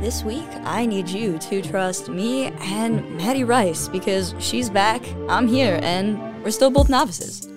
This 0.00 0.22
week, 0.22 0.46
I 0.62 0.86
need 0.86 1.08
you 1.08 1.38
to 1.38 1.60
trust 1.60 2.08
me 2.08 2.52
and 2.60 3.16
Maddie 3.16 3.42
Rice 3.42 3.88
because 3.88 4.32
she's 4.38 4.70
back, 4.70 5.02
I'm 5.28 5.48
here, 5.48 5.80
and 5.82 6.40
we're 6.44 6.52
still 6.52 6.70
both 6.70 6.88
novices. 6.88 7.48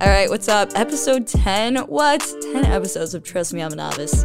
All 0.00 0.08
right, 0.08 0.30
what's 0.30 0.48
up? 0.48 0.70
Episode 0.74 1.26
10. 1.26 1.76
What? 1.80 2.26
10 2.52 2.64
episodes 2.64 3.12
of 3.14 3.24
Trust 3.24 3.52
Me, 3.52 3.62
I'm 3.62 3.74
a 3.74 3.76
Novice. 3.76 4.24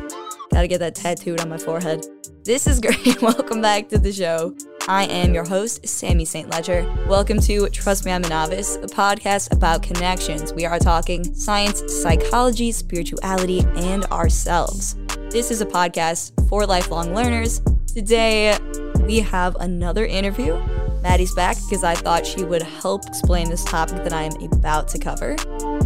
Gotta 0.49 0.69
get 0.69 0.79
that 0.79 0.95
tattooed 0.95 1.41
on 1.41 1.49
my 1.49 1.57
forehead. 1.57 2.05
This 2.45 2.67
is 2.67 2.79
great. 2.81 3.21
Welcome 3.21 3.61
back 3.61 3.89
to 3.89 3.97
the 3.97 4.13
show. 4.13 4.55
I 4.87 5.03
am 5.07 5.33
your 5.33 5.45
host, 5.45 5.85
Sammy 5.85 6.23
St. 6.23 6.49
Ledger. 6.49 6.89
Welcome 7.09 7.41
to 7.41 7.67
Trust 7.67 8.05
Me, 8.05 8.13
I'm 8.13 8.23
a 8.23 8.29
Novice, 8.29 8.77
a 8.77 8.87
podcast 8.87 9.53
about 9.53 9.83
connections. 9.83 10.53
We 10.53 10.65
are 10.65 10.79
talking 10.79 11.35
science, 11.35 11.83
psychology, 12.01 12.71
spirituality, 12.71 13.59
and 13.75 14.05
ourselves. 14.05 14.95
This 15.29 15.51
is 15.51 15.59
a 15.59 15.65
podcast 15.65 16.31
for 16.47 16.65
lifelong 16.65 17.13
learners. 17.13 17.61
Today, 17.85 18.57
we 19.01 19.19
have 19.19 19.57
another 19.57 20.05
interview. 20.05 20.57
Maddie's 21.03 21.35
back 21.35 21.57
because 21.65 21.83
I 21.83 21.95
thought 21.95 22.25
she 22.25 22.45
would 22.45 22.61
help 22.61 23.05
explain 23.05 23.49
this 23.49 23.65
topic 23.65 23.97
that 23.97 24.13
I 24.13 24.23
am 24.23 24.41
about 24.53 24.87
to 24.89 24.97
cover. 24.97 25.35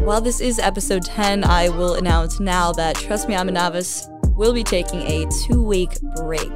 While 0.06 0.22
this 0.22 0.42
is 0.42 0.60
episode 0.60 1.04
10, 1.04 1.44
I 1.44 1.70
will 1.70 1.96
announce 1.96 2.40
now 2.40 2.72
that 2.74 2.96
Trust 2.98 3.28
Me, 3.28 3.36
I'm 3.36 3.50
a 3.50 3.52
Novice 3.52 4.08
will 4.36 4.54
be 4.54 4.64
taking 4.64 5.02
a 5.02 5.26
two 5.48 5.64
week 5.64 6.00
break. 6.18 6.52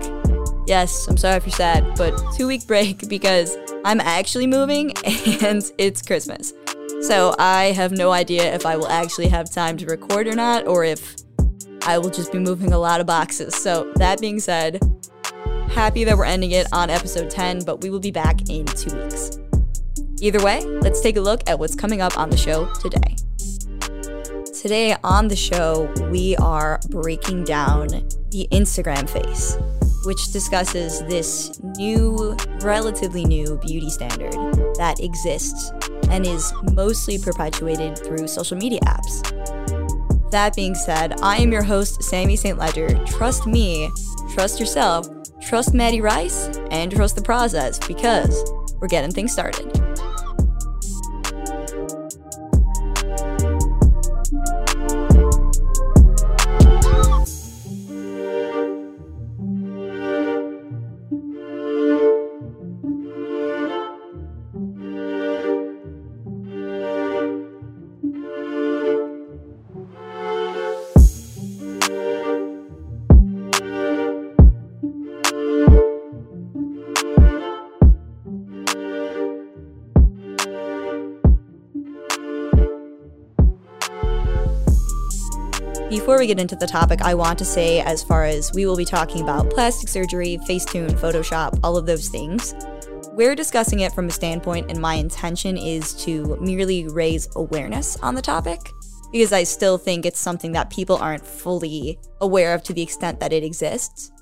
Yes, 0.67 1.07
I'm 1.07 1.17
sorry 1.17 1.37
if 1.37 1.45
you're 1.47 1.53
sad, 1.53 1.83
but 1.97 2.13
two 2.37 2.45
week 2.45 2.67
break 2.67 3.09
because 3.09 3.57
I'm 3.83 3.99
actually 3.99 4.45
moving 4.45 4.93
and 5.43 5.63
it's 5.79 6.03
Christmas. 6.03 6.53
So 7.01 7.33
I 7.39 7.71
have 7.75 7.91
no 7.91 8.11
idea 8.11 8.53
if 8.53 8.63
I 8.63 8.77
will 8.77 8.89
actually 8.89 9.27
have 9.29 9.51
time 9.51 9.75
to 9.77 9.87
record 9.87 10.27
or 10.27 10.35
not, 10.35 10.67
or 10.67 10.83
if 10.83 11.15
I 11.85 11.97
will 11.97 12.09
just 12.09 12.31
be 12.31 12.39
moving 12.39 12.73
a 12.73 12.79
lot 12.79 12.99
of 12.99 13.07
boxes. 13.07 13.55
So 13.55 13.91
that 13.97 14.19
being 14.19 14.39
said, 14.39 14.79
happy 15.69 16.03
that 16.03 16.17
we're 16.17 16.25
ending 16.25 16.51
it 16.51 16.67
on 16.71 16.89
episode 16.89 17.29
10, 17.29 17.63
but 17.65 17.81
we 17.81 17.89
will 17.89 17.99
be 17.99 18.11
back 18.11 18.49
in 18.49 18.65
two 18.65 18.95
weeks. 18.95 19.39
Either 20.21 20.43
way, 20.43 20.61
let's 20.61 21.01
take 21.01 21.17
a 21.17 21.21
look 21.21 21.41
at 21.47 21.59
what's 21.59 21.75
coming 21.75 22.01
up 22.01 22.17
on 22.17 22.29
the 22.29 22.37
show 22.37 22.71
today. 22.75 23.15
Today 24.59 24.95
on 25.03 25.27
the 25.27 25.35
show, 25.35 25.91
we 26.09 26.35
are 26.37 26.79
breaking 26.89 27.43
down 27.43 27.87
the 28.31 28.47
Instagram 28.51 29.07
face 29.07 29.57
which 30.05 30.31
discusses 30.31 31.01
this 31.01 31.59
new, 31.77 32.37
relatively 32.61 33.25
new 33.25 33.57
beauty 33.65 33.89
standard 33.89 34.33
that 34.75 34.99
exists 34.99 35.71
and 36.09 36.25
is 36.25 36.53
mostly 36.73 37.17
perpetuated 37.17 37.97
through 37.97 38.27
social 38.27 38.57
media 38.57 38.79
apps. 38.81 39.64
That 40.31 40.55
being 40.55 40.75
said, 40.75 41.19
I 41.21 41.37
am 41.37 41.51
your 41.51 41.63
host, 41.63 42.03
Sammy 42.03 42.35
St. 42.35 42.57
Ledger. 42.57 43.03
Trust 43.05 43.47
me, 43.47 43.91
trust 44.33 44.59
yourself, 44.59 45.07
trust 45.41 45.73
Maddie 45.73 46.01
Rice, 46.01 46.47
and 46.71 46.91
trust 46.91 47.15
the 47.15 47.21
process 47.21 47.79
because 47.87 48.51
we're 48.79 48.87
getting 48.87 49.11
things 49.11 49.31
started. 49.31 49.84
Before 86.15 86.23
we 86.23 86.27
get 86.27 86.39
into 86.39 86.55
the 86.55 86.65
topic, 86.65 87.01
I 87.01 87.13
want 87.13 87.37
to 87.39 87.43
say, 87.43 87.81
as 87.81 88.01
far 88.01 88.23
as 88.23 88.53
we 88.53 88.65
will 88.65 88.77
be 88.77 88.85
talking 88.85 89.21
about 89.21 89.49
plastic 89.49 89.89
surgery, 89.89 90.39
Facetune, 90.47 90.91
Photoshop, 90.91 91.59
all 91.61 91.75
of 91.75 91.85
those 91.85 92.07
things, 92.07 92.55
we're 93.11 93.35
discussing 93.35 93.81
it 93.81 93.91
from 93.91 94.07
a 94.07 94.11
standpoint, 94.11 94.71
and 94.71 94.79
my 94.79 94.93
intention 94.93 95.57
is 95.57 95.93
to 96.05 96.37
merely 96.39 96.87
raise 96.87 97.27
awareness 97.35 97.97
on 97.97 98.15
the 98.15 98.21
topic 98.21 98.61
because 99.11 99.33
I 99.33 99.43
still 99.43 99.77
think 99.77 100.05
it's 100.05 100.17
something 100.17 100.53
that 100.53 100.69
people 100.69 100.95
aren't 100.95 101.27
fully 101.27 101.99
aware 102.21 102.53
of 102.53 102.63
to 102.63 102.73
the 102.73 102.81
extent 102.81 103.19
that 103.19 103.33
it 103.33 103.43
exists. 103.43 104.13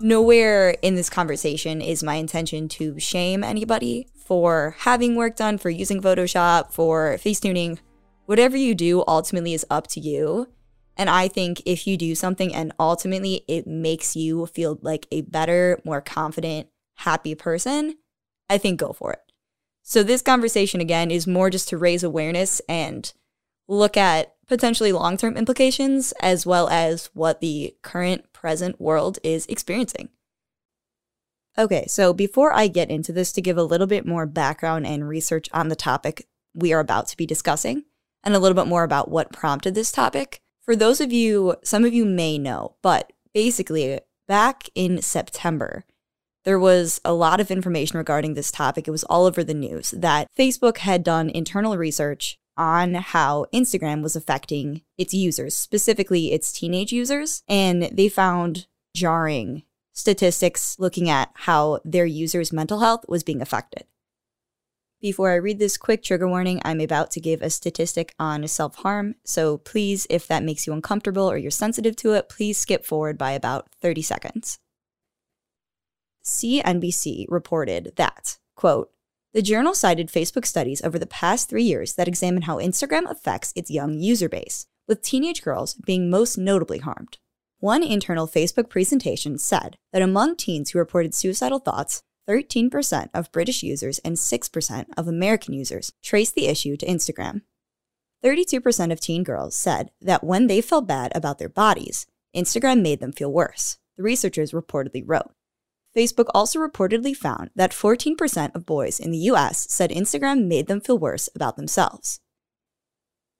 Nowhere 0.00 0.70
in 0.80 0.94
this 0.94 1.10
conversation 1.10 1.82
is 1.82 2.02
my 2.02 2.14
intention 2.14 2.68
to 2.68 2.98
shame 2.98 3.44
anybody 3.44 4.08
for 4.16 4.76
having 4.78 5.14
work 5.14 5.36
done, 5.36 5.58
for 5.58 5.68
using 5.68 6.00
Photoshop, 6.00 6.72
for 6.72 7.18
face 7.18 7.38
tuning. 7.38 7.80
Whatever 8.24 8.56
you 8.56 8.74
do 8.74 9.04
ultimately 9.06 9.52
is 9.52 9.66
up 9.68 9.88
to 9.88 10.00
you. 10.00 10.48
And 10.96 11.08
I 11.08 11.28
think 11.28 11.62
if 11.64 11.86
you 11.86 11.96
do 11.96 12.14
something 12.14 12.54
and 12.54 12.72
ultimately 12.78 13.44
it 13.48 13.66
makes 13.66 14.14
you 14.14 14.46
feel 14.46 14.78
like 14.82 15.06
a 15.10 15.22
better, 15.22 15.80
more 15.84 16.00
confident, 16.00 16.68
happy 16.96 17.34
person, 17.34 17.96
I 18.48 18.58
think 18.58 18.80
go 18.80 18.92
for 18.92 19.12
it. 19.12 19.20
So, 19.82 20.02
this 20.02 20.22
conversation 20.22 20.80
again 20.80 21.10
is 21.10 21.26
more 21.26 21.50
just 21.50 21.68
to 21.70 21.78
raise 21.78 22.04
awareness 22.04 22.60
and 22.68 23.12
look 23.66 23.96
at 23.96 24.34
potentially 24.46 24.92
long 24.92 25.16
term 25.16 25.36
implications 25.36 26.12
as 26.20 26.46
well 26.46 26.68
as 26.68 27.10
what 27.14 27.40
the 27.40 27.74
current 27.82 28.32
present 28.32 28.80
world 28.80 29.18
is 29.24 29.46
experiencing. 29.46 30.10
Okay, 31.58 31.84
so 31.86 32.12
before 32.12 32.52
I 32.52 32.68
get 32.68 32.90
into 32.90 33.12
this, 33.12 33.32
to 33.32 33.42
give 33.42 33.58
a 33.58 33.62
little 33.62 33.86
bit 33.86 34.06
more 34.06 34.26
background 34.26 34.86
and 34.86 35.08
research 35.08 35.48
on 35.52 35.68
the 35.68 35.76
topic 35.76 36.26
we 36.54 36.72
are 36.72 36.80
about 36.80 37.08
to 37.08 37.16
be 37.16 37.26
discussing, 37.26 37.84
and 38.22 38.34
a 38.34 38.38
little 38.38 38.56
bit 38.56 38.68
more 38.68 38.84
about 38.84 39.10
what 39.10 39.32
prompted 39.32 39.74
this 39.74 39.92
topic, 39.92 40.40
for 40.64 40.76
those 40.76 41.00
of 41.00 41.12
you, 41.12 41.56
some 41.62 41.84
of 41.84 41.92
you 41.92 42.04
may 42.04 42.38
know, 42.38 42.76
but 42.82 43.12
basically, 43.34 44.00
back 44.28 44.68
in 44.74 45.02
September, 45.02 45.84
there 46.44 46.58
was 46.58 47.00
a 47.04 47.12
lot 47.12 47.40
of 47.40 47.50
information 47.50 47.98
regarding 47.98 48.34
this 48.34 48.50
topic. 48.50 48.88
It 48.88 48.92
was 48.92 49.04
all 49.04 49.26
over 49.26 49.44
the 49.44 49.54
news 49.54 49.90
that 49.92 50.28
Facebook 50.36 50.78
had 50.78 51.04
done 51.04 51.30
internal 51.30 51.76
research 51.76 52.38
on 52.56 52.94
how 52.94 53.46
Instagram 53.52 54.02
was 54.02 54.16
affecting 54.16 54.82
its 54.98 55.14
users, 55.14 55.56
specifically 55.56 56.32
its 56.32 56.52
teenage 56.52 56.92
users, 56.92 57.42
and 57.48 57.84
they 57.92 58.08
found 58.08 58.66
jarring 58.94 59.62
statistics 59.92 60.76
looking 60.78 61.08
at 61.08 61.30
how 61.34 61.80
their 61.84 62.06
users' 62.06 62.52
mental 62.52 62.80
health 62.80 63.04
was 63.08 63.22
being 63.22 63.42
affected. 63.42 63.84
Before 65.02 65.32
I 65.32 65.34
read 65.34 65.58
this 65.58 65.76
quick 65.76 66.04
trigger 66.04 66.28
warning, 66.28 66.62
I'm 66.64 66.80
about 66.80 67.10
to 67.10 67.20
give 67.20 67.42
a 67.42 67.50
statistic 67.50 68.14
on 68.20 68.46
self 68.46 68.76
harm. 68.76 69.16
So 69.24 69.58
please, 69.58 70.06
if 70.08 70.28
that 70.28 70.44
makes 70.44 70.64
you 70.64 70.72
uncomfortable 70.72 71.28
or 71.28 71.36
you're 71.36 71.50
sensitive 71.50 71.96
to 71.96 72.12
it, 72.12 72.28
please 72.28 72.56
skip 72.56 72.84
forward 72.84 73.18
by 73.18 73.32
about 73.32 73.66
30 73.80 74.00
seconds. 74.00 74.60
CNBC 76.24 77.26
reported 77.28 77.94
that, 77.96 78.38
quote, 78.54 78.92
the 79.34 79.42
journal 79.42 79.74
cited 79.74 80.06
Facebook 80.06 80.46
studies 80.46 80.80
over 80.82 81.00
the 81.00 81.06
past 81.06 81.48
three 81.48 81.64
years 81.64 81.94
that 81.94 82.06
examine 82.06 82.42
how 82.42 82.58
Instagram 82.58 83.10
affects 83.10 83.52
its 83.56 83.72
young 83.72 83.98
user 83.98 84.28
base, 84.28 84.68
with 84.86 85.02
teenage 85.02 85.42
girls 85.42 85.74
being 85.74 86.10
most 86.10 86.38
notably 86.38 86.78
harmed. 86.78 87.18
One 87.58 87.82
internal 87.82 88.28
Facebook 88.28 88.68
presentation 88.68 89.36
said 89.38 89.78
that 89.92 90.02
among 90.02 90.36
teens 90.36 90.70
who 90.70 90.78
reported 90.78 91.12
suicidal 91.12 91.58
thoughts, 91.58 92.02
13% 92.28 93.08
of 93.14 93.32
British 93.32 93.62
users 93.62 93.98
and 94.00 94.16
6% 94.16 94.84
of 94.96 95.08
American 95.08 95.54
users 95.54 95.92
traced 96.02 96.34
the 96.34 96.46
issue 96.46 96.76
to 96.76 96.86
Instagram. 96.86 97.42
32% 98.24 98.92
of 98.92 99.00
teen 99.00 99.24
girls 99.24 99.56
said 99.56 99.90
that 100.00 100.22
when 100.22 100.46
they 100.46 100.60
felt 100.60 100.86
bad 100.86 101.10
about 101.14 101.38
their 101.38 101.48
bodies, 101.48 102.06
Instagram 102.34 102.80
made 102.80 103.00
them 103.00 103.12
feel 103.12 103.32
worse, 103.32 103.78
the 103.96 104.02
researchers 104.02 104.52
reportedly 104.52 105.02
wrote. 105.04 105.32
Facebook 105.96 106.30
also 106.34 106.58
reportedly 106.58 107.14
found 107.14 107.50
that 107.54 107.72
14% 107.72 108.54
of 108.54 108.64
boys 108.64 108.98
in 108.98 109.10
the 109.10 109.18
US 109.18 109.66
said 109.70 109.90
Instagram 109.90 110.46
made 110.46 110.66
them 110.66 110.80
feel 110.80 110.98
worse 110.98 111.28
about 111.34 111.56
themselves. 111.56 112.20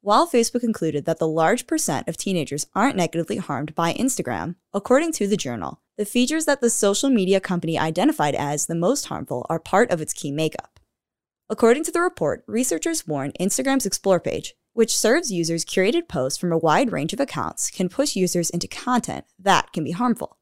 While 0.01 0.27
Facebook 0.27 0.61
concluded 0.61 1.05
that 1.05 1.19
the 1.21 1.29
large 1.29 1.67
percent 1.67 2.09
of 2.09 2.17
teenagers 2.17 2.67
aren't 2.75 2.97
negatively 2.97 3.37
harmed 3.37 3.75
by 3.75 3.95
Instagram, 3.95 4.57
according 4.75 5.13
to 5.13 5.29
the 5.29 5.37
journal, 5.37 5.81
the 5.99 6.05
features 6.05 6.47
that 6.47 6.61
the 6.61 6.71
social 6.71 7.11
media 7.11 7.41
company 7.41 7.79
identified 7.79 8.35
as 8.35 8.67
the 8.67 8.75
most 8.75 9.07
harmful 9.07 9.47
are 9.49 9.59
part 9.59 9.91
of 9.91 10.01
its 10.01 10.13
key 10.13 10.33
makeup. 10.33 10.81
According 11.51 11.85
to 11.85 11.93
the 11.93 12.01
report, 12.01 12.45
researchers 12.47 13.07
warn 13.07 13.33
Instagram's 13.39 13.85
Explore 13.85 14.21
page, 14.21 14.55
which 14.73 14.97
serves 14.97 15.31
users 15.31 15.65
curated 15.65 16.09
posts 16.09 16.39
from 16.39 16.51
a 16.51 16.59
wide 16.59 16.93
range 16.93 17.13
of 17.13 17.21
accounts, 17.21 17.71
can 17.71 17.89
push 17.91 18.17
users 18.17 18.49
into 18.49 18.67
content 18.67 19.27
that 19.39 19.73
can 19.73 19.85
be 19.85 19.91
harmful. 19.91 20.39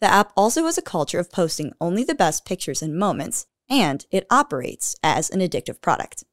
The 0.00 0.10
app 0.10 0.32
also 0.36 0.64
has 0.64 0.78
a 0.78 0.82
culture 0.82 1.18
of 1.18 1.30
posting 1.30 1.72
only 1.80 2.02
the 2.02 2.14
best 2.14 2.46
pictures 2.46 2.82
and 2.82 2.96
moments, 2.96 3.46
and 3.68 4.04
it 4.10 4.26
operates 4.30 4.96
as 5.02 5.30
an 5.30 5.40
addictive 5.40 5.80
product. 5.80 6.24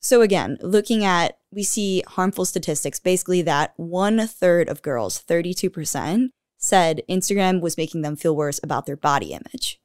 So, 0.00 0.20
again, 0.20 0.58
looking 0.60 1.04
at, 1.04 1.38
we 1.50 1.62
see 1.62 2.04
harmful 2.06 2.44
statistics 2.44 3.00
basically 3.00 3.42
that 3.42 3.72
one 3.76 4.26
third 4.26 4.68
of 4.68 4.82
girls, 4.82 5.20
32%, 5.20 6.28
said 6.58 7.02
Instagram 7.08 7.60
was 7.60 7.76
making 7.76 8.02
them 8.02 8.16
feel 8.16 8.34
worse 8.34 8.60
about 8.62 8.86
their 8.86 8.96
body 8.96 9.32
image. 9.32 9.80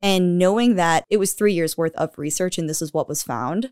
And 0.00 0.38
knowing 0.38 0.74
that 0.74 1.04
it 1.08 1.18
was 1.18 1.32
three 1.32 1.52
years 1.52 1.76
worth 1.76 1.94
of 1.94 2.18
research 2.18 2.58
and 2.58 2.68
this 2.68 2.82
is 2.82 2.92
what 2.92 3.08
was 3.08 3.22
found, 3.22 3.70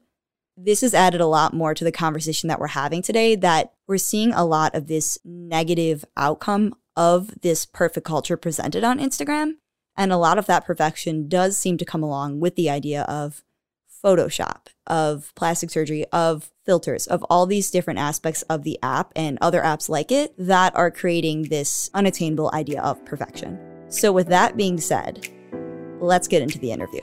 this 0.56 0.82
has 0.82 0.94
added 0.94 1.20
a 1.20 1.26
lot 1.26 1.54
more 1.54 1.74
to 1.74 1.84
the 1.84 1.92
conversation 1.92 2.48
that 2.48 2.60
we're 2.60 2.68
having 2.68 3.02
today 3.02 3.34
that 3.36 3.72
we're 3.88 3.98
seeing 3.98 4.32
a 4.32 4.44
lot 4.44 4.74
of 4.74 4.86
this 4.86 5.18
negative 5.24 6.04
outcome 6.16 6.74
of 6.96 7.40
this 7.40 7.64
perfect 7.64 8.06
culture 8.06 8.36
presented 8.36 8.84
on 8.84 8.98
Instagram. 8.98 9.54
And 9.96 10.12
a 10.12 10.18
lot 10.18 10.38
of 10.38 10.46
that 10.46 10.64
perfection 10.64 11.28
does 11.28 11.58
seem 11.58 11.76
to 11.78 11.84
come 11.84 12.02
along 12.02 12.40
with 12.40 12.56
the 12.56 12.70
idea 12.70 13.02
of 13.02 13.42
Photoshop, 14.02 14.68
of 14.86 15.32
plastic 15.34 15.70
surgery, 15.70 16.06
of 16.12 16.50
filters, 16.64 17.06
of 17.06 17.24
all 17.30 17.46
these 17.46 17.70
different 17.70 17.98
aspects 17.98 18.42
of 18.42 18.62
the 18.62 18.78
app 18.82 19.12
and 19.16 19.38
other 19.40 19.60
apps 19.60 19.88
like 19.88 20.10
it 20.10 20.34
that 20.38 20.74
are 20.76 20.90
creating 20.90 21.44
this 21.44 21.90
unattainable 21.94 22.50
idea 22.54 22.80
of 22.82 23.04
perfection. 23.04 23.58
So, 23.88 24.12
with 24.12 24.28
that 24.28 24.56
being 24.56 24.78
said, 24.78 25.28
let's 26.00 26.28
get 26.28 26.42
into 26.42 26.58
the 26.58 26.72
interview. 26.72 27.00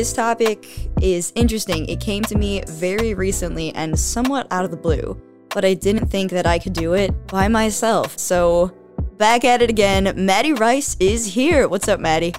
This 0.00 0.14
topic 0.14 0.66
is 1.02 1.30
interesting. 1.34 1.86
It 1.86 2.00
came 2.00 2.22
to 2.22 2.34
me 2.34 2.62
very 2.66 3.12
recently 3.12 3.70
and 3.74 4.00
somewhat 4.00 4.46
out 4.50 4.64
of 4.64 4.70
the 4.70 4.76
blue, 4.78 5.20
but 5.50 5.62
I 5.62 5.74
didn't 5.74 6.06
think 6.06 6.30
that 6.30 6.46
I 6.46 6.58
could 6.58 6.72
do 6.72 6.94
it 6.94 7.26
by 7.26 7.48
myself. 7.48 8.18
So, 8.18 8.72
back 9.18 9.44
at 9.44 9.60
it 9.60 9.68
again. 9.68 10.10
Maddie 10.16 10.54
Rice 10.54 10.96
is 11.00 11.26
here. 11.26 11.68
What's 11.68 11.86
up, 11.86 12.00
Maddie? 12.00 12.32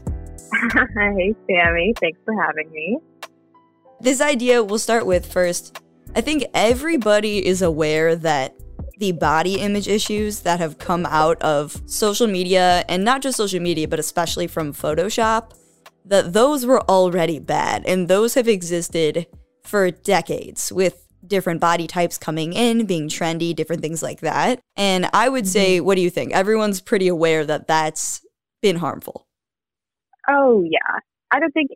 hey, 0.74 1.36
Sammy. 1.46 1.94
Thanks 2.00 2.18
for 2.26 2.34
having 2.34 2.72
me. 2.72 2.98
This 4.00 4.22
idea 4.22 4.64
we'll 4.64 4.80
start 4.80 5.06
with 5.06 5.32
first. 5.32 5.84
I 6.16 6.22
think 6.22 6.44
everybody 6.56 7.46
is 7.46 7.62
aware 7.62 8.16
that 8.16 8.56
the 8.98 9.12
body 9.12 9.60
image 9.60 9.88
issues 9.88 10.40
that 10.40 10.60
have 10.60 10.80
come 10.80 11.06
out 11.06 11.40
of 11.44 11.80
social 11.86 12.26
media, 12.26 12.84
and 12.90 13.06
not 13.06 13.22
just 13.22 13.38
social 13.38 13.60
media, 13.60 13.88
but 13.88 14.00
especially 14.00 14.48
from 14.48 14.74
Photoshop, 14.74 15.52
that 16.06 16.34
those 16.34 16.66
were 16.66 16.82
already 16.90 17.40
bad 17.40 17.84
and 17.86 18.08
those 18.08 18.34
have 18.34 18.48
existed 18.48 19.28
for 19.64 19.92
decades 19.92 20.72
with 20.72 21.08
different 21.26 21.62
body 21.62 21.88
types 21.88 22.18
coming 22.18 22.54
in, 22.54 22.86
being 22.86 23.08
trendy, 23.08 23.56
different 23.56 23.82
things 23.82 24.02
like 24.02 24.22
that. 24.22 24.60
And 24.76 25.10
I 25.14 25.30
would 25.30 25.48
say, 25.48 25.78
mm-hmm. 25.78 25.86
what 25.86 25.96
do 25.96 26.02
you 26.02 26.10
think? 26.10 26.34
Everyone's 26.34 26.82
pretty 26.82 27.08
aware 27.08 27.46
that 27.46 27.68
that's 27.68 28.26
been 28.62 28.78
harmful. 28.78 29.28
Oh, 30.28 30.64
yeah. 30.64 31.00
I 31.32 31.40
don't 31.40 31.52
think 31.52 31.70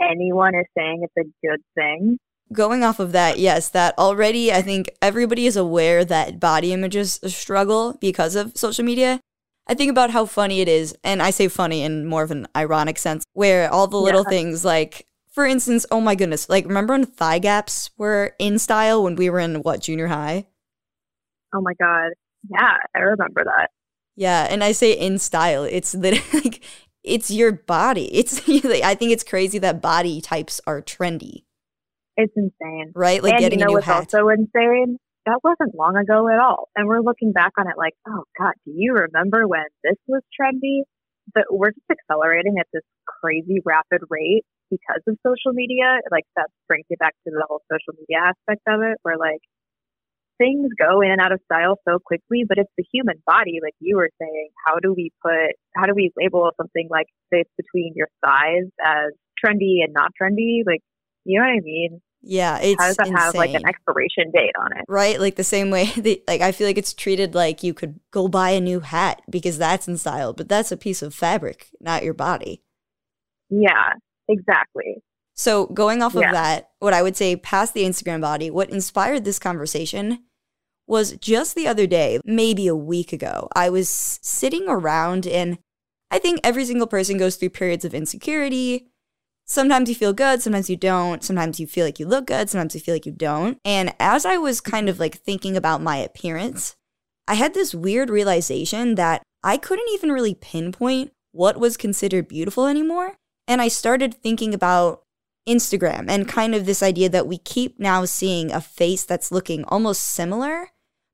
anyone 0.00 0.54
is 0.54 0.66
saying 0.76 1.02
it's 1.02 1.28
a 1.28 1.46
good 1.46 1.60
thing. 1.74 2.18
Going 2.52 2.84
off 2.84 3.00
of 3.00 3.12
that, 3.12 3.38
yes, 3.38 3.68
that 3.70 3.98
already 3.98 4.52
I 4.52 4.62
think 4.62 4.90
everybody 5.00 5.46
is 5.46 5.56
aware 5.56 6.04
that 6.04 6.38
body 6.38 6.72
images 6.72 7.18
struggle 7.26 7.96
because 8.00 8.36
of 8.36 8.52
social 8.56 8.84
media. 8.84 9.20
I 9.66 9.74
think 9.74 9.90
about 9.90 10.10
how 10.10 10.26
funny 10.26 10.60
it 10.60 10.68
is, 10.68 10.96
and 11.04 11.22
I 11.22 11.30
say 11.30 11.48
funny 11.48 11.82
in 11.82 12.06
more 12.06 12.22
of 12.22 12.30
an 12.30 12.48
ironic 12.56 12.98
sense, 12.98 13.24
where 13.32 13.72
all 13.72 13.86
the 13.86 13.96
little 13.96 14.24
yeah. 14.24 14.30
things 14.30 14.64
like, 14.64 15.06
for 15.30 15.46
instance, 15.46 15.86
oh 15.90 16.00
my 16.00 16.14
goodness, 16.14 16.48
like 16.48 16.66
remember 16.66 16.94
when 16.94 17.06
thigh 17.06 17.38
gaps 17.38 17.90
were 17.96 18.34
in 18.38 18.58
style 18.58 19.04
when 19.04 19.14
we 19.16 19.30
were 19.30 19.38
in 19.38 19.62
what 19.62 19.80
junior 19.80 20.08
high? 20.08 20.46
Oh 21.54 21.60
my 21.60 21.74
god, 21.80 22.10
yeah, 22.50 22.76
I 22.94 22.98
remember 22.98 23.44
that. 23.44 23.70
Yeah, 24.16 24.46
and 24.50 24.64
I 24.64 24.72
say 24.72 24.92
in 24.92 25.18
style, 25.18 25.64
it's 25.64 25.94
literally 25.94 26.40
like 26.42 26.64
it's 27.04 27.30
your 27.30 27.52
body. 27.52 28.12
It's 28.14 28.38
I 28.48 28.94
think 28.94 29.12
it's 29.12 29.24
crazy 29.24 29.58
that 29.60 29.80
body 29.80 30.20
types 30.20 30.60
are 30.66 30.82
trendy. 30.82 31.44
It's 32.16 32.32
insane, 32.36 32.92
right? 32.94 33.22
Like 33.22 33.34
and 33.34 33.40
getting 33.40 33.60
you 33.60 33.64
know 33.64 33.68
a 33.68 33.68
new 33.68 33.74
what's 33.76 33.86
hat. 33.86 34.14
also 34.14 34.28
insane 34.28 34.98
that 35.26 35.40
wasn't 35.44 35.74
long 35.74 35.96
ago 35.96 36.28
at 36.28 36.38
all. 36.38 36.68
And 36.76 36.88
we're 36.88 37.00
looking 37.00 37.32
back 37.32 37.52
on 37.58 37.68
it 37.68 37.78
like, 37.78 37.94
oh 38.08 38.24
God, 38.38 38.54
do 38.64 38.72
you 38.74 38.94
remember 38.94 39.46
when 39.46 39.64
this 39.84 39.96
was 40.06 40.22
trendy? 40.38 40.82
But 41.34 41.44
we're 41.50 41.70
just 41.70 41.86
accelerating 41.90 42.56
at 42.58 42.66
this 42.72 42.82
crazy 43.06 43.62
rapid 43.64 44.02
rate 44.10 44.42
because 44.70 45.02
of 45.06 45.16
social 45.24 45.52
media. 45.52 46.00
Like 46.10 46.24
that 46.36 46.48
brings 46.66 46.86
me 46.90 46.96
back 46.98 47.14
to 47.24 47.30
the 47.30 47.44
whole 47.48 47.62
social 47.70 47.94
media 47.98 48.32
aspect 48.34 48.62
of 48.66 48.82
it, 48.82 48.98
where 49.02 49.16
like 49.16 49.40
things 50.38 50.68
go 50.78 51.00
in 51.00 51.12
and 51.12 51.20
out 51.20 51.30
of 51.30 51.40
style 51.44 51.78
so 51.86 51.98
quickly, 52.02 52.44
but 52.48 52.58
it's 52.58 52.72
the 52.76 52.84
human 52.92 53.22
body, 53.26 53.60
like 53.62 53.74
you 53.78 53.96
were 53.96 54.10
saying. 54.20 54.48
How 54.66 54.80
do 54.82 54.92
we 54.92 55.10
put, 55.22 55.54
how 55.76 55.86
do 55.86 55.94
we 55.94 56.10
label 56.16 56.50
something 56.56 56.88
like 56.90 57.06
this 57.30 57.46
between 57.56 57.92
your 57.94 58.08
size 58.24 58.66
as 58.84 59.12
trendy 59.38 59.84
and 59.84 59.92
not 59.92 60.10
trendy? 60.20 60.66
Like, 60.66 60.80
you 61.24 61.38
know 61.38 61.46
what 61.46 61.54
I 61.54 61.60
mean? 61.62 62.00
Yeah, 62.22 62.58
it's 62.60 62.80
how 62.80 62.88
does 62.88 62.96
that 62.96 63.08
insane. 63.08 63.16
have 63.16 63.34
like 63.34 63.54
an 63.54 63.66
expiration 63.66 64.30
date 64.32 64.54
on 64.60 64.76
it? 64.76 64.84
Right, 64.88 65.20
like 65.20 65.36
the 65.36 65.44
same 65.44 65.70
way 65.70 65.86
that 65.96 66.22
like 66.28 66.40
I 66.40 66.52
feel 66.52 66.66
like 66.66 66.78
it's 66.78 66.94
treated 66.94 67.34
like 67.34 67.62
you 67.62 67.74
could 67.74 67.98
go 68.10 68.28
buy 68.28 68.50
a 68.50 68.60
new 68.60 68.80
hat 68.80 69.22
because 69.28 69.58
that's 69.58 69.88
in 69.88 69.96
style, 69.98 70.32
but 70.32 70.48
that's 70.48 70.72
a 70.72 70.76
piece 70.76 71.02
of 71.02 71.14
fabric, 71.14 71.68
not 71.80 72.04
your 72.04 72.14
body. 72.14 72.62
Yeah, 73.50 73.94
exactly. 74.28 75.02
So 75.34 75.66
going 75.66 76.02
off 76.02 76.14
yeah. 76.14 76.26
of 76.26 76.32
that, 76.32 76.70
what 76.78 76.94
I 76.94 77.02
would 77.02 77.16
say 77.16 77.36
past 77.36 77.74
the 77.74 77.82
Instagram 77.82 78.20
body, 78.20 78.50
what 78.50 78.70
inspired 78.70 79.24
this 79.24 79.38
conversation 79.38 80.22
was 80.86 81.12
just 81.12 81.54
the 81.54 81.66
other 81.66 81.86
day, 81.86 82.20
maybe 82.24 82.66
a 82.66 82.76
week 82.76 83.12
ago, 83.12 83.48
I 83.54 83.70
was 83.70 83.88
sitting 83.88 84.68
around 84.68 85.26
and 85.26 85.58
I 86.10 86.18
think 86.18 86.40
every 86.44 86.64
single 86.66 86.86
person 86.86 87.16
goes 87.16 87.36
through 87.36 87.50
periods 87.50 87.84
of 87.84 87.94
insecurity, 87.94 88.91
sometimes 89.46 89.88
you 89.88 89.94
feel 89.94 90.12
good, 90.12 90.42
sometimes 90.42 90.70
you 90.70 90.76
don't. 90.76 91.22
Sometimes 91.22 91.60
you 91.60 91.66
feel 91.66 91.84
like 91.84 92.00
you 92.00 92.06
look 92.06 92.26
good, 92.26 92.48
sometimes 92.50 92.74
you 92.74 92.80
feel 92.80 92.94
like 92.94 93.06
you 93.06 93.12
don't. 93.12 93.58
And 93.64 93.94
as 93.98 94.24
I 94.24 94.36
was 94.38 94.60
kind 94.60 94.88
of 94.88 94.98
like 94.98 95.18
thinking 95.18 95.56
about 95.56 95.82
my 95.82 95.96
appearance, 95.96 96.76
I 97.28 97.34
had 97.34 97.54
this 97.54 97.74
weird 97.74 98.10
realization 98.10 98.96
that 98.96 99.22
I 99.42 99.56
couldn't 99.56 99.88
even 99.92 100.12
really 100.12 100.34
pinpoint 100.34 101.12
what 101.32 101.58
was 101.58 101.76
considered 101.76 102.28
beautiful 102.28 102.66
anymore. 102.66 103.16
And 103.48 103.60
I 103.60 103.68
started 103.68 104.14
thinking 104.14 104.54
about 104.54 105.02
Instagram 105.48 106.06
and 106.08 106.28
kind 106.28 106.54
of 106.54 106.66
this 106.66 106.82
idea 106.82 107.08
that 107.08 107.26
we 107.26 107.38
keep 107.38 107.80
now 107.80 108.04
seeing 108.04 108.52
a 108.52 108.60
face 108.60 109.04
that's 109.04 109.32
looking 109.32 109.64
almost 109.64 110.02
similar, 110.02 110.68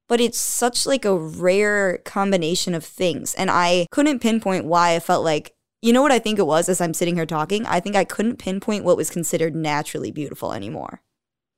but 0.09 0.21
it's 0.21 0.41
such 0.41 0.87
like 0.87 1.05
a 1.05 1.17
rare 1.17 1.99
combination 2.05 2.75
of 2.75 2.85
things. 2.85 3.35
And 3.35 3.51
I 3.51 3.87
couldn't 3.91 4.21
pinpoint 4.21 4.67
why 4.67 4.95
I 4.95 5.01
felt 5.01 5.25
like 5.25 5.55
you 5.81 5.93
know 5.93 6.03
what 6.03 6.13
I 6.13 6.19
think 6.19 6.39
it 6.39 6.47
was 6.47 6.69
as 6.69 6.81
I'm 6.81 6.95
sitting 6.95 7.15
here 7.15 7.27
talking? 7.27 7.65
I 7.67 7.81
think 7.81 7.97
I 7.97 8.05
couldn't 8.05 8.39
pinpoint 8.39 8.85
what 8.85 8.97
was 8.97 9.11
considered 9.11 9.55
naturally 9.55 10.11
beautiful 10.11 10.53
anymore. 10.53 11.03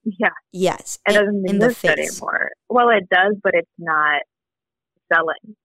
Yeah. 0.04 0.30
Yes. 0.52 0.98
It 1.08 1.12
doesn't 1.12 1.44
in, 1.48 1.56
exist 1.56 1.84
anymore. 1.84 2.50
Well, 2.68 2.90
it 2.90 3.08
does, 3.10 3.36
but 3.42 3.54
it's 3.54 3.70
not 3.78 4.22
selling. 5.12 5.56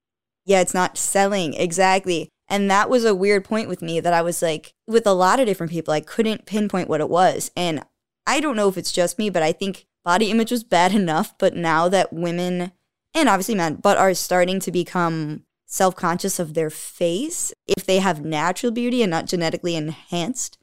Yeah, 0.45 0.61
it's 0.61 0.73
not 0.73 0.97
selling. 0.97 1.53
Exactly. 1.53 2.29
And 2.47 2.69
that 2.69 2.89
was 2.89 3.05
a 3.05 3.15
weird 3.15 3.43
point 3.43 3.67
with 3.67 3.81
me 3.81 3.99
that 3.99 4.13
I 4.13 4.21
was 4.21 4.41
like, 4.41 4.73
with 4.87 5.07
a 5.07 5.13
lot 5.13 5.39
of 5.39 5.47
different 5.47 5.71
people, 5.71 5.93
I 5.93 6.01
couldn't 6.01 6.45
pinpoint 6.45 6.89
what 6.89 7.01
it 7.01 7.09
was. 7.09 7.51
And 7.55 7.83
I 8.27 8.39
don't 8.39 8.55
know 8.55 8.69
if 8.69 8.77
it's 8.77 8.91
just 8.91 9.17
me, 9.17 9.29
but 9.29 9.43
I 9.43 9.51
think 9.51 9.85
body 10.03 10.29
image 10.29 10.51
was 10.51 10.63
bad 10.63 10.93
enough. 10.95 11.37
But 11.37 11.55
now 11.55 11.89
that 11.89 12.13
women, 12.13 12.71
and 13.13 13.29
obviously 13.29 13.55
men, 13.55 13.75
but 13.75 13.97
are 13.97 14.13
starting 14.13 14.59
to 14.61 14.71
become 14.71 15.43
self 15.75 15.95
conscious 15.95 16.39
of 16.39 16.53
their 16.53 16.69
face 16.69 17.53
if 17.67 17.85
they 17.85 17.99
have 17.99 18.23
natural 18.23 18.71
beauty 18.71 19.03
and 19.03 19.11
not 19.11 19.25
genetically 19.25 19.75
enhanced 19.75 20.57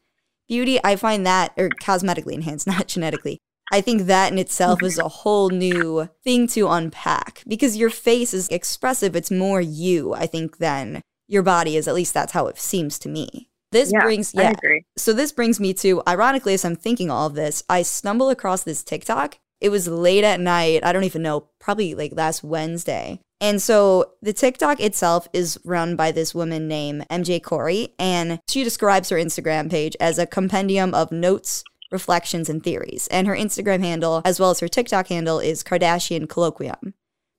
beauty. 0.49 0.81
I 0.83 0.97
find 0.97 1.27
that, 1.27 1.53
or 1.57 1.69
cosmetically 1.69 2.33
enhanced, 2.33 2.67
not 2.75 2.89
genetically. 2.89 3.39
I 3.71 3.81
think 3.81 4.03
that 4.03 4.33
in 4.33 4.39
itself 4.39 4.83
is 4.83 4.99
a 4.99 5.09
whole 5.09 5.49
new 5.49 6.09
thing 6.25 6.47
to 6.49 6.69
unpack 6.69 7.43
because 7.47 7.77
your 7.77 7.89
face 7.89 8.35
is 8.35 8.49
expressive. 8.49 9.17
It's 9.17 9.31
more 9.31 9.61
you, 9.61 10.13
I 10.13 10.27
think, 10.27 10.59
than 10.59 11.01
your 11.29 11.43
body 11.43 11.77
is. 11.77 11.89
At 11.89 11.95
least 11.95 12.13
that's 12.13 12.33
how 12.33 12.49
it 12.49 12.59
seems 12.59 12.99
to 13.01 13.09
me. 13.09 13.49
This 13.71 13.91
yeah, 13.91 14.03
brings, 14.03 14.35
yeah. 14.35 14.53
So 14.99 15.15
this 15.15 15.33
brings 15.33 15.59
me 15.59 15.73
to, 15.75 16.03
ironically, 16.07 16.53
as 16.53 16.65
I'm 16.67 16.77
thinking 16.77 17.11
all 17.11 17.27
of 17.27 17.35
this, 17.35 17.63
I 17.71 17.81
stumble 17.81 18.29
across 18.29 18.63
this 18.63 18.83
TikTok. 18.83 19.39
It 19.63 19.71
was 19.71 19.89
late 19.89 20.25
at 20.25 20.41
night. 20.41 20.85
I 20.85 20.93
don't 20.93 21.05
even 21.05 21.23
know, 21.23 21.49
probably 21.59 21.95
like 21.95 22.13
last 22.15 22.45
Wednesday. 22.45 23.21
And 23.43 23.61
so 23.61 24.13
the 24.23 24.33
TikTok 24.33 24.79
itself 24.79 25.27
is 25.33 25.59
run 25.65 25.97
by 25.97 26.13
this 26.13 26.33
woman 26.33 26.69
named 26.69 27.09
MJ 27.11 27.43
Corey, 27.43 27.93
and 27.99 28.41
she 28.49 28.63
describes 28.63 29.09
her 29.09 29.17
Instagram 29.17 29.69
page 29.69 29.97
as 29.99 30.17
a 30.17 30.29
compendium 30.29 30.95
of 30.95 31.11
notes, 31.11 31.65
reflections, 31.91 32.49
and 32.49 32.63
theories. 32.63 33.09
And 33.09 33.27
her 33.27 33.35
Instagram 33.35 33.81
handle, 33.81 34.23
as 34.25 34.39
well 34.39 34.51
as 34.51 34.61
her 34.61 34.69
TikTok 34.69 35.09
handle, 35.09 35.41
is 35.41 35.65
Kardashian 35.65 36.29
Kolloquium. 36.29 36.93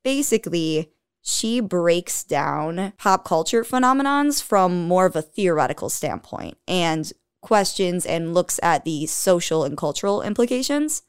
Basically, 0.04 0.92
she 1.22 1.62
breaks 1.62 2.26
down 2.26 2.92
pop 2.98 3.24
culture 3.24 3.64
phenomenons 3.64 4.44
from 4.44 4.86
more 4.86 5.06
of 5.06 5.16
a 5.16 5.22
theoretical 5.22 5.88
standpoint 5.88 6.58
and 6.68 7.14
questions 7.42 8.06
and 8.06 8.34
looks 8.34 8.60
at 8.62 8.84
the 8.84 9.06
social 9.06 9.64
and 9.64 9.78
cultural 9.78 10.22
implications. 10.22 11.04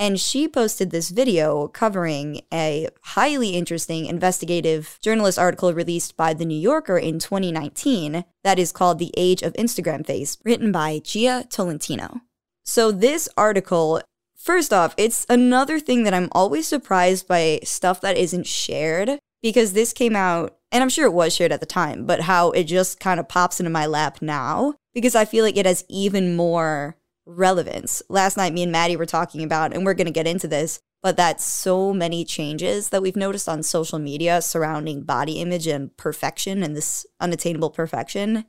And 0.00 0.18
she 0.18 0.48
posted 0.48 0.90
this 0.90 1.10
video 1.10 1.68
covering 1.68 2.40
a 2.50 2.88
highly 3.02 3.50
interesting 3.50 4.06
investigative 4.06 4.98
journalist 5.02 5.38
article 5.38 5.74
released 5.74 6.16
by 6.16 6.32
The 6.32 6.46
New 6.46 6.58
Yorker 6.58 6.96
in 6.96 7.18
2019 7.18 8.24
that 8.42 8.58
is 8.58 8.72
called 8.72 8.98
The 8.98 9.12
Age 9.18 9.42
of 9.42 9.52
Instagram 9.52 10.06
Face, 10.06 10.38
written 10.42 10.72
by 10.72 11.00
Jia 11.00 11.50
Tolentino. 11.50 12.22
So, 12.64 12.90
this 12.90 13.28
article, 13.36 14.00
first 14.34 14.72
off, 14.72 14.94
it's 14.96 15.26
another 15.28 15.78
thing 15.78 16.04
that 16.04 16.14
I'm 16.14 16.30
always 16.32 16.66
surprised 16.66 17.28
by 17.28 17.60
stuff 17.62 18.00
that 18.00 18.16
isn't 18.16 18.46
shared 18.46 19.18
because 19.42 19.74
this 19.74 19.92
came 19.92 20.16
out, 20.16 20.56
and 20.72 20.82
I'm 20.82 20.88
sure 20.88 21.04
it 21.04 21.12
was 21.12 21.34
shared 21.34 21.52
at 21.52 21.60
the 21.60 21.66
time, 21.66 22.06
but 22.06 22.22
how 22.22 22.52
it 22.52 22.64
just 22.64 23.00
kind 23.00 23.20
of 23.20 23.28
pops 23.28 23.60
into 23.60 23.68
my 23.68 23.84
lap 23.84 24.22
now 24.22 24.76
because 24.94 25.14
I 25.14 25.26
feel 25.26 25.44
like 25.44 25.58
it 25.58 25.66
has 25.66 25.84
even 25.90 26.36
more 26.36 26.96
relevance. 27.36 28.02
Last 28.08 28.36
night, 28.36 28.52
me 28.52 28.62
and 28.62 28.72
Maddie 28.72 28.96
were 28.96 29.06
talking 29.06 29.42
about, 29.42 29.72
and 29.72 29.84
we're 29.84 29.94
going 29.94 30.06
to 30.06 30.12
get 30.12 30.26
into 30.26 30.48
this, 30.48 30.80
but 31.02 31.16
that 31.16 31.40
so 31.40 31.92
many 31.92 32.24
changes 32.24 32.90
that 32.90 33.02
we've 33.02 33.16
noticed 33.16 33.48
on 33.48 33.62
social 33.62 33.98
media 33.98 34.42
surrounding 34.42 35.02
body 35.02 35.40
image 35.40 35.66
and 35.66 35.96
perfection 35.96 36.62
and 36.62 36.76
this 36.76 37.06
unattainable 37.20 37.70
perfection 37.70 38.44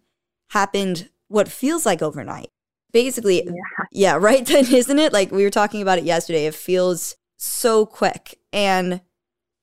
happened 0.50 1.10
what 1.28 1.48
feels 1.48 1.86
like 1.86 2.02
overnight. 2.02 2.50
Basically, 2.92 3.46
yeah, 3.46 3.86
yeah 3.92 4.14
right 4.20 4.46
then, 4.46 4.72
isn't 4.74 5.00
it? 5.00 5.14
Like 5.14 5.32
we 5.32 5.44
were 5.44 5.50
talking 5.50 5.82
about 5.82 5.98
it 5.98 6.04
yesterday. 6.04 6.46
It 6.46 6.56
feels 6.56 7.16
so 7.38 7.86
quick. 7.86 8.38
And 8.52 9.02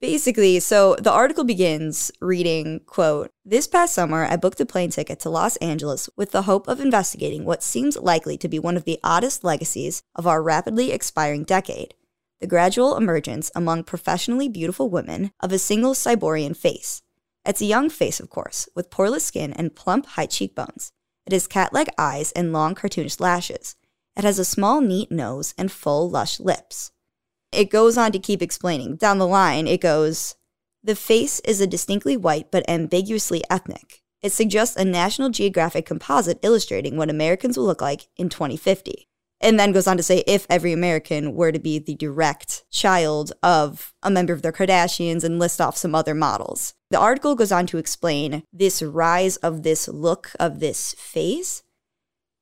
Basically, 0.00 0.60
so 0.60 0.94
the 1.00 1.10
article 1.10 1.42
begins 1.42 2.12
reading, 2.20 2.80
quote, 2.86 3.32
This 3.44 3.66
past 3.66 3.94
summer, 3.94 4.24
I 4.24 4.36
booked 4.36 4.60
a 4.60 4.66
plane 4.66 4.90
ticket 4.90 5.18
to 5.20 5.30
Los 5.30 5.56
Angeles 5.56 6.08
with 6.16 6.30
the 6.30 6.42
hope 6.42 6.68
of 6.68 6.80
investigating 6.80 7.44
what 7.44 7.64
seems 7.64 7.96
likely 7.96 8.38
to 8.38 8.48
be 8.48 8.60
one 8.60 8.76
of 8.76 8.84
the 8.84 9.00
oddest 9.02 9.42
legacies 9.42 10.04
of 10.14 10.24
our 10.26 10.40
rapidly 10.40 10.92
expiring 10.92 11.42
decade 11.42 11.94
the 12.40 12.46
gradual 12.46 12.96
emergence 12.96 13.50
among 13.54 13.82
professionally 13.82 14.48
beautiful 14.48 14.88
women 14.88 15.32
of 15.40 15.52
a 15.52 15.58
single 15.58 15.92
Cyborgian 15.92 16.56
face. 16.56 17.02
It's 17.44 17.60
a 17.60 17.66
young 17.66 17.90
face, 17.90 18.20
of 18.20 18.30
course, 18.30 18.68
with 18.74 18.90
poreless 18.90 19.22
skin 19.22 19.52
and 19.52 19.74
plump, 19.74 20.06
high 20.06 20.26
cheekbones. 20.26 20.92
It 21.26 21.32
has 21.32 21.46
cat 21.46 21.72
like 21.72 21.88
eyes 21.98 22.30
and 22.32 22.52
long, 22.52 22.74
cartoonish 22.74 23.20
lashes. 23.20 23.74
It 24.16 24.24
has 24.24 24.38
a 24.38 24.44
small, 24.44 24.80
neat 24.80 25.10
nose 25.10 25.54
and 25.58 25.72
full, 25.72 26.08
lush 26.08 26.38
lips. 26.38 26.92
It 27.58 27.70
goes 27.70 27.98
on 27.98 28.12
to 28.12 28.20
keep 28.20 28.40
explaining. 28.40 28.94
Down 28.94 29.18
the 29.18 29.26
line, 29.26 29.66
it 29.66 29.80
goes 29.80 30.36
The 30.84 30.94
face 30.94 31.40
is 31.40 31.60
a 31.60 31.66
distinctly 31.66 32.16
white 32.16 32.52
but 32.52 32.64
ambiguously 32.70 33.42
ethnic. 33.50 34.04
It 34.22 34.30
suggests 34.30 34.76
a 34.76 34.84
National 34.84 35.28
Geographic 35.28 35.84
composite 35.84 36.38
illustrating 36.42 36.96
what 36.96 37.10
Americans 37.10 37.58
will 37.58 37.64
look 37.64 37.82
like 37.82 38.06
in 38.16 38.28
2050. 38.28 39.08
And 39.40 39.58
then 39.58 39.72
goes 39.72 39.88
on 39.88 39.96
to 39.96 40.04
say 40.04 40.22
if 40.28 40.46
every 40.48 40.72
American 40.72 41.34
were 41.34 41.50
to 41.50 41.58
be 41.58 41.80
the 41.80 41.96
direct 41.96 42.62
child 42.70 43.32
of 43.42 43.92
a 44.04 44.10
member 44.10 44.32
of 44.32 44.42
the 44.42 44.52
Kardashians 44.52 45.24
and 45.24 45.40
list 45.40 45.60
off 45.60 45.76
some 45.76 45.96
other 45.96 46.14
models. 46.14 46.74
The 46.90 47.00
article 47.00 47.34
goes 47.34 47.50
on 47.50 47.66
to 47.66 47.78
explain 47.78 48.44
this 48.52 48.82
rise 48.82 49.36
of 49.38 49.64
this 49.64 49.88
look 49.88 50.30
of 50.38 50.60
this 50.60 50.94
face 50.96 51.64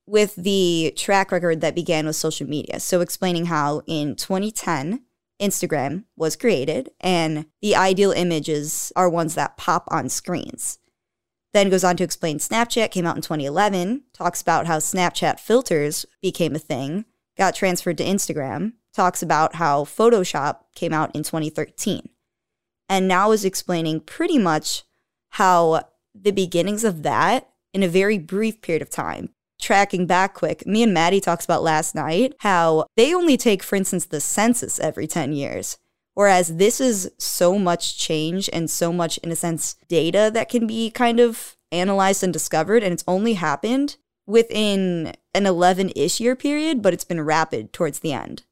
with 0.06 0.36
the 0.36 0.92
track 0.96 1.32
record 1.32 1.60
that 1.60 1.74
began 1.74 2.06
with 2.06 2.16
social 2.16 2.46
media. 2.46 2.80
So, 2.80 3.00
explaining 3.00 3.46
how 3.46 3.82
in 3.86 4.14
2010, 4.14 5.02
Instagram 5.40 6.04
was 6.16 6.36
created 6.36 6.90
and 7.00 7.46
the 7.60 7.76
ideal 7.76 8.12
images 8.12 8.92
are 8.96 9.08
ones 9.08 9.34
that 9.34 9.56
pop 9.56 9.84
on 9.88 10.08
screens. 10.08 10.78
Then 11.52 11.70
goes 11.70 11.84
on 11.84 11.96
to 11.96 12.04
explain 12.04 12.38
Snapchat 12.38 12.90
came 12.90 13.06
out 13.06 13.16
in 13.16 13.22
2011, 13.22 14.02
talks 14.12 14.42
about 14.42 14.66
how 14.66 14.78
Snapchat 14.78 15.40
filters 15.40 16.04
became 16.20 16.54
a 16.54 16.58
thing, 16.58 17.06
got 17.36 17.54
transferred 17.54 17.98
to 17.98 18.04
Instagram, 18.04 18.72
talks 18.94 19.22
about 19.22 19.56
how 19.56 19.84
Photoshop 19.84 20.60
came 20.74 20.92
out 20.92 21.14
in 21.14 21.22
2013. 21.22 22.08
And 22.88 23.08
now 23.08 23.30
is 23.30 23.44
explaining 23.44 24.00
pretty 24.00 24.38
much 24.38 24.84
how 25.30 25.88
the 26.14 26.30
beginnings 26.30 26.84
of 26.84 27.02
that 27.02 27.48
in 27.72 27.82
a 27.82 27.88
very 27.88 28.18
brief 28.18 28.62
period 28.62 28.82
of 28.82 28.90
time 28.90 29.30
tracking 29.60 30.06
back 30.06 30.34
quick, 30.34 30.66
me 30.66 30.82
and 30.82 30.94
Maddie 30.94 31.20
talks 31.20 31.44
about 31.44 31.62
last 31.62 31.94
night 31.94 32.34
how 32.40 32.86
they 32.96 33.14
only 33.14 33.36
take, 33.36 33.62
for 33.62 33.76
instance, 33.76 34.06
the 34.06 34.20
census 34.20 34.78
every 34.78 35.06
10 35.06 35.32
years. 35.32 35.78
Whereas 36.14 36.56
this 36.56 36.80
is 36.80 37.10
so 37.18 37.58
much 37.58 37.98
change 37.98 38.48
and 38.52 38.70
so 38.70 38.90
much, 38.90 39.18
in 39.18 39.30
a 39.30 39.36
sense, 39.36 39.76
data 39.86 40.30
that 40.32 40.48
can 40.48 40.66
be 40.66 40.90
kind 40.90 41.20
of 41.20 41.56
analyzed 41.70 42.24
and 42.24 42.32
discovered. 42.32 42.82
And 42.82 42.94
it's 42.94 43.04
only 43.06 43.34
happened 43.34 43.98
within 44.26 45.12
an 45.34 45.44
11 45.44 45.92
ish 45.94 46.18
year 46.18 46.34
period, 46.34 46.80
but 46.80 46.94
it's 46.94 47.04
been 47.04 47.20
rapid 47.20 47.72
towards 47.72 47.98
the 47.98 48.14
end. 48.14 48.44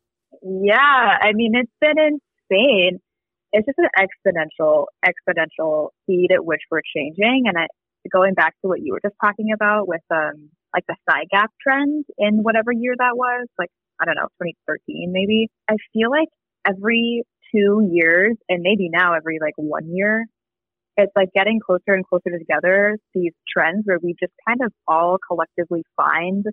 Yeah. 0.42 0.76
I 0.78 1.32
mean, 1.32 1.52
it's 1.54 1.73
been 1.80 1.96
insane. 1.99 3.00
It's 3.52 3.66
just 3.66 3.78
an 3.78 3.88
exponential, 3.99 4.87
exponential 5.02 5.88
speed 6.02 6.32
at 6.34 6.44
which 6.44 6.61
we're 6.70 6.82
changing. 6.94 7.44
And 7.46 7.56
I, 7.56 7.66
going 8.12 8.34
back 8.34 8.54
to 8.61 8.68
what 8.68 8.80
you 8.82 8.92
were 8.92 9.00
just 9.00 9.16
talking 9.23 9.52
about 9.54 9.88
with 9.88 10.02
um, 10.11 10.50
like 10.75 10.85
the 10.88 10.97
thigh 11.09 11.25
gap 11.31 11.50
trend 11.62 12.04
in 12.19 12.43
whatever 12.43 12.73
year 12.73 12.95
that 12.99 13.16
was, 13.16 13.47
like, 13.59 13.71
I 14.00 14.04
don't 14.04 14.16
know, 14.16 14.28
2013 14.43 15.12
maybe. 15.12 15.49
I 15.71 15.76
feel 15.93 16.11
like 16.11 16.28
every 16.66 17.23
two 17.54 17.88
years 17.90 18.37
and 18.49 18.62
maybe 18.62 18.88
now 18.90 19.14
every 19.14 19.38
like 19.40 19.54
one 19.57 19.95
year, 19.95 20.26
it's 20.97 21.12
like 21.16 21.31
getting 21.35 21.61
closer 21.64 21.95
and 21.95 22.04
closer 22.07 22.37
together, 22.38 22.97
these 23.14 23.33
trends 23.49 23.83
where 23.85 23.99
we 24.02 24.14
just 24.21 24.33
kind 24.47 24.61
of 24.64 24.73
all 24.87 25.19
collectively 25.26 25.85
find 25.97 26.45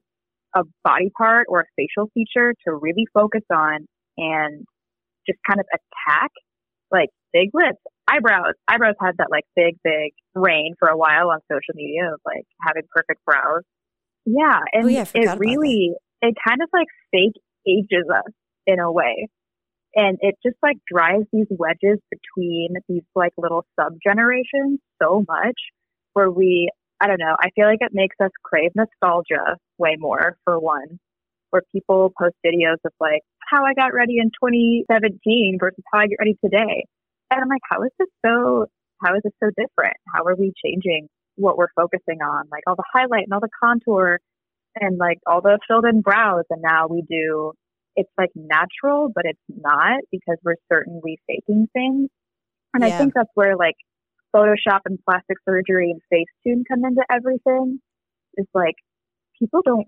a 0.56 0.64
body 0.84 1.12
part 1.18 1.48
or 1.50 1.62
a 1.62 1.66
facial 1.76 2.10
feature 2.14 2.54
to 2.66 2.74
really 2.74 3.06
focus 3.14 3.44
on 3.52 3.86
and 4.18 4.66
just 5.28 5.40
kind 5.48 5.60
of 5.60 5.66
attack 5.74 6.32
like 6.92 7.10
big 7.32 7.50
lips, 7.54 7.80
eyebrows. 8.08 8.54
Eyebrows 8.68 8.96
had 9.00 9.16
that 9.18 9.28
like 9.32 9.46
big, 9.56 9.78
big 9.84 10.12
reign 10.36 10.74
for 10.78 10.90
a 10.90 10.98
while 10.98 11.32
on 11.32 11.40
social 11.50 11.74
media 11.76 12.14
of 12.14 12.20
like 12.26 12.44
having 12.66 12.84
perfect 12.94 13.24
brows. 13.26 13.64
Yeah, 14.26 14.60
and 14.74 14.86
oh, 14.86 14.88
yeah, 14.88 15.06
it 15.14 15.40
really 15.40 15.94
it 16.22 16.36
kind 16.48 16.62
of 16.62 16.70
like 16.74 16.88
fake 17.12 17.42
ages 17.68 18.06
us 18.14 18.32
in 18.68 18.80
a 18.80 18.92
way. 18.92 19.28
And 19.96 20.18
it 20.22 20.36
just 20.46 20.56
like 20.64 20.78
drives 20.90 21.26
these 21.34 21.48
wedges 21.50 22.00
between 22.10 22.76
these 22.88 23.04
like 23.16 23.34
little 23.38 23.66
sub 23.80 23.94
generations 24.06 24.80
so 25.02 25.26
much 25.28 25.60
where 26.14 26.30
we 26.30 26.70
I 27.02 27.08
don't 27.08 27.20
know, 27.20 27.36
I 27.40 27.50
feel 27.56 27.66
like 27.66 27.82
it 27.82 27.92
makes 27.94 28.16
us 28.24 28.30
crave 28.44 28.72
nostalgia 28.76 29.58
way 29.78 29.96
more 29.98 30.38
for 30.46 30.60
one. 30.60 31.00
Where 31.50 31.64
people 31.74 32.14
post 32.18 32.36
videos 32.46 32.78
of 32.86 32.94
like 33.02 33.22
how 33.50 33.66
I 33.66 33.74
got 33.74 33.94
ready 33.94 34.20
in 34.20 34.28
2017 34.28 35.58
versus 35.60 35.84
how 35.92 36.00
I 36.00 36.08
get 36.08 36.16
ready 36.20 36.38
today. 36.44 36.86
And 37.30 37.42
I'm 37.42 37.50
like, 37.50 37.62
how 37.70 37.84
is 37.84 37.92
this 38.00 38.08
so 38.26 38.68
how 39.04 39.16
is 39.16 39.22
this 39.24 39.34
so 39.44 39.50
different? 39.50 39.98
How 40.14 40.24
are 40.26 40.36
we 40.36 40.54
changing 40.64 41.10
what 41.42 41.58
we're 41.58 41.74
focusing 41.76 42.22
on, 42.22 42.46
like 42.52 42.64
all 42.68 42.76
the 42.76 42.84
highlight 42.94 43.24
and 43.24 43.34
all 43.34 43.40
the 43.40 43.50
contour 43.62 44.20
and 44.76 44.98
like 44.98 45.20
all 45.28 45.42
the 45.42 45.60
filled 45.68 45.86
in 45.86 46.02
brows. 46.02 46.46
And 46.50 46.62
now 46.62 46.88
we 46.88 47.04
do, 47.08 47.54
it's 47.96 48.12
like 48.18 48.30
natural, 48.36 49.12
but 49.14 49.26
it's 49.26 49.40
not 49.50 50.00
because 50.12 50.38
we're 50.44 50.56
certainly 50.72 51.20
faking 51.28 51.68
things. 51.74 52.10
And 52.74 52.84
yeah. 52.84 52.88
I 52.88 52.92
think 52.92 53.14
that's 53.14 53.30
where 53.34 53.58
like 53.58 53.76
Photoshop 54.36 54.82
and 54.86 54.98
plastic 55.04 55.38
surgery 55.48 55.92
and 55.92 56.02
Facetune 56.12 56.64
come 56.68 56.86
into 56.86 57.04
everything. 57.12 57.80
It's 58.36 58.50
like 58.54 58.76
people 59.38 59.62
don't 59.66 59.88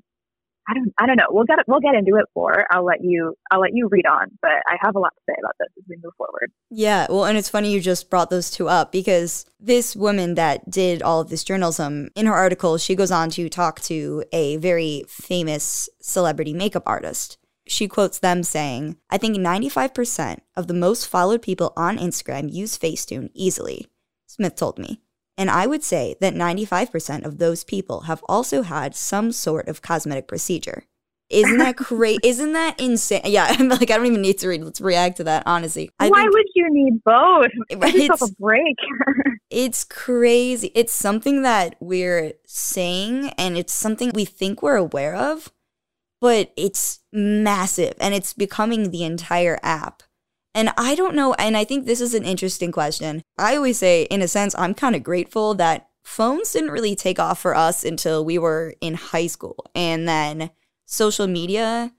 I 0.68 0.74
don't 0.74 0.94
I 0.98 1.06
don't 1.06 1.18
know. 1.18 1.26
We'll 1.30 1.46
get 1.46 1.60
we'll 1.68 1.80
get 1.80 1.96
into 1.96 2.16
it 2.16 2.26
more. 2.36 2.66
I'll 2.72 2.86
let 2.86 3.04
you 3.04 3.36
I'll 3.52 3.60
let 3.60 3.72
you 3.74 3.88
read 3.90 4.06
on, 4.06 4.32
but 4.42 4.52
I 4.68 4.78
have 4.82 4.96
a 4.96 5.00
lot 5.00 5.14
to 5.16 5.22
say 5.30 5.36
about 5.40 5.56
this 5.60 5.70
as 5.78 5.84
we 5.90 5.98
move 6.02 6.14
forward. 6.18 6.52
Yeah, 6.70 7.08
well, 7.10 7.26
and 7.26 7.38
it's 7.38 7.50
funny 7.50 7.72
you 7.72 7.82
just 7.82 8.10
brought 8.10 8.30
those 8.30 8.50
two 8.50 8.70
up 8.70 8.92
because 8.92 9.46
this 9.60 9.96
woman 9.96 10.36
that 10.36 10.70
did 10.70 11.02
all 11.02 11.22
of 11.22 11.30
this 11.30 11.44
journalism 11.44 12.10
in 12.16 12.26
her 12.26 12.34
article, 12.34 12.78
she 12.78 12.96
goes 12.96 13.12
on 13.12 13.30
to 13.32 13.50
talk 13.50 13.82
to 13.82 14.24
a 14.32 14.58
very 14.58 15.04
famous 15.08 15.90
celebrity 16.02 16.54
makeup 16.54 16.84
artist. 16.86 17.38
She 17.66 17.88
quotes 17.88 18.20
them 18.20 18.44
saying, 18.44 18.98
I 19.10 19.18
think 19.18 19.38
95% 19.38 20.40
of 20.58 20.68
the 20.68 20.74
most 20.74 21.08
followed 21.08 21.42
people 21.42 21.72
on 21.78 21.98
Instagram 21.98 22.52
use 22.52 22.78
Facetune 22.78 23.30
easily, 23.34 23.88
Smith 24.28 24.56
told 24.56 24.78
me. 24.78 25.03
And 25.38 25.50
I 25.50 25.66
would 25.66 25.84
say 25.84 26.16
that 26.22 26.36
95% 26.36 27.26
of 27.26 27.40
those 27.40 27.64
people 27.64 28.02
have 28.02 28.24
also 28.30 28.62
had 28.62 28.96
some 28.96 29.32
sort 29.32 29.68
of 29.68 29.82
cosmetic 29.82 30.28
procedure. 30.28 30.84
Isn't 31.30 31.58
that 31.58 31.78
crazy? 31.78 32.20
Isn't 32.24 32.54
that 32.54 32.80
insane? 32.80 33.22
Yeah, 33.26 33.48
I'm 33.60 33.70
like, 33.70 33.90
I 33.90 33.98
don't 33.98 34.06
even 34.06 34.22
need 34.22 34.38
to 34.40 34.48
read. 34.48 34.64
Let's 34.64 34.82
react 34.82 35.18
to 35.18 35.24
that, 35.26 35.44
honestly. 35.46 35.90
I 36.00 36.10
Why 36.10 36.22
think 36.22 36.34
would 36.34 36.46
you 36.56 36.68
need 36.70 37.04
both? 37.04 37.48
Give 37.70 37.82
yourself 37.82 38.22
it's, 38.22 38.32
a 38.32 38.36
break. 38.36 38.76
it's 39.50 39.84
crazy. 39.84 40.72
It's 40.76 40.94
something 40.94 41.42
that 41.42 41.76
we're 41.80 42.34
saying 42.46 43.30
and 43.38 43.58
it's 43.58 43.74
something 43.74 44.12
we 44.14 44.26
think 44.26 44.62
we're 44.62 44.76
aware 44.76 45.16
of, 45.16 45.52
but 46.22 46.52
it's 46.56 47.00
massive 47.12 47.96
and 48.00 48.14
it's 48.14 48.34
becoming 48.34 48.92
the 48.92 49.04
entire 49.04 49.60
app. 49.64 50.04
And 50.56 50.72
I 50.78 50.96
don't 50.96 51.16
know. 51.16 51.34
And 51.36 51.58
I 51.58 51.64
think 51.64 51.86
this 51.86 52.02
is 52.02 52.14
an 52.14 52.24
interesting 52.24 52.72
question. 52.72 53.24
I 53.38 53.56
always 53.56 53.80
say, 53.80 54.04
in 54.04 54.22
a 54.22 54.28
sense, 54.28 54.54
I'm 54.58 54.74
kind 54.74 54.96
of 54.96 55.04
grateful 55.04 55.56
that 55.56 55.90
phones 56.04 56.52
didn't 56.52 56.72
really 56.72 56.96
take 56.96 57.20
off 57.20 57.40
for 57.40 57.56
us 57.56 57.84
until 57.84 58.24
we 58.24 58.38
were 58.38 58.76
in 58.82 58.94
high 58.94 59.28
school. 59.28 59.66
And 59.74 60.08
then 60.08 60.52
social 60.86 61.28
media 61.28 61.94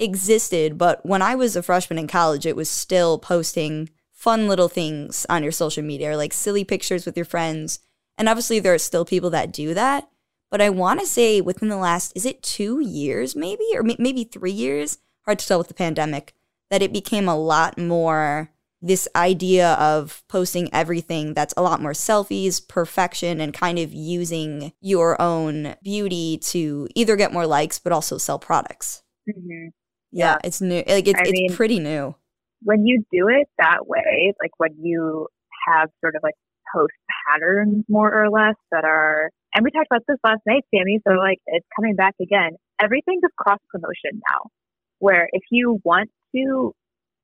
existed. 0.00 0.78
But 0.78 1.06
when 1.06 1.22
I 1.22 1.34
was 1.34 1.54
a 1.54 1.62
freshman 1.62 1.98
in 1.98 2.08
college, 2.08 2.44
it 2.44 2.56
was 2.56 2.68
still 2.68 3.18
posting 3.18 3.90
fun 4.10 4.48
little 4.48 4.68
things 4.68 5.26
on 5.28 5.42
your 5.42 5.52
social 5.52 5.82
media, 5.82 6.10
or 6.10 6.16
like 6.16 6.32
silly 6.32 6.64
pictures 6.64 7.06
with 7.06 7.16
your 7.16 7.26
friends. 7.26 7.80
And 8.18 8.28
obviously, 8.28 8.58
there 8.58 8.74
are 8.74 8.78
still 8.78 9.04
people 9.04 9.30
that 9.30 9.52
do 9.52 9.74
that. 9.74 10.08
But 10.50 10.60
I 10.60 10.70
want 10.70 11.00
to 11.00 11.06
say 11.06 11.40
within 11.40 11.68
the 11.68 11.76
last, 11.76 12.12
is 12.14 12.26
it 12.26 12.42
two 12.42 12.80
years 12.80 13.34
maybe, 13.34 13.64
or 13.74 13.82
maybe 13.82 14.24
three 14.24 14.52
years? 14.52 14.98
Hard 15.24 15.38
to 15.38 15.46
tell 15.46 15.58
with 15.58 15.68
the 15.68 15.74
pandemic 15.74 16.34
that 16.72 16.82
it 16.82 16.92
became 16.92 17.28
a 17.28 17.36
lot 17.36 17.76
more 17.78 18.50
this 18.80 19.06
idea 19.14 19.74
of 19.74 20.24
posting 20.28 20.72
everything 20.74 21.34
that's 21.34 21.54
a 21.56 21.62
lot 21.62 21.80
more 21.80 21.92
selfies, 21.92 22.66
perfection, 22.66 23.40
and 23.40 23.52
kind 23.54 23.78
of 23.78 23.92
using 23.92 24.72
your 24.80 25.20
own 25.22 25.76
beauty 25.84 26.38
to 26.38 26.88
either 26.96 27.14
get 27.14 27.32
more 27.32 27.46
likes 27.46 27.78
but 27.78 27.92
also 27.92 28.16
sell 28.18 28.38
products. 28.40 29.02
hmm 29.30 29.68
Yeah, 30.10 30.32
Yeah. 30.32 30.38
it's 30.42 30.60
new. 30.60 30.82
Like 30.88 31.06
it's 31.06 31.20
I 31.20 31.22
it's 31.24 31.30
mean- 31.32 31.54
pretty 31.54 31.78
new. 31.78 32.16
When 32.64 32.86
you 32.86 33.04
do 33.12 33.28
it 33.28 33.48
that 33.58 33.86
way, 33.86 34.32
like 34.40 34.52
when 34.58 34.74
you 34.80 35.26
have 35.68 35.90
sort 36.00 36.14
of 36.16 36.22
like 36.22 36.34
post 36.74 36.92
patterns 37.28 37.84
more 37.88 38.10
or 38.12 38.30
less 38.30 38.54
that 38.70 38.84
are, 38.84 39.30
and 39.54 39.62
we 39.64 39.70
talked 39.72 39.88
about 39.90 40.02
this 40.08 40.18
last 40.24 40.40
night, 40.46 40.62
Sammy, 40.74 41.00
so 41.06 41.14
like 41.14 41.38
it's 41.46 41.66
coming 41.76 41.94
back 41.96 42.14
again. 42.22 42.52
Everything's 42.80 43.22
a 43.24 43.30
cross 43.42 43.58
promotion 43.70 44.22
now, 44.30 44.50
where 45.00 45.28
if 45.32 45.42
you 45.50 45.80
want 45.84 46.10
to 46.34 46.72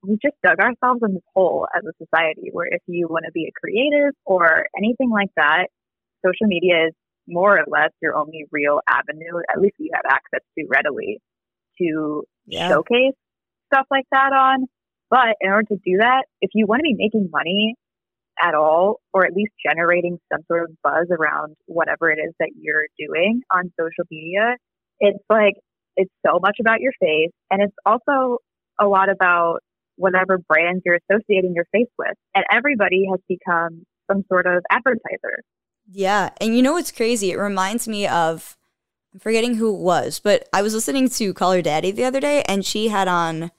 we 0.04 0.16
just 0.22 0.36
dug 0.44 0.58
ourselves 0.60 1.00
in 1.02 1.14
this 1.14 1.22
hole 1.34 1.66
as 1.76 1.82
a 1.84 1.92
society 2.04 2.50
where 2.52 2.68
if 2.70 2.82
you 2.86 3.08
want 3.08 3.24
to 3.26 3.32
be 3.32 3.46
a 3.50 3.52
creative 3.58 4.14
or 4.24 4.66
anything 4.76 5.10
like 5.10 5.30
that, 5.36 5.66
social 6.24 6.46
media 6.46 6.86
is 6.88 6.94
more 7.26 7.58
or 7.58 7.64
less 7.68 7.90
your 8.00 8.16
only 8.16 8.46
real 8.52 8.80
avenue, 8.88 9.40
at 9.52 9.60
least 9.60 9.74
you 9.78 9.90
have 9.92 10.04
access 10.08 10.40
to 10.56 10.66
readily, 10.68 11.18
to 11.80 12.22
Yeah. 12.46 12.68
showcase 12.70 13.14
stuff 13.72 13.86
like 13.90 14.06
that 14.12 14.32
on. 14.32 14.66
But 15.10 15.36
in 15.40 15.50
order 15.50 15.66
to 15.68 15.76
do 15.84 15.98
that, 15.98 16.24
if 16.40 16.50
you 16.54 16.66
want 16.66 16.80
to 16.80 16.84
be 16.84 16.94
making 16.96 17.28
money 17.32 17.74
at 18.40 18.54
all, 18.54 19.00
or 19.12 19.26
at 19.26 19.32
least 19.32 19.52
generating 19.66 20.18
some 20.32 20.42
sort 20.46 20.70
of 20.70 20.76
buzz 20.82 21.08
around 21.10 21.56
whatever 21.66 22.10
it 22.10 22.18
is 22.18 22.32
that 22.38 22.50
you're 22.60 22.86
doing 22.98 23.42
on 23.52 23.72
social 23.78 24.04
media, 24.10 24.56
it's 25.00 25.24
like, 25.28 25.54
it's 25.96 26.12
so 26.24 26.38
much 26.40 26.58
about 26.60 26.80
your 26.80 26.92
face. 27.00 27.32
And 27.50 27.62
it's 27.62 27.74
also 27.84 28.38
a 28.80 28.86
lot 28.86 29.08
about 29.10 29.60
whatever 29.96 30.38
brands 30.38 30.82
you're 30.84 30.98
associating 31.10 31.54
your 31.54 31.66
face 31.72 31.90
with. 31.98 32.14
And 32.34 32.44
everybody 32.52 33.06
has 33.10 33.20
become 33.28 33.84
some 34.10 34.24
sort 34.28 34.46
of 34.46 34.64
advertiser. 34.70 35.42
Yeah. 35.90 36.30
And 36.40 36.56
you 36.56 36.62
know 36.62 36.72
what's 36.74 36.92
crazy? 36.92 37.32
It 37.32 37.38
reminds 37.38 37.88
me 37.88 38.06
of 38.06 38.56
I'm 39.12 39.20
forgetting 39.20 39.54
who 39.54 39.74
it 39.74 39.80
was, 39.80 40.20
but 40.20 40.48
I 40.52 40.62
was 40.62 40.74
listening 40.74 41.08
to 41.10 41.34
Call 41.34 41.52
Her 41.52 41.62
Daddy 41.62 41.90
the 41.90 42.04
other 42.04 42.20
day 42.20 42.42
and 42.42 42.64
she 42.64 42.88
had 42.88 43.08
on 43.08 43.50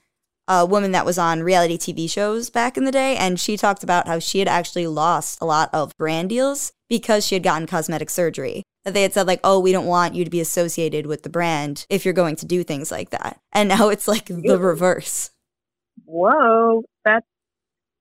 a 0.47 0.65
woman 0.65 0.91
that 0.91 1.05
was 1.05 1.17
on 1.17 1.43
reality 1.43 1.77
TV 1.77 2.09
shows 2.09 2.49
back 2.49 2.77
in 2.77 2.83
the 2.83 2.91
day 2.91 3.15
and 3.15 3.39
she 3.39 3.57
talked 3.57 3.83
about 3.83 4.07
how 4.07 4.19
she 4.19 4.39
had 4.39 4.47
actually 4.47 4.87
lost 4.87 5.39
a 5.41 5.45
lot 5.45 5.69
of 5.73 5.95
brand 5.97 6.29
deals 6.29 6.71
because 6.87 7.25
she 7.25 7.35
had 7.35 7.43
gotten 7.43 7.67
cosmetic 7.67 8.09
surgery. 8.09 8.63
That 8.85 8.93
they 8.93 9.01
had 9.01 9.13
said 9.13 9.27
like, 9.27 9.41
"Oh, 9.43 9.59
we 9.59 9.71
don't 9.71 9.85
want 9.85 10.15
you 10.15 10.23
to 10.23 10.29
be 10.29 10.39
associated 10.39 11.05
with 11.05 11.23
the 11.23 11.29
brand 11.29 11.85
if 11.89 12.05
you're 12.05 12.13
going 12.13 12.37
to 12.37 12.45
do 12.45 12.63
things 12.63 12.91
like 12.91 13.09
that." 13.09 13.39
And 13.51 13.69
now 13.69 13.89
it's 13.89 14.07
like 14.07 14.25
the 14.25 14.57
reverse. 14.57 15.31
Whoa, 16.05 16.83
that's 17.03 17.27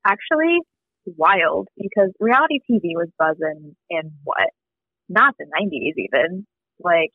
actually 0.07 0.59
wild 1.05 1.69
because 1.77 2.13
reality 2.21 2.61
TV 2.71 2.95
was 2.95 3.09
buzzing 3.19 3.75
in 3.91 4.13
what? 4.25 4.51
Not 5.09 5.35
the 5.39 5.47
90s 5.47 5.95
even. 5.97 6.47
Like, 6.81 7.11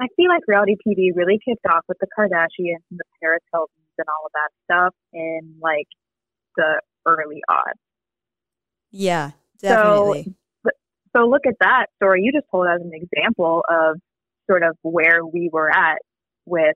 I 0.00 0.06
feel 0.16 0.28
like 0.28 0.42
reality 0.46 0.76
TV 0.86 1.10
really 1.14 1.40
kicked 1.44 1.66
off 1.68 1.84
with 1.88 1.98
the 2.00 2.06
Kardashians 2.06 2.84
and 2.90 2.98
the 2.98 3.04
Paris 3.20 3.42
Hiltons 3.52 3.70
and 3.98 4.06
all 4.08 4.26
of 4.26 4.32
that 4.34 4.50
stuff 4.64 4.94
in 5.12 5.56
like 5.60 5.88
the 6.56 6.80
early 7.06 7.42
odds. 7.48 7.80
Yeah, 8.90 9.32
definitely. 9.60 10.24
So 10.24 10.34
look 11.22 11.46
at 11.46 11.54
that 11.60 11.86
story 11.96 12.22
you 12.22 12.32
just 12.32 12.46
told 12.50 12.66
as 12.66 12.80
an 12.80 12.90
example 12.92 13.62
of 13.68 13.96
sort 14.50 14.62
of 14.62 14.76
where 14.82 15.24
we 15.24 15.48
were 15.52 15.70
at 15.70 15.98
with 16.46 16.74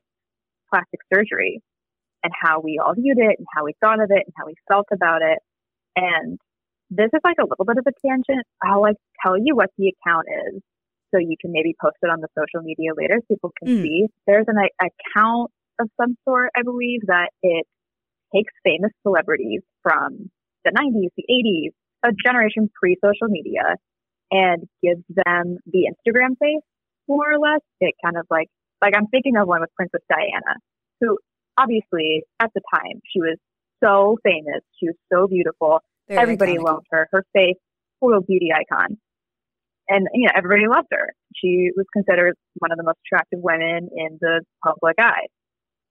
plastic 0.73 0.99
surgery 1.13 1.61
and 2.23 2.33
how 2.41 2.59
we 2.59 2.79
all 2.83 2.93
viewed 2.93 3.17
it 3.17 3.35
and 3.37 3.47
how 3.55 3.63
we 3.65 3.73
thought 3.81 4.01
of 4.01 4.09
it 4.11 4.23
and 4.25 4.33
how 4.37 4.45
we 4.45 4.53
felt 4.67 4.87
about 4.93 5.21
it. 5.21 5.39
And 5.95 6.37
this 6.89 7.09
is 7.13 7.21
like 7.23 7.37
a 7.39 7.45
little 7.47 7.65
bit 7.65 7.77
of 7.77 7.85
a 7.87 7.93
tangent. 8.07 8.45
I'll 8.63 8.81
like 8.81 8.97
tell 9.23 9.37
you 9.37 9.55
what 9.55 9.69
the 9.77 9.93
account 9.93 10.27
is 10.47 10.61
so 11.13 11.19
you 11.19 11.35
can 11.39 11.51
maybe 11.51 11.75
post 11.81 11.97
it 12.01 12.09
on 12.09 12.21
the 12.21 12.27
social 12.37 12.61
media 12.63 12.91
later 12.95 13.17
so 13.19 13.25
people 13.35 13.51
can 13.57 13.67
Mm. 13.79 13.81
see. 13.83 14.07
There's 14.27 14.45
an 14.47 14.57
a- 14.57 14.85
account 14.85 15.51
of 15.79 15.89
some 15.99 16.15
sort, 16.27 16.51
I 16.55 16.61
believe, 16.63 17.01
that 17.07 17.29
it 17.41 17.65
takes 18.33 18.53
famous 18.63 18.91
celebrities 19.01 19.61
from 19.81 20.29
the 20.65 20.71
90s, 20.71 21.11
the 21.17 21.25
80s, 21.29 21.73
a 22.03 22.11
generation 22.25 22.69
pre 22.79 22.95
social 23.03 23.27
media, 23.27 23.75
and 24.31 24.67
gives 24.83 25.03
them 25.09 25.57
the 25.65 25.89
Instagram 25.89 26.37
face, 26.39 26.63
more 27.07 27.31
or 27.31 27.39
less. 27.39 27.61
It 27.79 27.95
kind 28.03 28.17
of 28.17 28.25
like, 28.29 28.47
like 28.81 28.93
I'm 28.95 29.07
thinking 29.07 29.35
of 29.37 29.47
one 29.47 29.61
with 29.61 29.69
Princess 29.75 30.01
Diana, 30.09 30.55
who 31.01 31.17
obviously 31.57 32.23
at 32.39 32.51
the 32.53 32.61
time 32.73 33.01
she 33.11 33.19
was 33.19 33.37
so 33.83 34.17
famous, 34.23 34.61
she 34.79 34.87
was 34.87 34.95
so 35.11 35.27
beautiful, 35.27 35.79
Very 36.07 36.21
everybody 36.21 36.57
iconic. 36.57 36.63
loved 36.63 36.85
her. 36.91 37.07
Her 37.11 37.23
face, 37.33 37.57
total 38.01 38.21
beauty 38.21 38.49
icon. 38.53 38.97
And, 39.87 40.07
you 40.13 40.27
know, 40.27 40.33
everybody 40.35 40.67
loved 40.67 40.89
her. 40.91 41.13
She 41.35 41.71
was 41.75 41.85
considered 41.91 42.35
one 42.59 42.71
of 42.71 42.77
the 42.77 42.83
most 42.83 42.99
attractive 43.07 43.39
women 43.41 43.89
in 43.95 44.19
the 44.21 44.41
public 44.63 44.95
eye. 44.99 45.25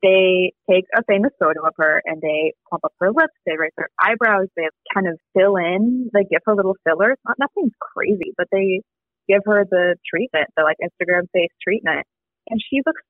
They 0.03 0.53
take 0.71 0.85
a 0.97 1.03
famous 1.09 1.33
photo 1.41 1.67
of 1.67 1.75
her 1.77 2.03
and 2.05 2.23
they 2.23 2.53
plump 2.69 2.85
up 2.85 2.93
her 3.01 3.11
lips, 3.11 3.35
they 3.47 3.57
raise 3.59 3.73
her 3.77 3.89
eyebrows, 4.01 4.47
they 4.57 4.69
kind 4.95 5.09
of 5.09 5.19
fill 5.37 5.57
in, 5.57 6.09
they 6.15 6.23
give 6.23 6.43
her 6.47 6.55
little 6.55 6.77
fillers. 6.87 7.17
Not 7.27 7.39
nothing 7.39 7.71
crazy, 7.81 8.33
but 8.37 8.47
they 8.53 8.83
give 9.29 9.43
her 9.47 9.65
the 9.69 9.97
treatment, 10.09 10.49
the 10.57 10.63
like 10.63 10.77
Instagram 10.79 11.27
face 11.33 11.51
treatment. 11.63 12.07
And 12.49 12.61
she 12.63 12.81
looks 12.87 13.03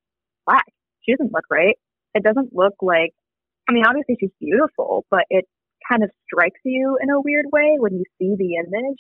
black. 0.46 0.64
She 1.02 1.12
doesn't 1.12 1.32
look 1.32 1.44
right. 1.50 1.76
It 2.14 2.22
doesn't 2.22 2.54
look 2.54 2.74
like 2.80 3.12
I 3.68 3.72
mean, 3.72 3.84
obviously 3.86 4.16
she's 4.18 4.32
beautiful, 4.40 5.04
but 5.10 5.24
it 5.28 5.44
kind 5.90 6.02
of 6.02 6.10
strikes 6.24 6.60
you 6.64 6.98
in 7.02 7.10
a 7.10 7.20
weird 7.20 7.46
way 7.52 7.76
when 7.78 7.94
you 7.94 8.04
see 8.18 8.34
the 8.36 8.56
image. 8.64 8.98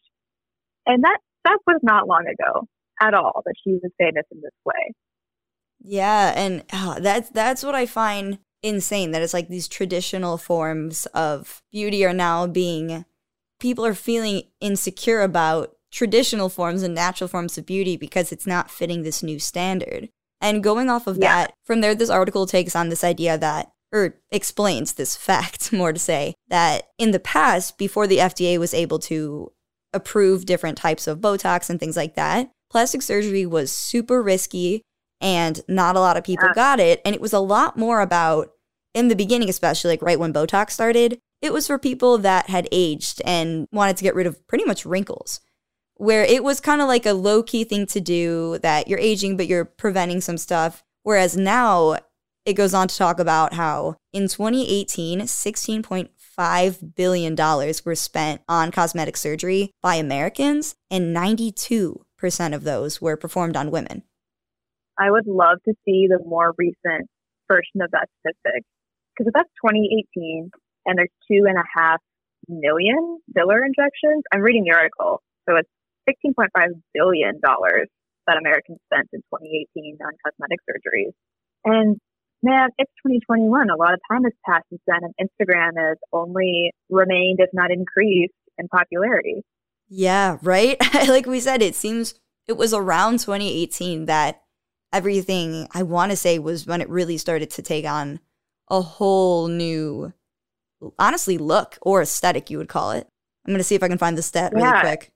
And 0.86 1.04
that 1.04 1.18
that 1.44 1.58
was 1.66 1.80
not 1.82 2.06
long 2.06 2.26
ago 2.26 2.68
at 3.00 3.14
all 3.14 3.42
that 3.46 3.54
she 3.64 3.72
was 3.82 3.90
famous 3.98 4.24
in 4.30 4.40
this 4.42 4.52
way. 4.64 4.92
Yeah, 5.80 6.32
and 6.36 6.64
oh, 6.72 6.96
that's 7.00 7.30
that's 7.30 7.62
what 7.62 7.74
I 7.74 7.86
find 7.86 8.38
insane 8.62 9.12
that 9.12 9.22
it's 9.22 9.34
like 9.34 9.48
these 9.48 9.68
traditional 9.68 10.36
forms 10.36 11.06
of 11.14 11.62
beauty 11.70 12.04
are 12.04 12.12
now 12.12 12.46
being 12.46 13.04
people 13.60 13.86
are 13.86 13.94
feeling 13.94 14.42
insecure 14.60 15.20
about 15.20 15.74
traditional 15.92 16.48
forms 16.48 16.82
and 16.82 16.94
natural 16.94 17.28
forms 17.28 17.56
of 17.56 17.66
beauty 17.66 17.96
because 17.96 18.30
it's 18.32 18.46
not 18.46 18.70
fitting 18.70 19.02
this 19.02 19.22
new 19.22 19.38
standard. 19.38 20.08
And 20.40 20.62
going 20.62 20.88
off 20.90 21.06
of 21.06 21.16
Yeah. 21.16 21.46
that, 21.46 21.54
from 21.64 21.80
there 21.80 21.94
this 21.94 22.10
article 22.10 22.46
takes 22.46 22.76
on 22.76 22.88
this 22.88 23.02
idea 23.04 23.38
that 23.38 23.72
or 23.92 24.16
explains 24.30 24.92
this 24.94 25.16
fact 25.28 25.72
more 25.72 25.92
to 25.92 25.98
say 25.98 26.34
that 26.48 26.88
in 26.98 27.10
the 27.12 27.18
past 27.20 27.78
before 27.78 28.06
the 28.06 28.18
FDA 28.18 28.58
was 28.58 28.74
able 28.74 28.98
to 29.00 29.52
approve 29.92 30.44
different 30.46 30.76
types 30.78 31.06
of 31.06 31.18
botox 31.20 31.70
and 31.70 31.80
things 31.80 31.96
like 31.96 32.14
that, 32.14 32.50
plastic 32.70 33.02
surgery 33.02 33.46
was 33.46 33.72
super 33.72 34.22
risky 34.22 34.82
and 35.20 35.60
not 35.68 35.96
a 35.96 36.00
lot 36.00 36.16
of 36.16 36.24
people 36.24 36.48
Yeah. 36.48 36.54
got 36.54 36.80
it. 36.80 37.00
And 37.04 37.14
it 37.14 37.20
was 37.20 37.32
a 37.32 37.40
lot 37.40 37.76
more 37.76 38.00
about, 38.00 38.50
in 38.94 39.08
the 39.08 39.16
beginning, 39.16 39.48
especially 39.48 39.90
like 39.90 40.02
right 40.02 40.18
when 40.18 40.32
Botox 40.32 40.70
started, 40.72 41.18
it 41.40 41.52
was 41.52 41.66
for 41.66 41.78
people 41.78 42.18
that 42.18 42.48
had 42.48 42.68
aged 42.72 43.22
and 43.24 43.68
wanted 43.70 43.96
to 43.96 44.02
get 44.02 44.14
rid 44.14 44.26
of 44.26 44.44
pretty 44.48 44.64
much 44.64 44.84
wrinkles, 44.84 45.40
where 45.94 46.24
it 46.24 46.42
was 46.42 46.60
kind 46.60 46.80
of 46.80 46.88
like 46.88 47.06
a 47.06 47.12
low 47.12 47.42
key 47.42 47.64
thing 47.64 47.86
to 47.86 48.00
do 48.00 48.58
that 48.62 48.88
you're 48.88 48.98
aging, 48.98 49.36
but 49.36 49.46
you're 49.46 49.64
preventing 49.64 50.20
some 50.20 50.38
stuff. 50.38 50.82
Whereas 51.02 51.36
now 51.36 51.98
it 52.44 52.54
goes 52.54 52.74
on 52.74 52.88
to 52.88 52.96
talk 52.96 53.20
about 53.20 53.54
how 53.54 53.96
in 54.12 54.22
2018, 54.28 55.20
$16.5 55.20 56.94
billion 56.94 57.36
were 57.84 57.94
spent 57.94 58.40
on 58.48 58.70
cosmetic 58.70 59.16
surgery 59.16 59.70
by 59.82 59.96
Americans, 59.96 60.74
and 60.90 61.14
92% 61.14 61.94
of 62.54 62.64
those 62.64 63.00
were 63.00 63.16
performed 63.16 63.56
on 63.56 63.70
women. 63.70 64.02
I 64.98 65.10
would 65.10 65.26
love 65.26 65.58
to 65.64 65.74
see 65.84 66.08
the 66.08 66.18
more 66.24 66.54
recent 66.58 67.08
version 67.46 67.80
of 67.80 67.90
that 67.92 68.08
statistic. 68.20 68.64
Because 69.14 69.28
if 69.28 69.34
that's 69.34 69.50
2018 69.64 70.50
and 70.86 70.98
there's 70.98 71.14
two 71.30 71.44
and 71.46 71.58
a 71.58 71.64
half 71.76 72.00
million 72.48 73.18
filler 73.34 73.64
injections, 73.64 74.24
I'm 74.32 74.40
reading 74.40 74.64
the 74.64 74.74
article. 74.74 75.22
So 75.48 75.56
it's 75.56 75.70
$16.5 76.08 76.48
billion 76.94 77.40
that 77.42 78.36
Americans 78.36 78.78
spent 78.92 79.08
in 79.12 79.20
2018 79.32 79.98
on 80.04 80.12
cosmetic 80.24 80.58
surgeries. 80.68 81.12
And 81.64 81.98
man, 82.42 82.70
it's 82.78 82.92
2021. 83.06 83.70
A 83.70 83.76
lot 83.76 83.94
of 83.94 84.00
time 84.10 84.24
has 84.24 84.32
passed 84.46 84.66
since 84.70 84.82
then, 84.86 85.00
and 85.02 85.14
Instagram 85.18 85.72
has 85.76 85.96
only 86.12 86.72
remained, 86.90 87.40
if 87.40 87.50
not 87.52 87.70
increased, 87.70 88.34
in 88.58 88.68
popularity. 88.68 89.42
Yeah, 89.88 90.38
right? 90.42 90.76
like 91.08 91.26
we 91.26 91.40
said, 91.40 91.62
it 91.62 91.74
seems 91.74 92.14
it 92.46 92.56
was 92.56 92.72
around 92.72 93.20
2018 93.20 94.06
that 94.06 94.42
everything 94.92 95.68
I 95.72 95.82
want 95.82 96.10
to 96.10 96.16
say 96.16 96.38
was 96.38 96.66
when 96.66 96.80
it 96.80 96.88
really 96.88 97.18
started 97.18 97.50
to 97.50 97.62
take 97.62 97.84
on 97.86 98.20
a 98.70 98.80
whole 98.80 99.48
new, 99.48 100.12
honestly, 100.98 101.38
look 101.38 101.78
or 101.82 102.02
aesthetic, 102.02 102.50
you 102.50 102.58
would 102.58 102.68
call 102.68 102.90
it. 102.92 103.06
I'm 103.46 103.52
going 103.52 103.58
to 103.58 103.64
see 103.64 103.74
if 103.74 103.82
I 103.82 103.88
can 103.88 103.98
find 103.98 104.16
the 104.16 104.22
stat 104.22 104.52
really 104.52 104.66
Yeah. 104.66 104.80
quick. 104.80 105.10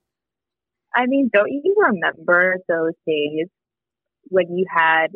I 0.95 1.05
mean, 1.07 1.29
don't 1.33 1.51
you 1.51 1.75
remember 1.77 2.57
those 2.67 2.93
days 3.07 3.47
when 4.29 4.55
you 4.55 4.65
had 4.69 5.07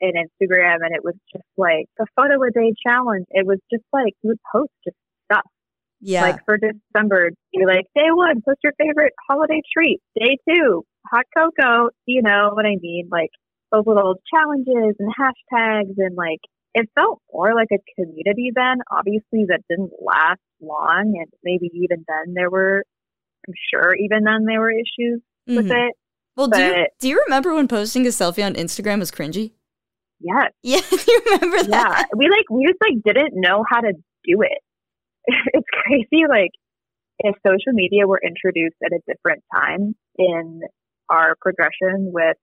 an 0.00 0.12
Instagram 0.12 0.76
and 0.80 0.94
it 0.94 1.04
was 1.04 1.14
just 1.32 1.44
like 1.56 1.86
the 1.98 2.06
photo 2.16 2.34
a 2.42 2.50
day 2.50 2.72
challenge? 2.86 3.26
It 3.30 3.46
was 3.46 3.58
just 3.70 3.84
like 3.92 4.14
you 4.22 4.30
would 4.30 4.38
post 4.52 4.70
just 4.84 4.96
stuff. 5.30 5.46
Yeah. 6.00 6.22
Like 6.22 6.44
for 6.44 6.56
December, 6.56 7.30
you're 7.52 7.66
like, 7.66 7.86
day 7.96 8.10
one, 8.12 8.40
post 8.46 8.58
your 8.62 8.72
favorite 8.78 9.12
holiday 9.28 9.60
treat. 9.72 10.00
Day 10.18 10.36
two, 10.48 10.84
hot 11.10 11.24
cocoa. 11.36 11.90
You 12.06 12.22
know 12.22 12.50
what 12.54 12.64
I 12.66 12.76
mean? 12.80 13.08
Like 13.10 13.30
those 13.72 13.84
little 13.86 14.16
challenges 14.32 14.96
and 14.98 15.12
hashtags 15.14 15.94
and 15.98 16.16
like 16.16 16.40
it 16.74 16.88
felt 16.94 17.20
more 17.32 17.54
like 17.54 17.68
a 17.72 17.78
community 18.00 18.50
then. 18.54 18.78
Obviously, 18.90 19.46
that 19.48 19.60
didn't 19.68 19.90
last 20.00 20.40
long, 20.60 21.14
and 21.18 21.26
maybe 21.42 21.70
even 21.74 22.04
then 22.06 22.34
there 22.34 22.50
were, 22.50 22.84
I'm 23.46 23.54
sure 23.72 23.94
even 23.94 24.24
then 24.24 24.44
there 24.46 24.60
were 24.60 24.70
issues 24.70 25.20
with 25.46 25.66
Mhm. 25.66 25.88
it. 25.88 25.94
Well, 26.36 26.48
do 26.48 26.60
you, 26.62 26.86
do 27.00 27.08
you 27.08 27.24
remember 27.26 27.54
when 27.54 27.66
posting 27.66 28.06
a 28.06 28.10
selfie 28.10 28.44
on 28.44 28.54
Instagram 28.54 29.00
was 29.00 29.10
cringy? 29.10 29.52
Yes, 30.20 30.52
Yeah, 30.62 30.80
you 30.90 31.22
remember 31.26 31.62
that? 31.64 32.06
yeah. 32.10 32.16
We 32.16 32.28
like 32.28 32.48
we 32.50 32.66
just 32.66 32.78
like 32.80 33.02
didn't 33.04 33.32
know 33.40 33.64
how 33.68 33.80
to 33.80 33.92
do 33.92 34.42
it. 34.42 34.58
it's 35.26 35.66
crazy. 35.72 36.24
Like 36.28 36.50
if 37.20 37.34
social 37.46 37.72
media 37.72 38.06
were 38.06 38.20
introduced 38.22 38.76
at 38.84 38.92
a 38.92 39.00
different 39.06 39.42
time 39.54 39.94
in 40.18 40.60
our 41.08 41.34
progression 41.40 42.12
with 42.12 42.36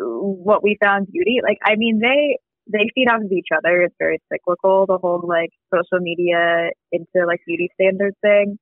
what 0.00 0.62
we 0.62 0.76
found 0.82 1.08
beauty, 1.10 1.40
like 1.42 1.58
I 1.64 1.76
mean 1.76 2.00
they 2.00 2.38
they 2.72 2.90
feed 2.94 3.08
off 3.08 3.22
of 3.24 3.32
each 3.32 3.48
other. 3.56 3.82
It's 3.82 3.94
very 3.98 4.20
cyclical. 4.32 4.86
The 4.86 4.98
whole 4.98 5.24
like 5.26 5.50
social 5.72 6.00
media 6.00 6.70
into 6.92 7.26
like 7.26 7.40
beauty 7.46 7.68
standards 7.74 8.16
thing. 8.22 8.58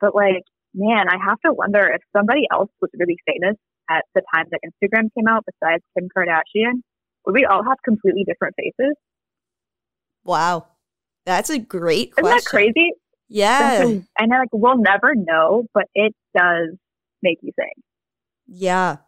But 0.00 0.14
like, 0.14 0.44
man, 0.74 1.08
I 1.08 1.16
have 1.24 1.40
to 1.44 1.52
wonder 1.52 1.86
if 1.92 2.02
somebody 2.16 2.42
else 2.52 2.70
was 2.80 2.90
really 2.98 3.16
famous 3.26 3.56
at 3.90 4.04
the 4.14 4.22
time 4.34 4.46
that 4.50 4.60
Instagram 4.64 5.08
came 5.16 5.26
out 5.28 5.44
besides 5.46 5.82
Kim 5.96 6.08
Kardashian, 6.14 6.82
would 7.24 7.34
we 7.34 7.46
all 7.46 7.64
have 7.64 7.78
completely 7.84 8.24
different 8.24 8.54
faces? 8.56 8.94
Wow. 10.24 10.66
That's 11.24 11.50
a 11.50 11.58
great 11.58 12.12
question. 12.12 12.28
Isn't 12.28 12.44
that 12.44 12.50
crazy? 12.50 12.92
Yeah. 13.28 13.82
And 13.82 14.30
like 14.30 14.48
we'll 14.52 14.78
never 14.78 15.14
know, 15.14 15.64
but 15.74 15.84
it 15.94 16.14
does 16.36 16.76
make 17.22 17.38
you 17.42 17.52
think. 17.56 17.74
Yeah. 18.46 18.98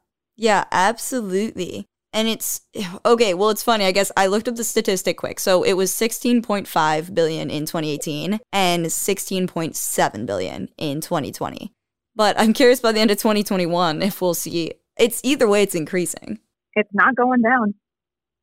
Yeah, 0.40 0.64
absolutely. 0.72 1.84
And 2.14 2.26
it's 2.26 2.62
okay, 3.04 3.34
well 3.34 3.50
it's 3.50 3.62
funny. 3.62 3.84
I 3.84 3.92
guess 3.92 4.10
I 4.16 4.26
looked 4.26 4.48
up 4.48 4.56
the 4.56 4.64
statistic 4.64 5.18
quick. 5.18 5.38
So 5.38 5.62
it 5.62 5.74
was 5.74 5.92
16.5 5.92 7.14
billion 7.14 7.50
in 7.50 7.66
2018 7.66 8.40
and 8.50 8.86
16.7 8.86 10.26
billion 10.26 10.68
in 10.78 11.02
2020. 11.02 11.72
But 12.16 12.40
I'm 12.40 12.54
curious 12.54 12.80
by 12.80 12.92
the 12.92 13.00
end 13.00 13.10
of 13.10 13.18
2021 13.18 14.00
if 14.00 14.22
we'll 14.22 14.32
see 14.32 14.72
it's 14.98 15.20
either 15.22 15.46
way 15.46 15.62
it's 15.62 15.74
increasing. 15.74 16.38
It's 16.72 16.90
not 16.94 17.14
going 17.16 17.42
down. 17.42 17.74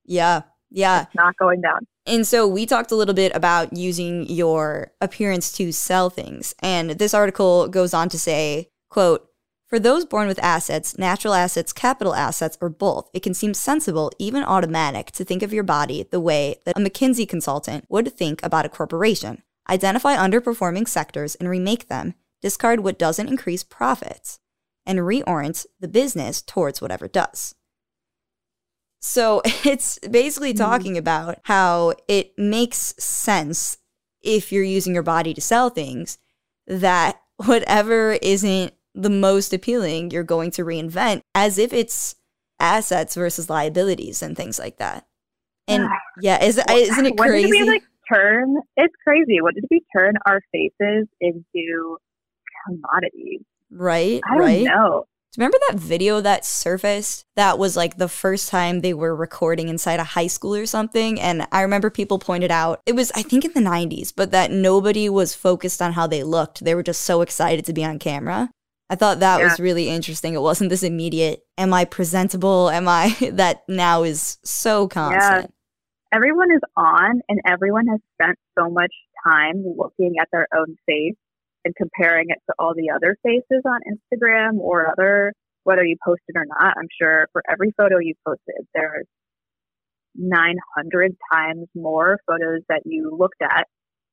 Yeah. 0.05 0.43
Yeah. 0.69 1.01
It's 1.01 1.15
not 1.15 1.35
going 1.37 1.61
down. 1.61 1.79
And 2.05 2.27
so 2.27 2.47
we 2.47 2.67
talked 2.67 2.91
a 2.91 2.95
little 2.95 3.15
bit 3.15 3.35
about 3.35 3.75
using 3.75 4.29
your 4.29 4.91
appearance 5.01 5.51
to 5.53 5.71
sell 5.71 6.11
things. 6.11 6.53
And 6.59 6.91
this 6.91 7.15
article 7.15 7.67
goes 7.67 7.95
on 7.95 8.07
to 8.09 8.19
say, 8.19 8.69
quote, 8.91 9.26
for 9.67 9.79
those 9.79 10.05
born 10.05 10.27
with 10.27 10.39
assets, 10.41 10.97
natural 10.97 11.33
assets, 11.33 11.73
capital 11.73 12.15
assets, 12.15 12.57
or 12.61 12.69
both, 12.69 13.09
it 13.13 13.21
can 13.21 13.33
seem 13.33 13.53
sensible, 13.53 14.11
even 14.17 14.43
automatic, 14.43 15.11
to 15.11 15.25
think 15.25 15.43
of 15.43 15.51
your 15.53 15.63
body 15.63 16.07
the 16.09 16.21
way 16.21 16.59
that 16.65 16.77
a 16.77 16.79
McKinsey 16.79 17.27
consultant 17.27 17.85
would 17.89 18.13
think 18.13 18.41
about 18.43 18.65
a 18.65 18.69
corporation. 18.69 19.43
Identify 19.69 20.15
underperforming 20.15 20.87
sectors 20.87 21.35
and 21.35 21.49
remake 21.49 21.89
them, 21.89 22.15
discard 22.41 22.79
what 22.79 22.97
doesn't 22.97 23.27
increase 23.27 23.63
profits, 23.63 24.39
and 24.85 24.99
reorient 24.99 25.65
the 25.79 25.89
business 25.89 26.41
towards 26.41 26.81
whatever 26.81 27.09
does. 27.09 27.53
So 28.99 29.41
it's 29.65 29.99
basically 29.99 30.53
Mhm. 30.53 30.57
talking 30.57 30.97
about 30.97 31.39
how 31.43 31.93
it 32.07 32.37
makes 32.37 32.95
sense 32.97 33.77
if 34.21 34.51
you're 34.51 34.63
using 34.63 34.93
your 34.93 35.03
body 35.03 35.33
to 35.33 35.41
sell 35.41 35.69
things 35.69 36.17
that 36.65 37.19
whatever 37.45 38.13
isn't 38.21 38.73
the 38.97 39.09
most 39.09 39.53
appealing, 39.53 40.11
you're 40.11 40.23
going 40.23 40.51
to 40.51 40.63
reinvent 40.63 41.21
as 41.35 41.57
if 41.57 41.73
it's 41.73 42.15
assets 42.59 43.15
versus 43.15 43.49
liabilities 43.49 44.21
and 44.21 44.35
things 44.35 44.57
like 44.59 44.77
that. 44.77 45.05
And 45.67 45.87
yeah, 46.21 46.43
is, 46.43 46.57
isn't 46.57 47.05
it 47.05 47.17
crazy? 47.17 47.49
When 47.49 47.51
did 47.51 47.65
we 47.65 47.69
like 47.69 47.83
turn? 48.11 48.55
It's 48.77 48.93
crazy. 49.03 49.41
What 49.41 49.55
did 49.55 49.65
we 49.69 49.81
turn 49.95 50.13
our 50.25 50.39
faces 50.51 51.07
into 51.19 51.97
commodities? 52.65 53.41
right? 53.71 54.21
I 54.29 54.37
don't 54.37 54.45
right? 54.45 54.63
know. 54.63 55.05
Remember 55.37 55.57
that 55.69 55.77
video 55.77 56.19
that 56.21 56.45
surfaced 56.45 57.25
that 57.35 57.59
was 57.59 57.77
like 57.77 57.97
the 57.97 58.07
first 58.07 58.49
time 58.49 58.79
they 58.79 58.93
were 58.93 59.15
recording 59.15 59.69
inside 59.69 59.99
a 59.99 60.03
high 60.03 60.27
school 60.27 60.55
or 60.55 60.65
something? 60.65 61.19
And 61.19 61.47
I 61.51 61.61
remember 61.61 61.91
people 61.91 62.17
pointed 62.17 62.49
out 62.49 62.81
it 62.87 62.95
was, 62.95 63.11
I 63.11 63.21
think, 63.21 63.45
in 63.45 63.53
the 63.53 63.69
90s, 63.69 64.11
but 64.15 64.31
that 64.31 64.51
nobody 64.51 65.09
was 65.09 65.35
focused 65.35 65.81
on 65.81 65.93
how 65.93 66.07
they 66.07 66.23
looked. 66.23 66.63
They 66.63 66.73
were 66.73 66.81
just 66.81 67.01
so 67.01 67.21
excited 67.21 67.65
to 67.65 67.73
be 67.73 67.85
on 67.85 67.99
camera. 67.99 68.49
I 68.89 68.95
thought 68.95 69.19
that 69.19 69.41
was 69.41 69.59
really 69.59 69.89
interesting. 69.89 70.33
It 70.33 70.41
wasn't 70.41 70.69
this 70.69 70.83
immediate, 70.83 71.45
am 71.57 71.73
I 71.73 71.85
presentable? 71.85 72.69
Am 72.69 72.87
I 72.87 73.15
that 73.33 73.63
now 73.67 74.03
is 74.03 74.37
so 74.43 74.87
constant? 74.87 75.53
Everyone 76.13 76.51
is 76.51 76.61
on, 76.77 77.21
and 77.27 77.41
everyone 77.45 77.87
has 77.87 77.99
spent 78.13 78.37
so 78.57 78.69
much 78.69 78.93
time 79.25 79.65
looking 79.77 80.15
at 80.21 80.29
their 80.31 80.47
own 80.55 80.77
face 80.85 81.17
and 81.65 81.75
comparing 81.75 82.27
it 82.29 82.41
to 82.47 82.53
all 82.57 82.73
the 82.73 82.91
other 82.95 83.17
faces 83.23 83.61
on 83.65 83.81
Instagram 83.83 84.57
or 84.59 84.89
other, 84.89 85.33
whether 85.65 85.83
you 85.83 85.97
post 86.05 86.21
it 86.29 86.37
or 86.37 86.45
not. 86.47 86.75
I'm 86.77 86.87
sure 87.01 87.27
for 87.33 87.43
every 87.49 87.73
photo 87.75 87.97
you 87.99 88.13
posted, 88.25 88.65
there's 88.73 89.05
900 90.15 91.15
times 91.33 91.67
more 91.75 92.19
photos 92.25 92.61
that 92.69 92.83
you 92.85 93.15
looked 93.17 93.41
at 93.41 93.67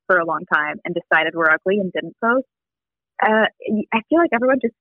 for 0.08 0.18
a 0.18 0.26
long 0.26 0.44
time 0.52 0.76
and 0.84 0.94
decided 0.94 1.34
were 1.34 1.50
ugly 1.50 1.78
and 1.78 1.92
didn't 1.92 2.16
post. 2.22 2.46
Uh, 3.22 3.46
I 3.92 4.00
feel 4.08 4.18
like 4.18 4.30
everyone 4.32 4.58
just 4.60 4.74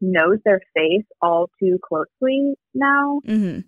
knows 0.00 0.38
their 0.44 0.60
face 0.74 1.06
all 1.20 1.48
too 1.60 1.78
closely 1.82 2.54
now. 2.74 3.20
hmm 3.24 3.60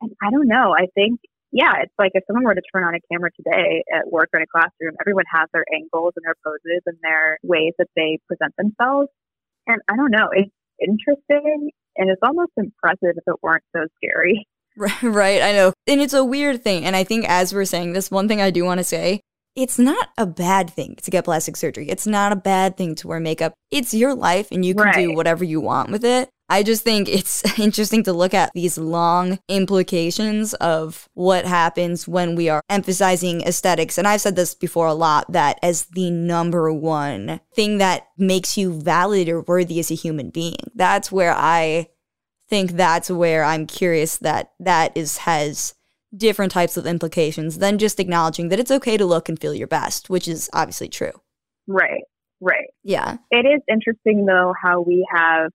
And 0.00 0.12
I 0.22 0.30
don't 0.30 0.48
know. 0.48 0.74
I 0.76 0.86
think, 0.94 1.20
yeah, 1.52 1.72
it's 1.82 1.94
like 1.98 2.12
if 2.14 2.24
someone 2.26 2.44
were 2.44 2.54
to 2.54 2.62
turn 2.74 2.84
on 2.84 2.94
a 2.94 3.00
camera 3.12 3.30
today 3.36 3.84
at 3.94 4.10
work 4.10 4.30
or 4.32 4.40
in 4.40 4.44
a 4.44 4.46
classroom, 4.46 4.94
everyone 5.00 5.24
has 5.32 5.48
their 5.52 5.64
angles 5.72 6.14
and 6.16 6.24
their 6.24 6.34
poses 6.44 6.82
and 6.86 6.96
their 7.02 7.38
ways 7.42 7.72
that 7.78 7.88
they 7.94 8.18
present 8.26 8.54
themselves. 8.58 9.08
And 9.66 9.80
I 9.88 9.96
don't 9.96 10.10
know. 10.10 10.28
It's 10.32 10.50
interesting 10.80 11.70
and 11.96 12.10
it's 12.10 12.20
almost 12.22 12.50
impressive 12.56 13.16
if 13.16 13.24
it 13.26 13.36
weren't 13.42 13.64
so 13.74 13.86
scary. 13.96 14.46
Right, 15.02 15.40
I 15.40 15.52
know. 15.52 15.72
And 15.86 16.00
it's 16.00 16.14
a 16.14 16.24
weird 16.24 16.64
thing. 16.64 16.84
And 16.84 16.96
I 16.96 17.04
think 17.04 17.26
as 17.28 17.54
we're 17.54 17.64
saying 17.64 17.92
this, 17.92 18.10
one 18.10 18.26
thing 18.26 18.40
I 18.40 18.50
do 18.50 18.64
want 18.64 18.78
to 18.78 18.84
say 18.84 19.20
it's 19.56 19.78
not 19.78 20.10
a 20.18 20.26
bad 20.26 20.70
thing 20.70 20.96
to 21.02 21.10
get 21.10 21.24
plastic 21.24 21.56
surgery. 21.56 21.88
It's 21.88 22.06
not 22.06 22.32
a 22.32 22.36
bad 22.36 22.76
thing 22.76 22.94
to 22.96 23.08
wear 23.08 23.20
makeup. 23.20 23.54
It's 23.70 23.94
your 23.94 24.14
life 24.14 24.48
and 24.50 24.64
you 24.64 24.74
can 24.74 24.92
do 24.92 25.14
whatever 25.14 25.44
you 25.44 25.60
want 25.60 25.90
with 25.90 26.04
it. 26.04 26.28
I 26.48 26.62
just 26.62 26.84
think 26.84 27.08
it's 27.08 27.58
interesting 27.58 28.02
to 28.04 28.12
look 28.12 28.34
at 28.34 28.50
these 28.54 28.76
long 28.76 29.38
implications 29.48 30.54
of 30.54 31.08
what 31.14 31.46
happens 31.46 32.06
when 32.06 32.34
we 32.34 32.48
are 32.48 32.62
emphasizing 32.68 33.42
aesthetics. 33.42 33.96
And 33.96 34.06
I've 34.06 34.20
said 34.20 34.36
this 34.36 34.54
before 34.54 34.86
a 34.86 34.94
lot 34.94 35.30
that 35.32 35.58
as 35.62 35.86
the 35.86 36.10
number 36.10 36.72
one 36.72 37.40
thing 37.54 37.78
that 37.78 38.08
makes 38.18 38.58
you 38.58 38.78
valid 38.78 39.28
or 39.28 39.40
worthy 39.42 39.78
as 39.78 39.90
a 39.90 39.94
human 39.94 40.30
being. 40.30 40.70
That's 40.74 41.10
where 41.10 41.34
I 41.34 41.88
think 42.48 42.72
that's 42.72 43.10
where 43.10 43.42
I'm 43.42 43.66
curious 43.66 44.18
that 44.18 44.52
that 44.60 44.96
is 44.96 45.18
has 45.18 45.74
different 46.16 46.52
types 46.52 46.76
of 46.76 46.86
implications 46.86 47.58
than 47.58 47.78
just 47.78 48.00
acknowledging 48.00 48.48
that 48.48 48.60
it's 48.60 48.70
okay 48.70 48.96
to 48.96 49.04
look 49.04 49.28
and 49.28 49.40
feel 49.40 49.54
your 49.54 49.66
best, 49.66 50.10
which 50.10 50.28
is 50.28 50.48
obviously 50.52 50.88
true. 50.88 51.12
Right, 51.66 52.04
right. 52.40 52.68
Yeah. 52.82 53.18
It 53.30 53.46
is 53.46 53.60
interesting 53.68 54.26
though 54.26 54.52
how 54.60 54.80
we 54.80 55.06
have 55.12 55.50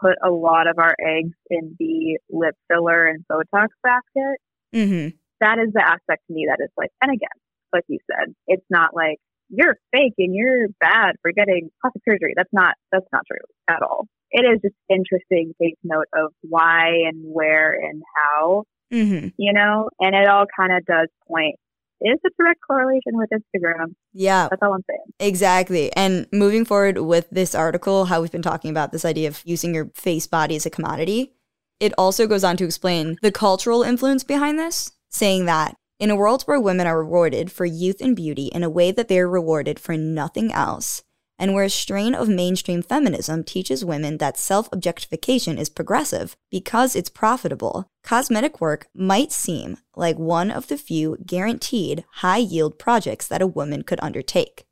put 0.00 0.16
a 0.22 0.30
lot 0.30 0.66
of 0.66 0.78
our 0.78 0.94
eggs 1.00 1.34
in 1.50 1.74
the 1.78 2.18
lip 2.30 2.54
filler 2.68 3.06
and 3.06 3.24
Botox 3.30 3.68
basket. 3.82 4.38
Mm-hmm. 4.74 5.16
That 5.40 5.58
is 5.58 5.72
the 5.72 5.82
aspect 5.82 6.22
to 6.28 6.34
me 6.34 6.46
that 6.48 6.62
is 6.62 6.70
like, 6.76 6.90
and 7.02 7.10
again, 7.10 7.28
like 7.72 7.84
you 7.88 7.98
said, 8.10 8.34
it's 8.46 8.66
not 8.70 8.94
like 8.94 9.18
you're 9.48 9.76
fake 9.92 10.14
and 10.18 10.34
you're 10.34 10.68
bad 10.80 11.16
for 11.22 11.32
getting 11.32 11.70
plastic 11.80 12.02
surgery. 12.08 12.34
That's 12.36 12.52
not 12.52 12.74
that's 12.92 13.06
not 13.12 13.22
true 13.30 13.44
at 13.68 13.82
all. 13.82 14.06
It 14.30 14.44
is 14.44 14.60
just 14.62 14.74
interesting 14.88 15.52
to 15.52 15.64
take 15.64 15.76
note 15.84 16.08
of 16.14 16.32
why 16.42 16.88
and 17.06 17.22
where 17.24 17.72
and 17.72 18.02
how, 18.16 18.64
Mm-hmm. 18.92 19.28
you 19.38 19.52
know, 19.52 19.88
and 20.00 20.14
it 20.14 20.28
all 20.28 20.46
kind 20.58 20.72
of 20.72 20.84
does 20.86 21.08
point. 21.28 21.56
is 22.00 22.18
a 22.26 22.30
direct 22.38 22.60
correlation 22.66 23.12
with 23.14 23.30
Instagram. 23.30 23.94
Yeah, 24.12 24.48
That's 24.50 24.62
all 24.62 24.74
I'm 24.74 24.84
saying. 24.88 25.06
exactly. 25.18 25.92
And 25.94 26.26
moving 26.32 26.64
forward 26.64 26.98
with 26.98 27.28
this 27.30 27.54
article, 27.54 28.04
how 28.06 28.20
we've 28.20 28.30
been 28.30 28.42
talking 28.42 28.70
about 28.70 28.92
this 28.92 29.04
idea 29.04 29.28
of 29.28 29.42
using 29.44 29.74
your 29.74 29.90
face 29.94 30.26
body 30.26 30.56
as 30.56 30.66
a 30.66 30.70
commodity, 30.70 31.32
it 31.80 31.92
also 31.98 32.26
goes 32.26 32.44
on 32.44 32.56
to 32.58 32.64
explain 32.64 33.16
the 33.22 33.32
cultural 33.32 33.82
influence 33.82 34.24
behind 34.24 34.58
this, 34.58 34.92
saying 35.10 35.46
that 35.46 35.74
in 35.98 36.10
a 36.10 36.16
world 36.16 36.42
where 36.44 36.60
women 36.60 36.86
are 36.86 36.98
rewarded 36.98 37.50
for 37.50 37.64
youth 37.64 38.00
and 38.00 38.14
beauty 38.14 38.46
in 38.46 38.62
a 38.62 38.70
way 38.70 38.90
that 38.92 39.08
they're 39.08 39.28
rewarded 39.28 39.78
for 39.80 39.96
nothing 39.96 40.52
else, 40.52 41.02
and 41.38 41.52
where 41.54 41.64
a 41.64 41.70
strain 41.70 42.14
of 42.14 42.28
mainstream 42.28 42.82
feminism 42.82 43.44
teaches 43.44 43.84
women 43.84 44.18
that 44.18 44.38
self 44.38 44.68
objectification 44.72 45.58
is 45.58 45.68
progressive 45.68 46.36
because 46.50 46.96
it's 46.96 47.08
profitable, 47.10 47.86
cosmetic 48.02 48.60
work 48.60 48.86
might 48.94 49.32
seem 49.32 49.76
like 49.94 50.18
one 50.18 50.50
of 50.50 50.68
the 50.68 50.78
few 50.78 51.18
guaranteed 51.26 52.04
high 52.16 52.38
yield 52.38 52.78
projects 52.78 53.28
that 53.28 53.42
a 53.42 53.46
woman 53.46 53.82
could 53.82 53.98
undertake. 54.02 54.64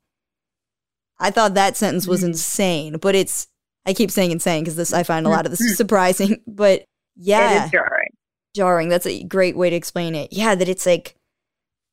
I 1.19 1.31
thought 1.31 1.53
that 1.53 1.77
sentence 1.77 2.07
was 2.07 2.21
Mhm. 2.23 2.27
insane, 2.27 2.97
but 2.97 3.15
it's, 3.15 3.47
I 3.85 3.93
keep 3.93 4.11
saying 4.11 4.31
insane 4.31 4.63
because 4.63 4.75
this, 4.75 4.91
I 4.93 5.03
find 5.03 5.25
a 5.25 5.29
lot 5.29 5.45
of 5.45 5.51
this 5.51 5.59
surprising, 5.77 6.41
but 6.47 6.83
yeah 7.15 7.65
is 7.65 7.71
jarring. 7.71 8.09
jarring. 8.55 8.89
That's 8.89 9.05
a 9.05 9.23
great 9.23 9.55
way 9.55 9.69
to 9.69 9.75
explain 9.75 10.15
it. 10.15 10.33
Yeah, 10.33 10.55
that 10.55 10.67
it's 10.67 10.85
like 10.85 11.15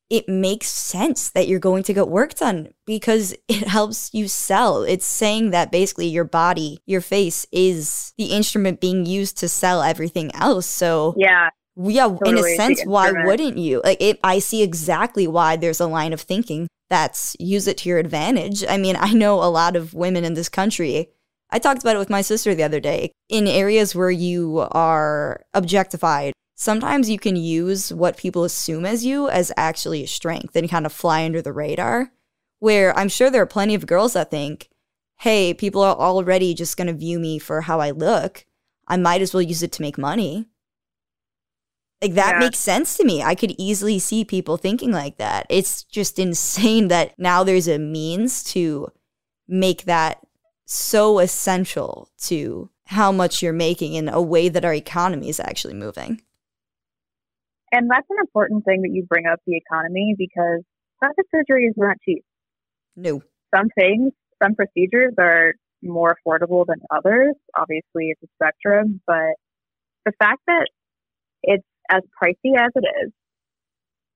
it 0.09 0.27
makes 0.27 0.67
sense 0.67 1.29
that 1.31 1.47
you're 1.47 1.59
going 1.59 1.83
to 1.83 1.93
get 1.93 2.07
work 2.07 2.35
done 2.35 2.69
because 2.85 3.33
it 3.47 3.67
helps 3.67 4.09
you 4.13 4.27
sell. 4.27 4.83
It's 4.83 5.05
saying 5.05 5.51
that 5.51 5.71
basically 5.71 6.07
your 6.07 6.25
body, 6.25 6.79
your 6.85 7.01
face 7.01 7.45
is 7.51 8.13
the 8.17 8.27
instrument 8.27 8.79
being 8.79 9.05
used 9.05 9.37
to 9.39 9.49
sell 9.49 9.81
everything 9.81 10.33
else. 10.35 10.65
So 10.65 11.15
Yeah. 11.17 11.49
yeah, 11.75 12.15
in 12.25 12.37
a 12.37 12.55
sense, 12.55 12.83
why 12.85 13.11
wouldn't 13.11 13.57
you? 13.57 13.81
Like 13.83 14.01
it 14.01 14.19
I 14.23 14.39
see 14.39 14.61
exactly 14.61 15.27
why 15.27 15.55
there's 15.55 15.79
a 15.79 15.87
line 15.87 16.13
of 16.13 16.21
thinking 16.21 16.67
that's 16.89 17.35
use 17.39 17.67
it 17.67 17.77
to 17.79 17.89
your 17.89 17.97
advantage. 17.97 18.63
I 18.67 18.77
mean, 18.77 18.95
I 18.99 19.13
know 19.13 19.41
a 19.41 19.49
lot 19.49 19.75
of 19.75 19.93
women 19.93 20.23
in 20.23 20.35
this 20.35 20.49
country. 20.49 21.09
I 21.49 21.59
talked 21.59 21.81
about 21.81 21.95
it 21.95 21.99
with 21.99 22.09
my 22.09 22.21
sister 22.21 22.53
the 22.53 22.63
other 22.63 22.79
day. 22.79 23.11
In 23.29 23.47
areas 23.47 23.95
where 23.95 24.11
you 24.11 24.67
are 24.71 25.41
objectified, 25.53 26.33
sometimes 26.55 27.09
you 27.09 27.19
can 27.19 27.35
use 27.35 27.93
what 27.93 28.17
people 28.17 28.43
assume 28.43 28.85
as 28.85 29.05
you 29.05 29.29
as 29.29 29.51
actually 29.57 30.03
a 30.03 30.07
strength 30.07 30.55
and 30.55 30.69
kind 30.69 30.85
of 30.85 30.93
fly 30.93 31.25
under 31.25 31.41
the 31.41 31.53
radar. 31.53 32.11
Where 32.59 32.97
I'm 32.97 33.09
sure 33.09 33.29
there 33.29 33.41
are 33.41 33.47
plenty 33.47 33.75
of 33.75 33.85
girls 33.87 34.13
that 34.13 34.31
think, 34.31 34.69
hey, 35.19 35.53
people 35.53 35.81
are 35.81 35.95
already 35.95 36.53
just 36.53 36.77
going 36.77 36.87
to 36.87 36.93
view 36.93 37.19
me 37.19 37.37
for 37.39 37.61
how 37.61 37.79
I 37.79 37.91
look. 37.91 38.45
I 38.87 38.97
might 38.97 39.21
as 39.21 39.33
well 39.33 39.41
use 39.41 39.63
it 39.63 39.71
to 39.73 39.81
make 39.81 39.97
money. 39.97 40.47
Like 42.01 42.13
that 42.15 42.35
Yeah. 42.35 42.39
makes 42.39 42.59
sense 42.59 42.97
to 42.97 43.05
me. 43.05 43.23
I 43.23 43.35
could 43.35 43.55
easily 43.57 43.99
see 43.99 44.25
people 44.25 44.57
thinking 44.57 44.91
like 44.91 45.17
that. 45.17 45.45
It's 45.49 45.83
just 45.83 46.19
insane 46.19 46.89
that 46.89 47.17
now 47.17 47.43
there's 47.43 47.67
a 47.67 47.79
means 47.79 48.43
to 48.51 48.89
make 49.47 49.85
that 49.85 50.19
so 50.65 51.19
essential 51.19 52.09
to 52.23 52.69
how 52.87 53.11
much 53.11 53.41
you're 53.41 53.53
making 53.53 53.93
in 53.93 54.09
a 54.09 54.21
way 54.21 54.49
that 54.49 54.65
our 54.65 54.73
economy 54.73 55.29
is 55.29 55.39
actually 55.39 55.73
moving. 55.73 56.21
And 57.73 57.89
that's 57.89 58.05
an 58.11 58.17
important 58.21 58.65
thing 58.65 58.83
that 58.83 58.91
you 58.93 59.03
bring 59.03 59.25
up 59.25 59.39
the 59.47 59.57
economy 59.57 60.13
because 60.15 60.61
plastic 60.99 61.25
surgery 61.33 61.65
is 61.65 61.73
not 61.75 61.97
cheap. 62.05 62.23
No. 62.95 63.23
Some 63.53 63.69
things, 63.77 64.11
some 64.41 64.53
procedures 64.53 65.13
are 65.19 65.53
more 65.81 66.15
affordable 66.15 66.65
than 66.67 66.77
others. 66.91 67.33
Obviously, 67.57 68.13
it's 68.13 68.21
a 68.21 68.27
spectrum, 68.35 69.01
but 69.07 69.33
the 70.05 70.11
fact 70.19 70.41
that 70.45 70.67
it's 71.41 71.65
as 71.89 72.03
pricey 72.21 72.55
as 72.55 72.69
it 72.75 72.85
is, 73.05 73.11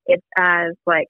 it's 0.06 0.26
as 0.38 0.74
like, 0.86 1.08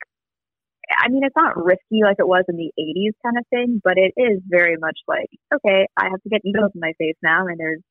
I 0.90 1.10
mean, 1.10 1.24
it's 1.24 1.36
not 1.36 1.62
risky 1.62 2.00
like 2.02 2.16
it 2.18 2.26
was 2.26 2.44
in 2.48 2.56
the 2.56 2.72
80s 2.80 3.12
kind 3.22 3.36
of 3.36 3.44
thing, 3.50 3.80
but 3.84 3.98
it 3.98 4.14
is 4.16 4.40
very 4.48 4.76
much 4.80 4.98
like, 5.06 5.28
okay, 5.54 5.86
I 5.98 6.04
have 6.04 6.22
to 6.22 6.30
get 6.30 6.40
needles 6.44 6.72
in 6.74 6.80
my 6.80 6.94
face 6.98 7.16
now, 7.22 7.46
and 7.46 7.60
there's 7.60 7.82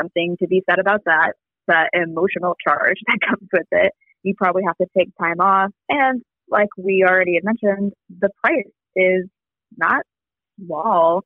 something 0.00 0.36
to 0.40 0.48
be 0.48 0.62
said 0.68 0.78
about 0.78 1.04
that 1.04 1.34
that 1.68 1.90
emotional 1.94 2.54
charge 2.66 2.96
that 3.06 3.18
comes 3.26 3.48
with 3.52 3.66
it. 3.72 3.92
You 4.24 4.34
probably 4.36 4.62
have 4.66 4.76
to 4.78 4.86
take 4.96 5.08
time 5.20 5.40
off. 5.40 5.70
And 5.88 6.22
like 6.50 6.68
we 6.76 7.04
already 7.08 7.34
had 7.34 7.44
mentioned, 7.44 7.92
the 8.20 8.30
price 8.42 8.64
is 8.96 9.26
not 9.76 10.02
small. 10.64 11.22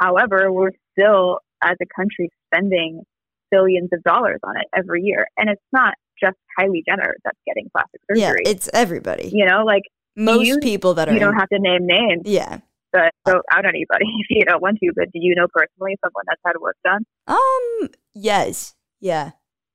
However, 0.00 0.52
we're 0.52 0.72
still, 0.92 1.38
as 1.62 1.76
a 1.80 1.86
country, 1.96 2.30
spending 2.52 3.02
billions 3.50 3.90
of 3.92 4.02
dollars 4.02 4.40
on 4.44 4.56
it 4.58 4.66
every 4.76 5.02
year. 5.02 5.26
And 5.38 5.48
it's 5.48 5.62
not 5.72 5.94
just 6.22 6.36
Kylie 6.58 6.82
Jenner 6.86 7.14
that's 7.24 7.38
getting 7.46 7.68
plastic 7.72 8.00
surgery. 8.10 8.22
Yeah, 8.44 8.50
it's 8.50 8.68
everybody. 8.74 9.30
you 9.32 9.46
know, 9.46 9.64
like 9.64 9.82
Most 10.16 10.46
you- 10.46 10.58
people 10.58 10.94
that 10.94 11.08
are 11.08 11.12
you 11.14 11.20
don't 11.20 11.34
in- 11.34 11.38
have 11.38 11.48
to 11.50 11.58
name 11.58 11.86
names, 11.86 12.22
Yeah. 12.24 12.58
but 12.92 13.12
throw 13.26 13.40
out 13.52 13.64
anybody 13.64 14.04
if 14.18 14.26
you 14.30 14.44
don't 14.44 14.60
want 14.62 14.78
to. 14.80 14.92
But 14.94 15.06
do 15.12 15.20
you 15.20 15.34
know 15.36 15.46
personally 15.52 15.96
someone 16.04 16.24
that's 16.26 16.40
had 16.44 16.56
work 16.60 16.76
done? 16.84 17.04
Um 17.28 17.88
yes. 18.14 18.74
Yeah. 19.00 19.32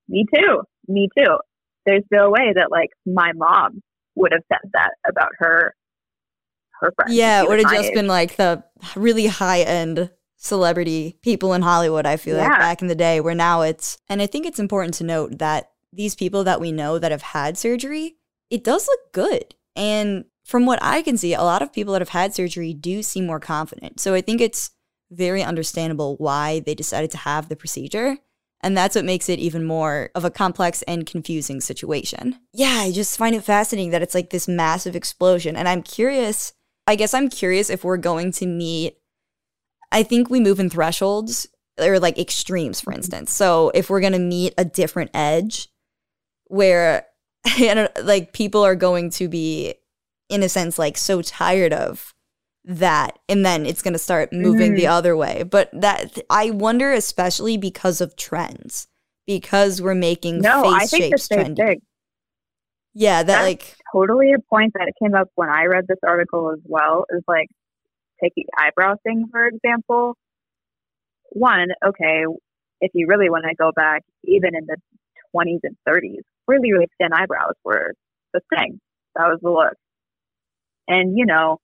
Me 0.09 0.25
too. 0.35 0.63
Me 0.87 1.07
too. 1.17 1.37
There's 1.85 2.03
no 2.11 2.29
way 2.29 2.53
that 2.53 2.69
like 2.71 2.89
my 3.05 3.31
mom 3.33 3.81
would 4.15 4.33
have 4.33 4.43
said 4.51 4.69
that 4.73 4.91
about 5.07 5.29
her 5.37 5.73
her 6.81 6.91
friend. 6.95 7.13
Yeah, 7.13 7.43
it 7.43 7.49
would 7.49 7.59
have 7.59 7.71
just 7.71 7.89
age. 7.89 7.93
been 7.93 8.07
like 8.07 8.35
the 8.35 8.63
really 8.95 9.27
high 9.27 9.61
end 9.61 10.09
celebrity 10.37 11.19
people 11.21 11.53
in 11.53 11.61
Hollywood, 11.61 12.05
I 12.05 12.17
feel 12.17 12.37
like 12.37 12.47
back 12.47 12.81
in 12.81 12.87
the 12.87 12.95
day, 12.95 13.19
where 13.19 13.35
now 13.35 13.61
it's, 13.61 13.97
and 14.07 14.21
I 14.21 14.25
think 14.25 14.45
it's 14.45 14.59
important 14.59 14.93
to 14.95 15.03
note 15.03 15.37
that 15.39 15.71
these 15.91 16.15
people 16.15 16.45
that 16.45 16.61
we 16.61 16.71
know 16.71 16.97
that 16.97 17.11
have 17.11 17.21
had 17.21 17.57
surgery, 17.57 18.15
it 18.49 18.63
does 18.63 18.87
look 18.87 19.11
good. 19.11 19.55
And 19.75 20.25
from 20.45 20.65
what 20.65 20.79
I 20.81 21.01
can 21.01 21.17
see, 21.17 21.33
a 21.33 21.41
lot 21.41 21.61
of 21.61 21.73
people 21.73 21.93
that 21.93 22.01
have 22.01 22.09
had 22.09 22.33
surgery 22.33 22.73
do 22.73 23.03
seem 23.03 23.25
more 23.25 23.39
confident. 23.39 23.99
So 23.99 24.13
I 24.13 24.21
think 24.21 24.39
it's 24.39 24.71
very 25.11 25.43
understandable 25.43 26.15
why 26.17 26.61
they 26.61 26.73
decided 26.73 27.11
to 27.11 27.17
have 27.17 27.49
the 27.49 27.55
procedure. 27.55 28.17
And 28.61 28.75
that's 28.75 28.95
what 28.95 29.05
makes 29.05 29.29
it 29.29 29.39
even 29.39 29.63
more 29.63 30.09
of 30.15 30.25
a 30.25 30.31
complex 30.31 30.81
and 30.83 31.05
confusing 31.05 31.61
situation. 31.61 32.39
Yeah, 32.53 32.79
I 32.81 32.91
just 32.91 33.17
find 33.17 33.35
it 33.35 33.43
fascinating 33.43 33.91
that 33.91 34.01
it's 34.01 34.13
like 34.13 34.31
this 34.31 34.47
massive 34.47 34.95
explosion. 34.95 35.55
And 35.55 35.67
I'm 35.67 35.81
curious, 35.81 36.53
I 36.85 36.95
guess 36.95 37.13
I'm 37.13 37.29
curious 37.29 37.69
if 37.69 37.83
we're 37.83 37.97
going 37.97 38.31
to 38.33 38.45
meet, 38.45 38.97
I 39.91 40.03
think 40.03 40.29
we 40.29 40.39
move 40.39 40.59
in 40.59 40.69
thresholds 40.69 41.47
or 41.79 41.99
like 41.99 42.19
extremes, 42.19 42.81
for 42.81 42.91
mm-hmm. 42.91 42.97
instance. 42.97 43.31
So 43.31 43.71
if 43.73 43.89
we're 43.89 44.01
going 44.01 44.13
to 44.13 44.19
meet 44.19 44.53
a 44.57 44.65
different 44.65 45.11
edge 45.13 45.69
where, 46.47 47.05
like, 48.03 48.33
people 48.33 48.65
are 48.65 48.75
going 48.75 49.09
to 49.11 49.29
be, 49.29 49.75
in 50.27 50.43
a 50.43 50.49
sense, 50.49 50.77
like 50.77 50.97
so 50.97 51.21
tired 51.21 51.71
of 51.71 52.13
that 52.69 53.17
and 53.27 53.45
then 53.45 53.65
it's 53.65 53.81
going 53.81 53.93
to 53.93 53.99
start 53.99 54.31
moving 54.31 54.75
the 54.75 54.83
mm-hmm. 54.83 54.91
other 54.91 55.17
way 55.17 55.43
but 55.43 55.69
that 55.73 56.19
i 56.29 56.51
wonder 56.51 56.93
especially 56.93 57.57
because 57.57 57.99
of 57.99 58.15
trends 58.15 58.87
because 59.25 59.81
we're 59.81 59.95
making 59.95 60.39
No, 60.39 60.65
I 60.65 60.85
think 60.85 61.11
the 61.11 61.17
shapes 61.17 61.25
same 61.25 61.39
trendy 61.39 61.55
thing. 61.55 61.81
yeah 62.93 63.23
that 63.23 63.25
That's- 63.25 63.45
like 63.45 63.75
Totally 63.91 64.33
a 64.33 64.39
point 64.39 64.73
that 64.75 64.91
came 65.01 65.15
up 65.15 65.29
when 65.35 65.49
I 65.49 65.65
read 65.65 65.85
this 65.87 65.97
article 66.05 66.51
as 66.51 66.59
well 66.63 67.05
is 67.09 67.23
like 67.27 67.47
take 68.21 68.33
the 68.35 68.45
eyebrow 68.57 68.95
thing 69.03 69.25
for 69.31 69.47
example. 69.47 70.15
One, 71.31 71.69
okay, 71.85 72.25
if 72.81 72.91
you 72.93 73.07
really 73.07 73.29
want 73.29 73.45
to 73.49 73.55
go 73.55 73.71
back, 73.75 74.03
even 74.25 74.55
in 74.55 74.65
the 74.65 74.77
20s 75.35 75.59
and 75.63 75.75
30s, 75.87 76.21
really, 76.47 76.71
really 76.71 76.87
thin 76.99 77.13
eyebrows 77.13 77.53
were 77.63 77.93
the 78.33 78.41
thing. 78.49 78.79
That 79.15 79.27
was 79.27 79.39
the 79.41 79.49
look. 79.49 79.73
And, 80.87 81.17
you 81.17 81.25
know, 81.25 81.59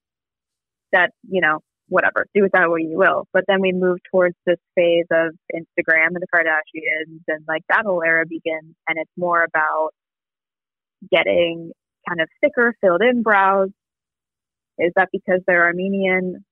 that, 0.92 1.10
you 1.28 1.40
know, 1.40 1.58
whatever, 1.88 2.26
do 2.34 2.42
with 2.42 2.52
that 2.52 2.68
what 2.68 2.82
you 2.82 2.96
will. 2.96 3.26
But 3.32 3.44
then 3.46 3.60
we 3.60 3.72
move 3.72 3.98
towards 4.10 4.34
this 4.44 4.58
phase 4.74 5.06
of 5.12 5.34
Instagram 5.54 6.08
and 6.08 6.20
the 6.20 6.26
Kardashians, 6.34 7.22
and 7.28 7.44
like 7.46 7.62
that 7.68 7.84
whole 7.84 8.02
era 8.04 8.24
begins, 8.28 8.74
and 8.88 8.98
it's 8.98 9.10
more 9.16 9.42
about 9.44 9.90
getting 11.10 11.70
kind 12.08 12.20
of 12.20 12.28
thicker, 12.40 12.74
filled 12.80 13.02
in 13.02 13.22
brows. 13.22 13.70
Is 14.78 14.92
that 14.96 15.08
because 15.12 15.40
they're 15.46 15.64
Armenian? 15.64 16.44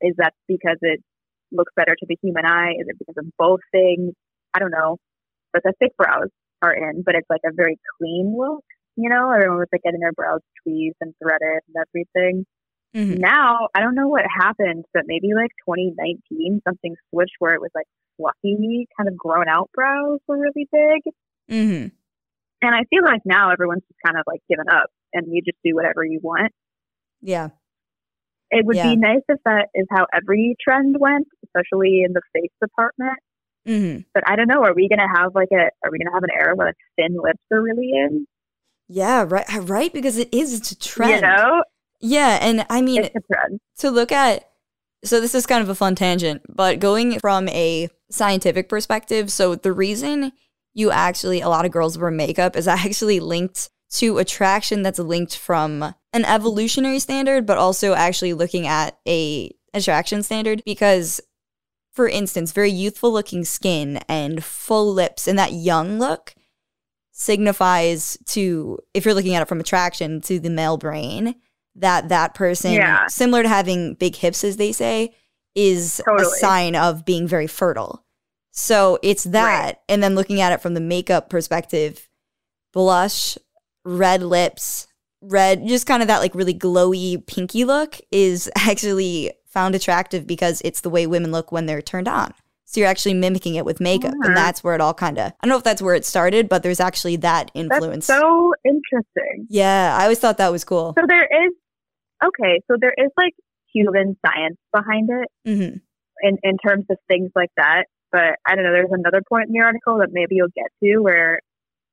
Is 0.00 0.14
that 0.18 0.34
because 0.48 0.78
it 0.82 1.00
looks 1.52 1.72
better 1.76 1.94
to 1.96 2.06
the 2.08 2.16
human 2.22 2.44
eye? 2.44 2.72
Is 2.72 2.86
it 2.88 2.98
because 2.98 3.14
of 3.18 3.26
both 3.38 3.60
things? 3.70 4.12
I 4.54 4.58
don't 4.58 4.70
know. 4.70 4.98
But 5.52 5.62
the 5.64 5.72
thick 5.78 5.96
brows 5.96 6.28
are 6.62 6.72
in, 6.72 7.02
but 7.04 7.14
it's 7.14 7.28
like 7.30 7.42
a 7.46 7.54
very 7.54 7.78
clean 7.98 8.34
look. 8.36 8.64
You 8.96 9.08
know, 9.08 9.30
everyone 9.30 9.58
was 9.58 9.68
like 9.72 9.82
getting 9.82 10.00
their 10.00 10.12
brows 10.12 10.40
tweezed 10.62 10.96
and 11.00 11.14
threaded 11.22 11.60
and 11.68 11.76
everything. 11.88 12.44
Mhm. 12.94 13.18
Now, 13.18 13.68
I 13.74 13.80
don't 13.80 13.94
know 13.94 14.08
what 14.08 14.24
happened, 14.28 14.84
but 14.94 15.04
maybe 15.06 15.28
like 15.34 15.50
2019, 15.68 16.60
something 16.66 16.94
switched 17.10 17.36
where 17.38 17.54
it 17.54 17.60
was 17.60 17.70
like 17.74 17.86
fluffy, 18.16 18.86
kind 18.96 19.08
of 19.08 19.16
grown 19.16 19.48
out 19.48 19.70
brows 19.74 20.20
were 20.26 20.38
really 20.38 20.68
big. 20.70 21.02
Mm-hmm. 21.50 21.88
And 22.64 22.74
I 22.74 22.84
feel 22.90 23.02
like 23.04 23.22
now 23.24 23.50
everyone's 23.50 23.82
just 23.88 23.98
kind 24.04 24.16
of 24.16 24.24
like 24.26 24.40
given 24.48 24.66
up 24.70 24.90
and 25.12 25.26
you 25.28 25.42
just 25.42 25.58
do 25.64 25.74
whatever 25.74 26.04
you 26.04 26.20
want. 26.22 26.52
Yeah. 27.20 27.48
It 28.50 28.64
would 28.66 28.76
Yeah. 28.76 28.90
be 28.90 28.96
nice 28.96 29.22
if 29.28 29.38
that 29.44 29.68
is 29.74 29.86
how 29.90 30.06
every 30.14 30.54
trend 30.62 30.96
went, 31.00 31.26
especially 31.44 32.02
in 32.06 32.12
the 32.12 32.20
face 32.34 32.52
department. 32.62 33.18
Mm-hmm. 33.66 34.00
But 34.14 34.24
I 34.28 34.36
don't 34.36 34.48
know. 34.48 34.62
Are 34.64 34.74
we 34.74 34.88
gonna 34.88 35.08
have 35.08 35.34
like 35.34 35.48
a? 35.52 35.70
Are 35.84 35.90
we 35.90 35.98
gonna 35.98 36.12
have 36.12 36.24
an 36.24 36.30
era 36.36 36.54
where 36.54 36.68
like 36.68 36.76
thin 36.96 37.16
lips 37.16 37.42
are 37.52 37.62
really 37.62 37.90
in? 37.94 38.26
Yeah, 38.88 39.24
right, 39.26 39.46
right, 39.62 39.92
because 39.92 40.18
it 40.18 40.28
is 40.34 40.52
it's 40.52 40.72
a 40.72 40.78
trend. 40.78 41.12
You 41.14 41.20
know, 41.22 41.62
Yeah, 42.02 42.38
and 42.42 42.66
I 42.68 42.82
mean 42.82 43.04
it's 43.04 43.16
a 43.16 43.20
trend. 43.32 43.60
to 43.78 43.90
look 43.90 44.12
at 44.12 44.48
so 45.04 45.20
this 45.20 45.34
is 45.34 45.46
kind 45.46 45.62
of 45.62 45.68
a 45.68 45.74
fun 45.74 45.94
tangent, 45.94 46.42
but 46.48 46.78
going 46.78 47.18
from 47.20 47.48
a 47.48 47.88
scientific 48.10 48.68
perspective, 48.68 49.32
so 49.32 49.54
the 49.54 49.72
reason 49.72 50.32
you 50.74 50.90
actually 50.90 51.40
a 51.40 51.48
lot 51.48 51.64
of 51.64 51.72
girls 51.72 51.96
wear 51.96 52.10
makeup 52.10 52.56
is 52.56 52.68
actually 52.68 53.20
linked 53.20 53.70
to 53.92 54.18
attraction 54.18 54.82
that's 54.82 54.98
linked 54.98 55.36
from 55.36 55.94
an 56.12 56.24
evolutionary 56.24 56.98
standard, 56.98 57.46
but 57.46 57.58
also 57.58 57.94
actually 57.94 58.32
looking 58.32 58.66
at 58.66 58.98
a 59.06 59.50
attraction 59.72 60.22
standard 60.22 60.62
because 60.66 61.20
for 61.92 62.08
instance, 62.08 62.52
very 62.52 62.70
youthful 62.70 63.12
looking 63.12 63.44
skin 63.44 63.98
and 64.08 64.42
full 64.42 64.92
lips 64.92 65.28
and 65.28 65.38
that 65.38 65.52
young 65.52 65.98
look 65.98 66.34
signifies 67.12 68.16
to 68.24 68.78
if 68.94 69.04
you're 69.04 69.14
looking 69.14 69.34
at 69.34 69.42
it 69.42 69.48
from 69.48 69.60
attraction 69.60 70.20
to 70.22 70.40
the 70.40 70.48
male 70.48 70.78
brain 70.78 71.34
that 71.76 72.08
that 72.10 72.34
person 72.34 72.72
Yeah. 72.72 73.06
similar 73.06 73.42
to 73.42 73.48
having 73.48 73.94
big 73.94 74.16
hips 74.16 74.44
as 74.44 74.56
they 74.56 74.72
say 74.72 75.14
is 75.54 76.00
a 76.18 76.24
sign 76.24 76.74
of 76.76 77.04
being 77.04 77.26
very 77.26 77.46
fertile 77.46 78.04
so 78.50 78.98
it's 79.02 79.24
that 79.24 79.64
Right. 79.64 79.76
and 79.88 80.02
then 80.02 80.14
looking 80.14 80.40
at 80.40 80.52
it 80.52 80.60
from 80.60 80.74
the 80.74 80.80
makeup 80.80 81.30
perspective 81.30 82.08
blush 82.72 83.36
red 83.84 84.22
lips 84.22 84.86
red 85.20 85.66
just 85.66 85.86
kind 85.86 86.02
of 86.02 86.08
that 86.08 86.18
like 86.20 86.34
really 86.34 86.54
glowy 86.54 87.24
pinky 87.26 87.64
look 87.64 87.98
is 88.10 88.50
actually 88.56 89.32
found 89.46 89.74
attractive 89.74 90.26
because 90.26 90.60
it's 90.64 90.80
the 90.80 90.90
way 90.90 91.06
women 91.06 91.30
look 91.32 91.52
when 91.52 91.66
they're 91.66 91.82
turned 91.82 92.08
on 92.08 92.32
so 92.64 92.80
you're 92.80 92.88
actually 92.88 93.12
mimicking 93.12 93.54
it 93.54 93.64
with 93.66 93.80
makeup 93.80 94.12
Mhm. 94.14 94.26
and 94.26 94.36
that's 94.36 94.64
where 94.64 94.74
it 94.74 94.80
all 94.80 94.94
kind 94.94 95.18
of 95.18 95.26
i 95.26 95.34
don't 95.46 95.50
know 95.50 95.58
if 95.58 95.64
that's 95.64 95.82
where 95.82 95.94
it 95.94 96.06
started 96.06 96.48
but 96.48 96.62
there's 96.62 96.80
actually 96.80 97.16
that 97.16 97.50
That's 97.54 97.66
influence 97.74 98.06
so 98.06 98.52
interesting. 98.64 99.46
yeah 99.50 99.96
i 99.98 100.04
always 100.04 100.18
thought 100.18 100.38
that 100.38 100.50
was 100.52 100.64
cool 100.64 100.94
So 100.98 101.04
there 101.06 101.24
is 101.46 101.52
okay. 102.24 102.60
So 102.70 102.76
there 102.80 102.94
is 102.96 103.10
like 103.16 103.34
human 103.72 104.16
science 104.24 104.56
behind 104.72 105.08
it 105.10 105.28
hmm 105.46 105.76
in 106.22 106.36
in 106.42 106.56
terms 106.64 106.84
of 106.90 106.98
things 107.08 107.30
like 107.34 107.50
that. 107.56 107.84
But 108.12 108.36
I 108.46 108.54
don't 108.54 108.64
know. 108.64 108.72
There's 108.72 108.90
another 108.92 109.22
point 109.28 109.48
in 109.48 109.54
the 109.54 109.64
article 109.64 109.98
that 109.98 110.08
maybe 110.12 110.34
you'll 110.36 110.48
get 110.54 110.66
to 110.84 110.98
where 111.00 111.40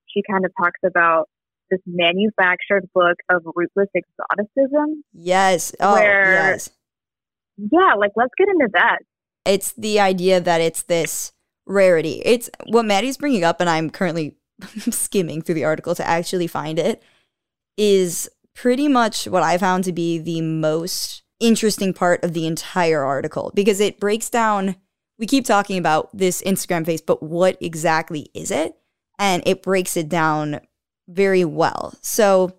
she 0.08 0.22
kind 0.30 0.44
of 0.46 0.52
talks 0.62 0.80
about 0.86 1.30
this 1.72 1.80
manufactured 1.86 2.90
book 2.94 3.18
of 3.30 3.44
rootless 3.56 3.88
exoticism. 3.96 5.04
yes 5.14 5.74
oh 5.80 5.94
Where- 5.94 6.34
yes 6.34 6.70
Yeah, 7.58 7.94
like 7.98 8.12
let's 8.16 8.34
get 8.38 8.48
into 8.50 8.68
that. 8.74 9.00
it's 9.46 9.72
the 9.74 10.00
idea 10.00 10.42
that 10.42 10.62
it's 10.62 10.84
this 10.84 11.32
rarity. 11.66 12.22
It's 12.26 12.50
what 12.68 12.86
Maddie's 12.86 13.18
bringing 13.18 13.44
up, 13.44 13.62
and 13.62 13.70
I'm 13.70 13.90
currently 13.92 14.36
skimming 14.90 15.42
through 15.42 15.56
the 15.56 15.66
article 15.66 15.94
to 15.96 16.06
actually 16.08 16.48
find 16.48 16.80
it, 16.80 17.02
is 17.78 18.28
pretty 18.62 18.90
much 18.90 19.26
what 19.26 19.42
I 19.42 19.58
found 19.58 19.86
to 19.86 19.94
be 19.94 20.18
the 20.18 20.42
most 20.42 21.24
interesting 21.40 21.94
part 21.94 22.22
of 22.26 22.34
the 22.34 22.46
entire 22.46 23.04
article 23.04 23.52
because 23.56 23.80
it 23.80 24.00
breaks 24.02 24.30
down. 24.30 24.76
We 25.18 25.28
keep 25.28 25.46
talking 25.46 25.78
about 25.78 26.10
this 26.18 26.42
Instagram 26.42 26.86
face, 26.86 27.00
but 27.00 27.24
what 27.24 27.58
exactly 27.62 28.30
is 28.34 28.52
it? 28.52 28.76
And 29.18 29.44
it 29.46 29.64
breaks 29.64 29.96
it 29.96 30.10
down 30.10 30.60
very 31.08 31.46
well. 31.46 31.94
So, 32.02 32.58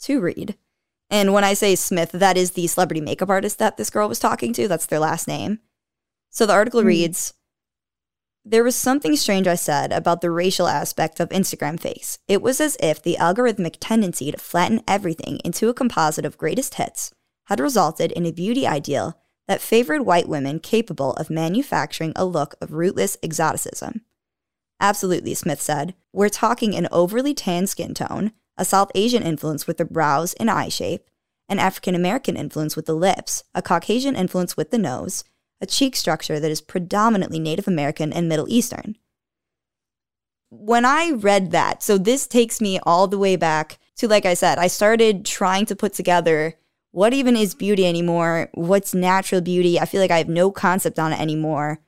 to 0.00 0.20
read, 0.20 0.56
and 1.10 1.34
when 1.34 1.44
I 1.44 1.52
say 1.52 1.74
Smith, 1.74 2.12
that 2.12 2.38
is 2.38 2.52
the 2.52 2.66
celebrity 2.66 3.02
makeup 3.02 3.28
artist 3.28 3.58
that 3.58 3.76
this 3.76 3.90
girl 3.90 4.08
was 4.08 4.18
talking 4.18 4.54
to. 4.54 4.66
That's 4.66 4.86
their 4.86 4.98
last 4.98 5.28
name. 5.28 5.60
So 6.30 6.46
the 6.46 6.54
article 6.54 6.80
Hmm. 6.80 6.86
reads 6.86 7.34
There 8.44 8.64
was 8.64 8.74
something 8.74 9.14
strange 9.14 9.46
I 9.46 9.54
said 9.54 9.92
about 9.92 10.20
the 10.20 10.30
racial 10.30 10.66
aspect 10.66 11.20
of 11.20 11.28
Instagram 11.28 11.78
face. 11.78 12.18
It 12.26 12.42
was 12.42 12.60
as 12.60 12.76
if 12.80 13.00
the 13.00 13.16
algorithmic 13.20 13.76
tendency 13.78 14.32
to 14.32 14.38
flatten 14.38 14.82
everything 14.88 15.38
into 15.44 15.68
a 15.68 15.74
composite 15.74 16.24
of 16.24 16.38
greatest 16.38 16.74
hits 16.74 17.12
had 17.44 17.60
resulted 17.60 18.10
in 18.10 18.26
a 18.26 18.32
beauty 18.32 18.66
ideal 18.66 19.16
that 19.46 19.60
favored 19.60 20.02
white 20.02 20.28
women 20.28 20.58
capable 20.58 21.12
of 21.14 21.30
manufacturing 21.30 22.12
a 22.16 22.24
look 22.24 22.56
of 22.60 22.72
rootless 22.72 23.16
exoticism. 23.22 24.02
Absolutely, 24.80 25.34
Smith 25.34 25.62
said. 25.62 25.94
We're 26.12 26.28
talking 26.28 26.74
an 26.74 26.88
overly 26.90 27.34
tan 27.34 27.68
skin 27.68 27.94
tone, 27.94 28.32
a 28.56 28.64
South 28.64 28.90
Asian 28.96 29.22
influence 29.22 29.68
with 29.68 29.76
the 29.76 29.84
brows 29.84 30.34
and 30.34 30.50
eye 30.50 30.68
shape, 30.68 31.08
an 31.48 31.60
African 31.60 31.94
American 31.94 32.36
influence 32.36 32.74
with 32.74 32.86
the 32.86 32.94
lips, 32.94 33.44
a 33.54 33.62
Caucasian 33.62 34.16
influence 34.16 34.56
with 34.56 34.70
the 34.72 34.78
nose, 34.78 35.22
a 35.62 35.66
cheek 35.66 35.96
structure 35.96 36.38
that 36.40 36.50
is 36.50 36.60
predominantly 36.60 37.38
Native 37.38 37.68
American 37.68 38.12
and 38.12 38.28
Middle 38.28 38.48
Eastern. 38.48 38.96
When 40.50 40.84
I 40.84 41.12
read 41.12 41.52
that, 41.52 41.82
so 41.82 41.96
this 41.96 42.26
takes 42.26 42.60
me 42.60 42.78
all 42.82 43.06
the 43.06 43.16
way 43.16 43.36
back 43.36 43.78
to, 43.96 44.08
like 44.08 44.26
I 44.26 44.34
said, 44.34 44.58
I 44.58 44.66
started 44.66 45.24
trying 45.24 45.64
to 45.66 45.76
put 45.76 45.94
together 45.94 46.58
what 46.90 47.14
even 47.14 47.36
is 47.36 47.54
beauty 47.54 47.86
anymore? 47.86 48.50
What's 48.52 48.92
natural 48.92 49.40
beauty? 49.40 49.80
I 49.80 49.86
feel 49.86 50.00
like 50.02 50.10
I 50.10 50.18
have 50.18 50.28
no 50.28 50.50
concept 50.50 50.98
on 50.98 51.14
it 51.14 51.20
anymore. 51.20 51.80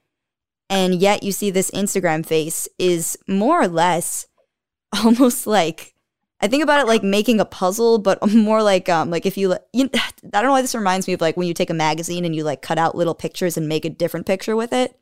And 0.70 0.94
yet 0.94 1.22
you 1.22 1.30
see 1.30 1.50
this 1.50 1.70
Instagram 1.72 2.24
face 2.24 2.66
is 2.78 3.18
more 3.28 3.60
or 3.60 3.68
less 3.68 4.26
almost 5.04 5.46
like 5.46 5.93
I 6.44 6.48
think 6.48 6.62
about 6.62 6.80
it 6.80 6.86
like 6.86 7.02
making 7.02 7.40
a 7.40 7.44
puzzle, 7.46 7.98
but 7.98 8.18
more 8.34 8.62
like 8.62 8.88
um 8.90 9.10
like 9.10 9.24
if 9.26 9.36
you, 9.38 9.56
you 9.72 9.88
I 9.94 10.10
don't 10.30 10.44
know 10.44 10.52
why 10.52 10.62
this 10.62 10.74
reminds 10.74 11.06
me 11.08 11.14
of 11.14 11.20
like 11.22 11.36
when 11.36 11.48
you 11.48 11.54
take 11.54 11.70
a 11.70 11.74
magazine 11.74 12.24
and 12.24 12.36
you 12.36 12.44
like 12.44 12.62
cut 12.62 12.78
out 12.78 12.94
little 12.96 13.14
pictures 13.14 13.56
and 13.56 13.68
make 13.68 13.84
a 13.84 13.90
different 13.90 14.26
picture 14.26 14.54
with 14.54 14.72
it. 14.72 14.98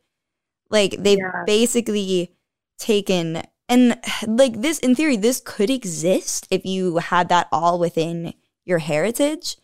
Like 0.70 0.96
they've 0.98 1.18
Yeah. 1.18 1.42
basically 1.46 2.34
taken 2.78 3.42
and 3.68 3.98
like 4.26 4.60
this 4.60 4.78
in 4.78 4.94
theory 4.94 5.16
this 5.16 5.42
could 5.44 5.70
exist 5.70 6.46
if 6.50 6.64
you 6.64 6.98
had 6.98 7.28
that 7.30 7.48
all 7.52 7.78
within 7.78 8.34
your 8.64 8.78
heritage, 8.78 9.56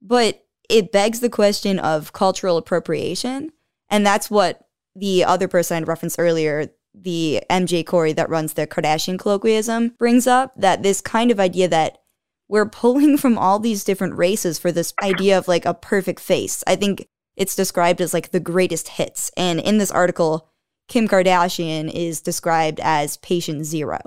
but 0.00 0.44
it 0.68 0.92
begs 0.92 1.20
the 1.20 1.30
question 1.30 1.78
of 1.78 2.12
cultural 2.12 2.56
appropriation, 2.56 3.50
and 3.88 4.06
that's 4.06 4.30
what 4.30 4.68
the 4.94 5.24
other 5.24 5.48
person 5.48 5.82
I 5.82 5.86
referenced 5.86 6.18
earlier, 6.18 6.68
the 6.94 7.42
MJ 7.50 7.84
Corey 7.84 8.12
that 8.14 8.30
runs 8.30 8.54
the 8.54 8.66
Kardashian 8.66 9.18
Kolloquium, 9.18 9.96
brings 9.98 10.26
up 10.26 10.52
that 10.56 10.82
this 10.82 11.00
kind 11.00 11.30
of 11.30 11.40
idea 11.40 11.68
that 11.68 11.98
we're 12.48 12.68
pulling 12.68 13.16
from 13.18 13.36
all 13.38 13.58
these 13.58 13.84
different 13.84 14.16
races 14.16 14.58
for 14.58 14.72
this 14.72 14.92
idea 15.02 15.36
of 15.38 15.48
like 15.48 15.64
a 15.66 15.74
perfect 15.74 16.20
face. 16.20 16.64
I 16.66 16.76
think 16.76 17.06
it's 17.36 17.54
described 17.54 18.00
as 18.00 18.12
like 18.14 18.30
the 18.30 18.40
greatest 18.40 18.88
hits. 18.88 19.30
And 19.36 19.60
in 19.60 19.78
this 19.78 19.90
article, 19.90 20.48
Kim 20.88 21.06
Kardashian 21.06 21.92
is 21.92 22.20
described 22.20 22.80
as 22.82 23.18
patient 23.18 23.64
zero. 23.64 24.00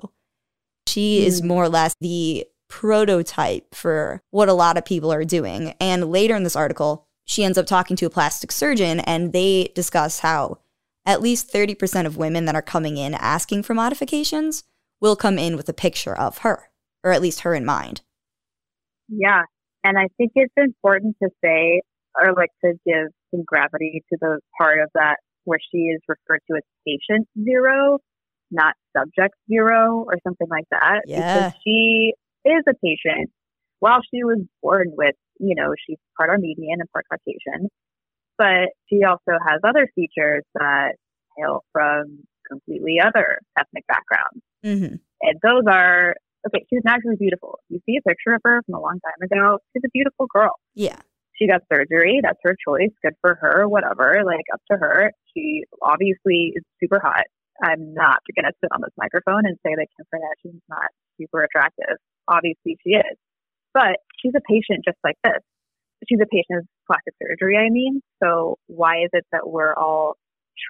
She 0.88 1.26
is 1.26 1.40
Hmm. 1.42 1.48
more 1.48 1.64
or 1.66 1.70
less 1.70 1.94
the 2.02 2.46
prototype 2.68 3.76
for 3.76 4.22
what 4.32 4.50
a 4.50 4.54
lot 4.54 4.78
of 4.78 4.86
people 4.86 5.14
are 5.14 5.24
doing. 5.24 5.76
And 5.80 6.12
later 6.12 6.36
in 6.36 6.44
this 6.44 6.56
article, 6.56 7.06
she 7.26 7.44
ends 7.44 7.58
up 7.58 7.66
talking 7.68 7.96
to 7.98 8.06
a 8.06 8.10
plastic 8.10 8.52
surgeon 8.52 9.02
and 9.02 9.32
they 9.34 9.72
discuss 9.76 10.20
how 10.20 10.58
at 11.06 11.22
least 11.22 11.52
30% 11.52 12.06
of 12.06 12.18
women 12.18 12.46
that 12.46 12.56
are 12.56 12.62
coming 12.62 12.98
in 12.98 13.14
asking 13.14 13.64
for 13.64 13.74
modifications 13.74 14.64
will 15.00 15.16
come 15.16 15.40
in 15.40 15.56
with 15.56 15.68
a 15.68 15.74
picture 15.74 16.18
of 16.18 16.40
her, 16.40 16.70
or 17.04 17.12
at 17.12 17.22
least 17.22 17.42
her 17.42 17.56
in 17.56 17.66
mind. 17.66 18.02
Yeah. 19.08 19.44
And 19.84 19.98
I 19.98 20.08
think 20.18 20.32
it's 20.36 20.54
important 20.56 21.16
to 21.24 21.30
say, 21.44 21.82
or 22.20 22.34
like 22.34 22.52
to 22.64 22.74
give 22.86 23.08
some 23.32 23.44
gravity 23.46 24.04
to 24.12 24.18
the 24.22 24.40
part 24.58 24.80
of 24.80 24.90
that 24.94 25.16
where 25.46 25.60
she 25.72 25.80
is 25.80 26.02
referred 26.08 26.42
to 26.50 26.58
as 26.58 26.64
patient 26.86 27.28
zero, 27.44 27.98
not 28.52 28.76
subject 28.96 29.34
zero 29.50 30.06
or 30.06 30.16
something 30.24 30.48
like 30.50 30.66
that. 30.70 31.02
Yeah. 31.08 31.50
Because 31.50 31.60
she 31.66 32.14
is 32.46 32.64
a 32.70 32.74
patient. 32.84 33.32
While 33.80 34.02
she 34.14 34.24
was 34.24 34.40
born 34.62 34.92
with, 34.96 35.16
you 35.40 35.56
know, 35.56 35.74
she's 35.88 35.98
part 36.16 36.30
Armenian 36.30 36.80
and 36.80 36.92
part 36.92 37.06
Caucasian, 37.12 37.70
but 38.42 38.74
she 38.90 39.04
also 39.06 39.38
has 39.38 39.62
other 39.64 39.88
features 39.94 40.42
that 40.56 40.98
hail 41.38 41.64
from 41.72 42.26
completely 42.50 42.98
other 43.00 43.38
ethnic 43.58 43.86
backgrounds. 43.88 44.42
Mm-hmm. 44.66 44.96
And 44.98 45.36
those 45.44 45.64
are 45.70 46.16
okay, 46.48 46.66
she's 46.74 46.82
naturally 46.84 47.18
beautiful. 47.20 47.60
You 47.70 47.80
see 47.86 47.98
a 47.98 48.10
picture 48.10 48.34
of 48.34 48.42
her 48.44 48.64
from 48.66 48.74
a 48.74 48.82
long 48.82 48.98
time 49.06 49.22
ago, 49.22 49.60
she's 49.72 49.84
a 49.86 49.94
beautiful 49.94 50.26
girl. 50.34 50.56
Yeah. 50.74 50.98
She 51.38 51.48
got 51.48 51.62
surgery, 51.72 52.20
that's 52.24 52.42
her 52.42 52.56
choice, 52.58 52.90
good 53.04 53.14
for 53.22 53.38
her, 53.40 53.70
whatever, 53.70 54.22
like 54.26 54.46
up 54.52 54.62
to 54.72 54.78
her. 54.78 55.12
She 55.38 55.64
obviously 55.84 56.54
is 56.58 56.64
super 56.82 57.00
hot. 57.00 57.26
I'm 57.62 57.94
not 57.94 58.26
gonna 58.36 58.54
sit 58.58 58.74
on 58.74 58.82
this 58.82 58.94
microphone 58.98 59.46
and 59.46 59.56
say 59.62 59.78
that 59.78 59.86
Kim 59.94 60.06
Kardashian's 60.10 60.66
not 60.68 60.90
super 61.22 61.44
attractive. 61.44 62.02
Obviously 62.28 62.78
she 62.82 62.98
is. 62.98 63.18
But 63.76 64.02
she's 64.18 64.34
a 64.36 64.42
patient 64.50 64.82
just 64.84 64.98
like 65.04 65.18
this. 65.24 65.46
She's 66.10 66.20
a 66.20 66.26
patient 66.26 66.66
plastic 66.88 67.14
surgery, 67.22 67.58
I 67.58 67.70
mean. 67.70 68.02
So 68.22 68.58
why 68.68 69.04
is 69.04 69.10
it 69.14 69.26
that 69.32 69.50
we're 69.50 69.74
all 69.74 70.16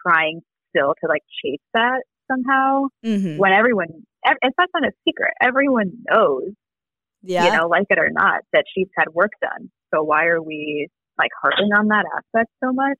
trying 0.05 0.41
still 0.69 0.93
to 1.03 1.07
like 1.09 1.23
chase 1.43 1.59
that 1.73 2.03
somehow 2.31 2.85
hmm 3.03 3.37
when 3.37 3.51
everyone, 3.53 3.87
ev- 4.25 4.37
it's 4.41 4.55
not 4.57 4.83
a 4.83 4.91
secret. 5.07 5.33
Everyone 5.41 5.91
knows, 6.09 6.51
Yeah. 7.21 7.45
you 7.45 7.51
know, 7.57 7.67
like 7.67 7.87
it 7.89 7.99
or 7.99 8.09
not, 8.11 8.41
that 8.53 8.65
she's 8.73 8.87
had 8.97 9.09
work 9.13 9.31
done. 9.41 9.69
So 9.93 10.03
why 10.03 10.25
are 10.25 10.41
we 10.41 10.87
like 11.17 11.31
harping 11.41 11.71
on 11.73 11.87
that 11.87 12.05
aspect 12.15 12.51
so 12.63 12.71
much? 12.71 12.99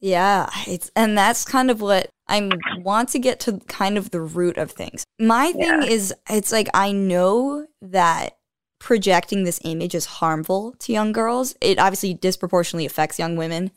Yeah, 0.00 0.50
it's 0.66 0.90
and 0.96 1.16
that's 1.16 1.44
kind 1.44 1.70
of 1.70 1.80
what 1.80 2.10
I 2.26 2.50
want 2.82 3.10
to 3.10 3.20
get 3.20 3.38
to 3.40 3.60
kind 3.68 3.96
of 3.96 4.10
the 4.10 4.20
root 4.20 4.58
of 4.58 4.72
things. 4.72 5.04
My 5.20 5.52
thing 5.52 5.82
Yeah. 5.82 5.88
is 5.88 6.12
it's 6.28 6.50
like 6.50 6.68
I 6.74 6.90
know 6.90 7.66
that 7.82 8.36
projecting 8.82 9.44
this 9.44 9.60
image 9.64 9.94
is 9.94 10.06
harmful 10.06 10.74
to 10.80 10.92
young 10.92 11.12
girls. 11.12 11.54
It 11.60 11.78
obviously 11.78 12.14
disproportionately 12.14 12.84
affects 12.84 13.16
young 13.16 13.36
women. 13.36 13.70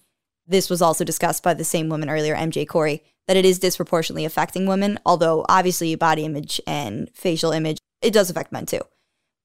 This 0.47 0.67
was 0.67 0.81
also 0.81 1.03
discussed 1.03 1.43
by 1.43 1.53
the 1.53 1.63
same 1.63 1.89
woman 1.89 2.09
earlier, 2.09 2.35
MJ 2.35 2.67
Corey, 2.67 3.03
that 3.27 3.37
it 3.37 3.45
is 3.45 3.59
disproportionately 3.59 4.25
affecting 4.25 4.65
women, 4.65 4.99
although 5.05 5.45
obviously 5.47 5.93
body 5.93 6.25
image 6.25 6.59
and 6.65 7.07
facial 7.13 7.51
image, 7.51 7.77
it 8.01 8.13
does 8.13 8.31
affect 8.31 8.51
men 8.51 8.65
too. 8.65 8.81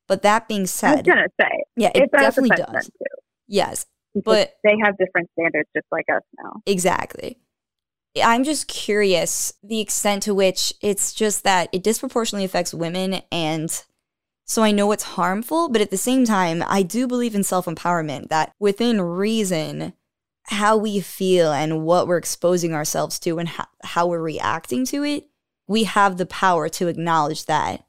But 0.08 0.22
that 0.22 0.48
being 0.48 0.66
said, 0.66 0.92
I 0.92 0.94
was 0.96 1.02
gonna 1.02 1.28
say 1.38 1.64
yeah, 1.76 1.90
it, 1.94 2.04
it 2.04 2.11
does 2.11 2.22
definitely 2.22 2.54
affect 2.54 2.72
men 2.72 2.80
does. 2.80 2.86
too. 2.86 3.22
Yes, 3.46 3.86
because 4.14 4.24
but 4.24 4.54
they 4.64 4.76
have 4.82 4.96
different 4.96 5.28
standards 5.38 5.68
just 5.76 5.86
like 5.92 6.06
us 6.11 6.22
now. 6.42 6.62
Exactly. 6.64 7.38
I'm 8.22 8.44
just 8.44 8.66
curious 8.66 9.52
the 9.62 9.80
extent 9.80 10.24
to 10.24 10.34
which 10.34 10.72
it's 10.80 11.12
just 11.12 11.44
that 11.44 11.68
it 11.72 11.84
disproportionately 11.84 12.44
affects 12.44 12.74
women. 12.74 13.22
And 13.30 13.70
so 14.51 14.64
I 14.64 14.72
know 14.72 14.90
it's 14.90 15.05
harmful, 15.05 15.68
but 15.68 15.80
at 15.80 15.92
the 15.92 15.96
same 15.96 16.24
time, 16.24 16.64
I 16.66 16.82
do 16.82 17.07
believe 17.07 17.36
in 17.36 17.44
self 17.44 17.66
empowerment 17.66 18.30
that 18.30 18.53
within 18.59 19.01
reason, 19.01 19.92
how 20.46 20.76
we 20.76 20.98
feel 20.98 21.53
and 21.53 21.84
what 21.84 22.09
we're 22.09 22.16
exposing 22.16 22.74
ourselves 22.74 23.20
to 23.20 23.38
and 23.38 23.48
how, 23.48 23.66
how 23.84 24.09
we're 24.09 24.20
reacting 24.20 24.84
to 24.86 25.05
it, 25.05 25.28
we 25.68 25.84
have 25.84 26.16
the 26.16 26.26
power 26.26 26.68
to 26.68 26.88
acknowledge 26.88 27.44
that. 27.44 27.86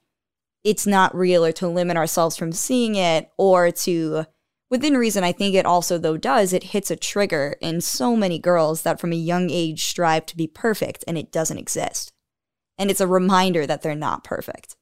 It's 0.62 0.86
not 0.86 1.16
real 1.16 1.44
or 1.44 1.50
to 1.50 1.66
limit 1.66 1.96
ourselves 1.96 2.36
from 2.36 2.52
seeing 2.52 2.94
it 2.94 3.28
or 3.36 3.72
to 3.72 4.26
within 4.70 4.96
reason 4.96 5.24
i 5.24 5.32
think 5.32 5.56
it 5.56 5.66
also 5.66 5.98
though 5.98 6.16
does 6.16 6.52
it 6.52 6.62
hits 6.62 6.92
a 6.92 6.96
trigger 6.96 7.56
in 7.60 7.80
so 7.80 8.14
many 8.14 8.38
girls 8.38 8.82
that 8.82 9.00
from 9.00 9.12
a 9.12 9.16
young 9.16 9.50
age 9.50 9.84
strive 9.84 10.24
to 10.26 10.36
be 10.36 10.46
perfect 10.46 11.02
and 11.08 11.18
it 11.18 11.32
doesn't 11.32 11.58
exist. 11.58 12.12
And 12.78 12.88
it's 12.88 13.00
a 13.00 13.08
reminder 13.08 13.66
that 13.66 13.82
they're 13.82 13.96
not 13.96 14.22
perfect 14.22 14.76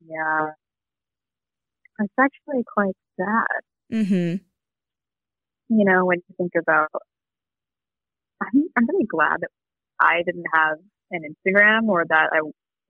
Yeah, 0.00 0.50
it's 2.00 2.12
actually 2.18 2.64
quite 2.72 2.96
sad. 3.18 3.62
mm-hmm 3.92 4.44
You 5.68 5.84
know, 5.84 6.04
when 6.04 6.18
you 6.28 6.34
think 6.36 6.52
about, 6.60 6.88
I'm 8.42 8.64
I'm 8.76 8.86
really 8.88 9.06
glad 9.06 9.40
that 9.40 9.50
I 10.00 10.22
didn't 10.24 10.46
have 10.54 10.78
an 11.10 11.22
Instagram 11.22 11.88
or 11.88 12.04
that 12.08 12.30
I 12.32 12.40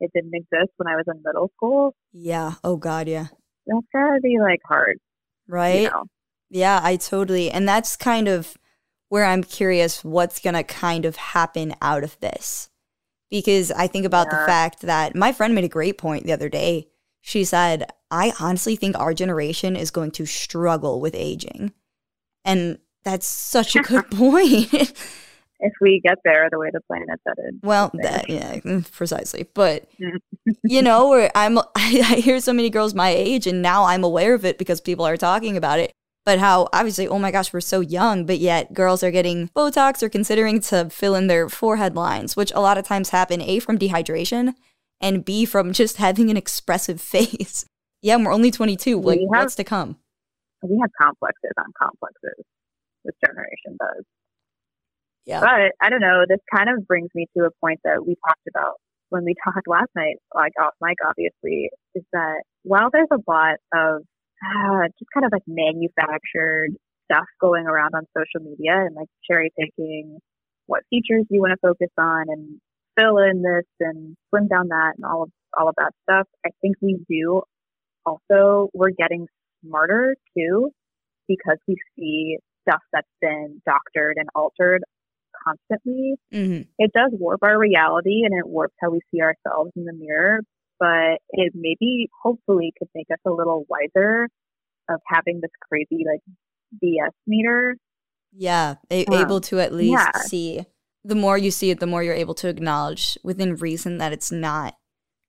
it 0.01 0.11
didn't 0.15 0.35
exist 0.35 0.73
when 0.77 0.89
I 0.89 0.97
was 0.97 1.05
in 1.09 1.23
middle 1.25 1.51
school. 1.57 1.95
yeah 2.13 2.55
oh 2.65 2.77
god 2.77 3.09
yeah 3.09 3.29
That's 3.67 3.87
gotta 3.93 4.21
be 4.23 4.39
like 4.41 4.61
hard, 4.67 4.99
right 5.49 5.83
you 5.83 5.91
know. 5.91 6.05
Yeah, 6.49 6.81
I 6.83 6.97
totally. 6.97 7.51
And 7.51 7.69
that's 7.69 7.97
kind 7.97 8.29
of 8.29 8.57
where 9.09 9.25
I'm 9.25 9.43
curious 9.43 10.05
what's 10.05 10.41
to 10.55 10.63
kind 10.65 11.05
of 11.05 11.17
happen 11.17 11.75
out 11.83 12.05
of 12.05 12.19
this. 12.21 12.71
Because 13.31 13.73
I 13.73 13.87
think 13.89 14.07
about 14.07 14.31
the 14.31 14.37
fact 14.37 14.83
that 14.83 15.17
my 15.17 15.33
friend 15.33 15.55
made 15.55 15.65
a 15.65 15.69
great 15.69 15.99
point 15.99 16.25
the 16.25 16.33
other 16.33 16.49
day. 16.49 16.89
She 17.23 17.43
said, 17.45 17.91
I 18.11 18.33
honestly 18.39 18.77
think 18.77 18.97
our 18.97 19.13
generation 19.13 19.75
is 19.75 19.91
going 19.91 20.13
to 20.13 20.27
struggle 20.27 21.01
with 21.01 21.15
aging. 21.17 21.73
And 22.45 22.79
that's 23.03 23.27
such 23.27 23.75
a 23.75 23.81
good 23.83 24.09
point. 24.13 24.73
If 25.59 25.73
we 25.81 26.01
get 26.05 26.19
there 26.25 26.49
the 26.51 26.59
way 26.59 26.69
the 26.73 26.81
planet's 26.83 27.23
headed. 27.27 27.61
well, 27.63 27.91
that, 27.95 28.29
yeah, 28.29 28.57
mm, 28.59 28.91
precisely. 28.93 29.47
But, 29.55 29.89
Mm. 30.01 30.19
you 30.63 30.83
know, 30.89 31.09
where 31.09 31.33
I'm, 31.35 31.59
I, 31.59 31.65
I 31.77 32.15
hear 32.21 32.39
so 32.41 32.53
many 32.53 32.71
girls 32.71 32.95
my 32.95 33.09
age, 33.11 33.47
and 33.49 33.61
now 33.63 33.85
I'm 33.85 34.05
aware 34.05 34.35
of 34.35 34.45
it 34.45 34.59
because 34.59 34.81
people 34.81 35.05
are 35.05 35.17
talking 35.17 35.57
about 35.57 35.81
it. 35.81 35.93
But 36.27 36.41
how 36.41 36.69
obviously, 36.73 37.07
oh 37.07 37.21
my 37.21 37.31
gosh, 37.31 37.53
we're 37.53 37.61
so 37.61 37.81
young, 37.81 38.27
but 38.27 38.39
yet 38.39 38.75
girls 38.75 39.05
are 39.05 39.13
getting 39.13 39.49
Botox 39.57 40.03
or 40.03 40.09
considering 40.09 40.61
to 40.63 40.91
fill 40.91 41.15
in 41.15 41.29
their 41.29 41.49
forehead 41.49 41.95
lines, 41.95 42.37
which 42.37 42.51
a 42.53 42.61
lot 42.61 42.77
of 42.77 42.85
times 42.85 43.11
happen 43.11 43.41
A, 43.41 43.61
from 43.61 43.79
dehydration, 43.79 44.55
and 45.01 45.25
B, 45.25 45.45
from 45.47 45.73
just 45.73 45.97
having 46.07 46.29
an 46.29 46.37
expressive 46.37 47.01
face. 47.01 47.65
yeah, 48.03 48.17
and 48.17 48.27
we're 48.27 48.33
only 48.33 48.51
22. 48.51 49.01
Like, 49.01 49.21
have- 49.21 49.29
what's 49.29 49.55
to 49.55 49.65
come? 49.65 49.97
We 50.63 50.79
have 50.81 50.91
complexes 51.01 51.53
on 51.59 51.67
complexes. 51.81 52.45
This 53.05 53.15
generation 53.25 53.77
does. 53.79 54.05
Yeah. 55.27 55.41
But 55.41 55.73
I 55.81 55.91
don't 55.91 56.01
know. 56.01 56.25
This 56.29 56.41
kind 56.53 56.69
of 56.69 56.87
brings 56.89 57.11
me 57.15 57.27
to 57.37 57.45
a 57.45 57.51
point 57.61 57.81
that 57.85 58.05
we 58.05 58.17
talked 58.27 58.47
about 58.49 58.75
when 59.11 59.25
we 59.25 59.35
talked 59.45 59.69
last 59.69 59.91
night, 59.95 60.17
like 60.35 60.53
off 60.61 60.75
mic, 60.81 60.97
obviously, 61.07 61.71
is 61.95 62.03
that 62.13 62.43
while 62.65 62.89
there's 62.93 63.09
a 63.13 63.31
lot 63.31 63.57
of 63.73 64.03
uh, 64.45 64.89
just 64.99 65.11
kind 65.13 65.27
of 65.27 65.33
like 65.33 65.43
manufactured 65.47 66.71
stuff 67.11 67.27
going 67.41 67.67
around 67.67 67.95
on 67.95 68.05
social 68.17 68.45
media 68.45 68.73
and 68.75 68.95
like 68.95 69.09
cherry 69.29 69.53
picking 69.59 70.19
what 70.67 70.83
features 70.91 71.25
you 71.31 71.41
want 71.41 71.53
to 71.53 71.69
focus 71.69 71.93
on 71.99 72.27
and 72.29 72.61
fill 72.99 73.19
in 73.19 73.43
this 73.43 73.67
and 73.81 74.17
slim 74.31 74.49
down 74.49 74.69
that 74.69 74.95
and 74.97 75.05
all 75.05 75.23
of 75.25 75.31
all 75.59 75.69
of 75.69 75.75
that 75.79 75.93
stuff, 76.03 76.27
I 76.45 76.51
think 76.61 76.77
we 76.83 76.99
do. 77.09 77.43
Also 78.05 78.69
we're 78.75 78.91
getting 78.91 79.27
smarter 79.65 80.17
too 80.37 80.71
because 81.29 81.59
we 81.67 81.77
see 81.97 82.39
stuff 82.69 82.83
that's 82.93 83.09
been 83.21 83.63
doctored 83.65 84.17
and 84.19 84.29
altered 84.35 84.83
constantly. 85.45 86.17
Hmm 86.33 86.63
it 86.79 86.93
does 86.93 87.11
warp 87.13 87.43
our 87.43 87.59
reality 87.59 88.23
and 88.25 88.37
it 88.39 88.47
warps 88.47 88.75
how 88.81 88.91
we 88.91 89.01
see 89.11 89.21
ourselves 89.21 89.73
in 89.77 89.85
the 89.85 89.93
mirror, 89.93 90.41
but 90.79 91.19
it 91.31 91.53
maybe 91.55 92.09
hopefully 92.23 92.73
could 92.79 92.89
make 92.95 93.07
us 93.13 93.19
a 93.27 93.31
little 93.31 93.65
wiser 93.69 94.29
of 94.89 95.01
having 95.07 95.41
this 95.41 95.51
crazy 95.69 96.05
like 96.07 96.21
BS 96.83 97.13
meter. 97.27 97.77
Yeah, 98.33 98.75
a- 98.91 99.07
Um, 99.07 99.15
able 99.15 99.41
to 99.43 99.61
at 99.61 99.73
least 99.73 99.93
yeah. 99.93 100.21
see. 100.23 100.65
The 101.05 101.15
more 101.15 101.39
you 101.39 101.51
see 101.51 101.71
it, 101.71 101.81
the 101.81 101.87
more 101.87 102.03
you're 102.03 102.15
able 102.15 102.35
to 102.35 102.49
acknowledge 102.49 103.17
within 103.23 103.55
reason 103.57 103.99
that 103.99 104.13
it's 104.13 104.33
not 104.33 104.75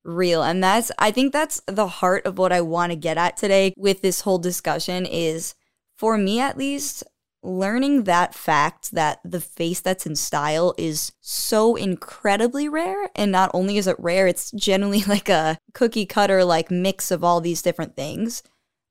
real. 0.04 0.41
And 0.41 0.64
that's, 0.64 0.91
I 0.98 1.12
think 1.12 1.34
that's 1.34 1.62
the 1.68 1.88
heart 1.88 2.26
of 2.26 2.38
what 2.38 2.52
I 2.52 2.62
want 2.62 2.91
to 2.91 2.95
get 2.95 3.18
at 3.18 3.38
today 3.38 3.74
with 3.78 4.02
this 4.02 4.22
whole 4.22 4.39
discussion 4.39 5.06
is 5.06 5.54
for 5.95 6.18
me 6.18 6.39
at 6.39 6.58
least, 6.58 7.04
learning 7.48 8.04
that 8.04 8.36
fact 8.36 8.91
that 8.91 9.20
the 9.24 9.39
face 9.39 9.80
that's 9.80 10.06
in 10.06 10.16
style 10.16 10.76
is 10.78 11.14
so 11.22 11.76
incredibly 11.76 12.68
rare. 12.68 13.10
And 13.16 13.32
not 13.32 13.50
only 13.54 13.78
is 13.78 13.88
it 13.88 13.95
rare, 13.98 14.28
it's 14.28 14.52
generally 14.52 15.04
like 15.08 15.30
a 15.30 15.58
cookie 15.74 16.06
cutter, 16.06 16.43
like 16.43 16.70
mix 16.70 17.10
of 17.10 17.24
all 17.24 17.39
these 17.39 17.62
different 17.62 17.95
things. 17.95 18.43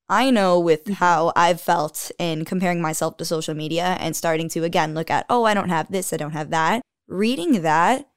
I 0.09 0.31
know 0.31 0.59
with 0.59 0.85
mm-hmm. 0.85 0.95
how 0.95 1.33
I've 1.37 1.61
felt 1.61 2.11
in 2.19 2.45
comparing 2.45 2.81
myself 2.81 3.17
to 3.19 3.25
social 3.25 3.55
media 3.55 3.97
and 4.01 4.17
starting 4.17 4.49
to 4.51 4.65
again 4.65 4.95
look 4.95 5.11
at, 5.11 5.27
oh, 5.29 5.45
I 5.45 5.55
don't 5.55 5.69
have 5.69 5.91
this, 5.91 6.13
I 6.13 6.17
don't 6.17 6.33
have 6.33 6.51
that. 6.51 6.81
Reading 7.09 7.63
that 7.63 8.09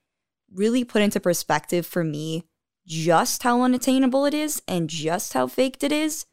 really 0.52 0.84
put 0.84 1.02
into 1.02 1.20
perspective 1.20 1.86
for 1.86 2.04
me 2.04 2.44
just 2.88 3.44
how 3.44 3.62
unattainable 3.62 4.26
it 4.26 4.34
is 4.34 4.64
and 4.68 4.90
just 4.90 5.34
how 5.34 5.46
faked 5.46 5.84
it 5.84 5.92
is. 5.92 6.26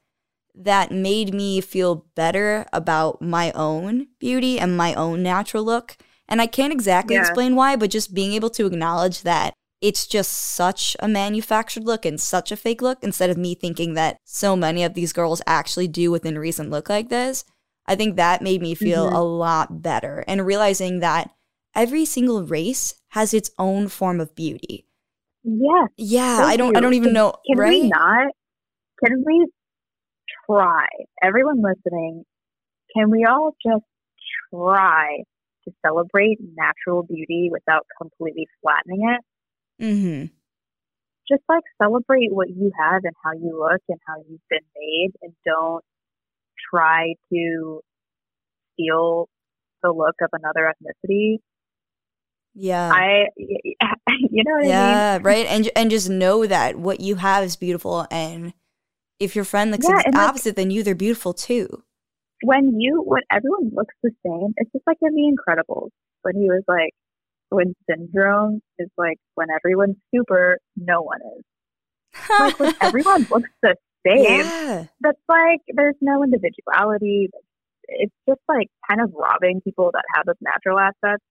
That 0.57 0.91
made 0.91 1.35
me 1.35 1.61
feel 1.61 2.07
better 2.15 2.67
about 2.73 3.21
my 3.21 3.53
own 3.53 4.09
beauty 4.19 4.59
and 4.59 4.77
my 4.77 4.95
own 4.95 5.23
natural 5.23 5.63
look. 5.63 5.97
And 6.29 6.41
I 6.41 6.47
can't 6.47 6.73
exactly 6.73 7.15
Yeah. 7.15 7.21
explain 7.21 7.55
why, 7.55 7.77
but 7.77 7.91
just 7.91 8.15
being 8.15 8.33
able 8.33 8.51
to 8.51 8.67
acknowledge 8.67 9.23
that 9.23 9.53
it's 9.83 10.07
just 10.07 10.33
such 10.33 10.97
a 11.01 11.07
manufactured 11.07 11.85
look 11.85 12.07
and 12.07 12.19
such 12.19 12.51
a 12.51 12.57
fake 12.57 12.81
look 12.81 12.99
instead 13.05 13.29
of 13.29 13.37
me 13.37 13.55
thinking 13.55 13.93
that 13.95 14.17
so 14.25 14.57
many 14.57 14.83
of 14.83 14.95
these 14.95 15.13
girls 15.13 15.43
actually 15.47 15.87
do 15.89 16.11
within 16.11 16.39
reason 16.39 16.71
look 16.71 16.89
like 16.89 17.11
this. 17.11 17.45
I 17.87 17.95
think 17.95 18.17
that 18.17 18.41
made 18.43 18.63
me 18.63 18.75
feel 18.75 19.09
Mhm. 19.11 19.15
a 19.15 19.21
lot 19.23 19.83
better 19.83 20.25
and 20.27 20.47
realizing 20.47 21.01
that 21.01 21.31
every 21.75 22.07
single 22.07 22.43
race 22.43 22.95
has 23.09 23.35
its 23.35 23.51
own 23.59 23.89
form 23.89 24.19
of 24.19 24.35
beauty. 24.35 24.87
Yes. 25.45 25.91
Yeah, 25.99 26.39
Thank 26.39 26.49
I 26.49 26.57
don't 26.57 26.77
I 26.77 26.81
don't 26.81 26.95
even 26.95 27.13
know, 27.13 27.35
Can 27.47 27.59
right? 27.59 27.83
we 27.83 27.89
not? 27.89 28.27
Can 29.05 29.23
we 29.25 29.47
try? 30.47 30.87
Everyone 31.23 31.63
listening, 31.63 32.25
can 32.97 33.11
we 33.11 33.25
all 33.25 33.55
just 33.65 33.85
try 34.53 35.19
to 35.65 35.73
celebrate 35.85 36.39
natural 36.57 37.03
beauty 37.03 37.49
without 37.51 37.87
completely 38.01 38.47
flattening 38.63 39.09
it? 39.17 39.25
Mm-hmm. 39.83 40.25
just 41.29 41.43
like 41.51 41.63
celebrate 41.83 42.33
what 42.33 42.49
you 42.49 42.73
have 42.79 43.03
and 43.05 43.13
how 43.23 43.33
you 43.33 43.59
look 43.61 43.83
and 43.91 43.99
how 44.07 44.15
you've 44.27 44.41
been 44.49 44.65
made 44.75 45.11
and 45.21 45.35
don't 45.45 45.85
try 46.71 47.13
to 47.31 47.81
steal 48.73 49.29
the 49.83 49.91
look 49.91 50.15
of 50.23 50.31
another 50.33 50.73
ethnicity. 50.73 51.39
Yeah. 52.55 52.91
I, 52.91 53.27
you 53.39 54.45
know 54.45 54.53
what 54.53 54.61
I 54.61 54.63
mean? 54.63 54.69
yeah, 54.69 55.19
right. 55.21 55.47
And 55.47 55.71
and 55.77 55.91
just 55.91 56.09
know 56.09 56.47
that 56.47 56.77
what 56.77 57.01
you 57.01 57.17
have 57.17 57.45
is 57.45 57.57
beautiful 57.57 58.07
and 58.11 58.55
if 59.21 59.35
your 59.37 59.45
friend 59.45 59.71
looks 59.71 59.87
Yeah, 59.89 59.97
ex- 59.97 60.05
and, 60.07 60.15
like- 60.15 60.29
opposite 60.29 60.57
than 60.57 60.71
you, 60.71 60.83
they're 60.83 60.95
beautiful 60.95 61.33
too. 61.33 61.83
when 62.43 62.79
you 62.81 63.03
when 63.07 63.23
everyone 63.31 63.71
looks 63.75 63.95
the 64.03 64.11
same, 64.25 64.53
it's 64.57 64.71
just 64.73 64.87
like 64.87 64.99
in 65.03 65.15
The 65.15 65.33
Incredibles 65.35 65.91
when 66.23 66.35
he 66.37 66.49
was 66.49 66.63
like 66.69 66.93
when 67.51 67.75
syndrome 67.89 68.61
is 68.79 68.89
like 68.99 69.19
when 69.37 69.49
everyone's 69.55 69.97
super, 70.15 70.59
no 70.77 71.01
one 71.03 71.21
is. 71.39 71.45
like 72.41 72.59
when 72.61 72.75
everyone 72.81 73.27
looks 73.31 73.51
the 73.63 73.75
same, 74.07 74.41
yeah. 74.41 74.85
that's 75.01 75.21
like 75.29 75.61
there's 75.75 75.95
no 76.01 76.23
individuality. 76.23 77.29
It's 77.89 78.15
just 78.29 78.41
like 78.49 78.69
kind 78.89 79.01
of 79.01 79.13
robbing 79.15 79.61
people 79.63 79.91
that 79.93 80.03
have 80.15 80.27
those 80.27 80.35
natural 80.41 80.79
assets 80.79 81.23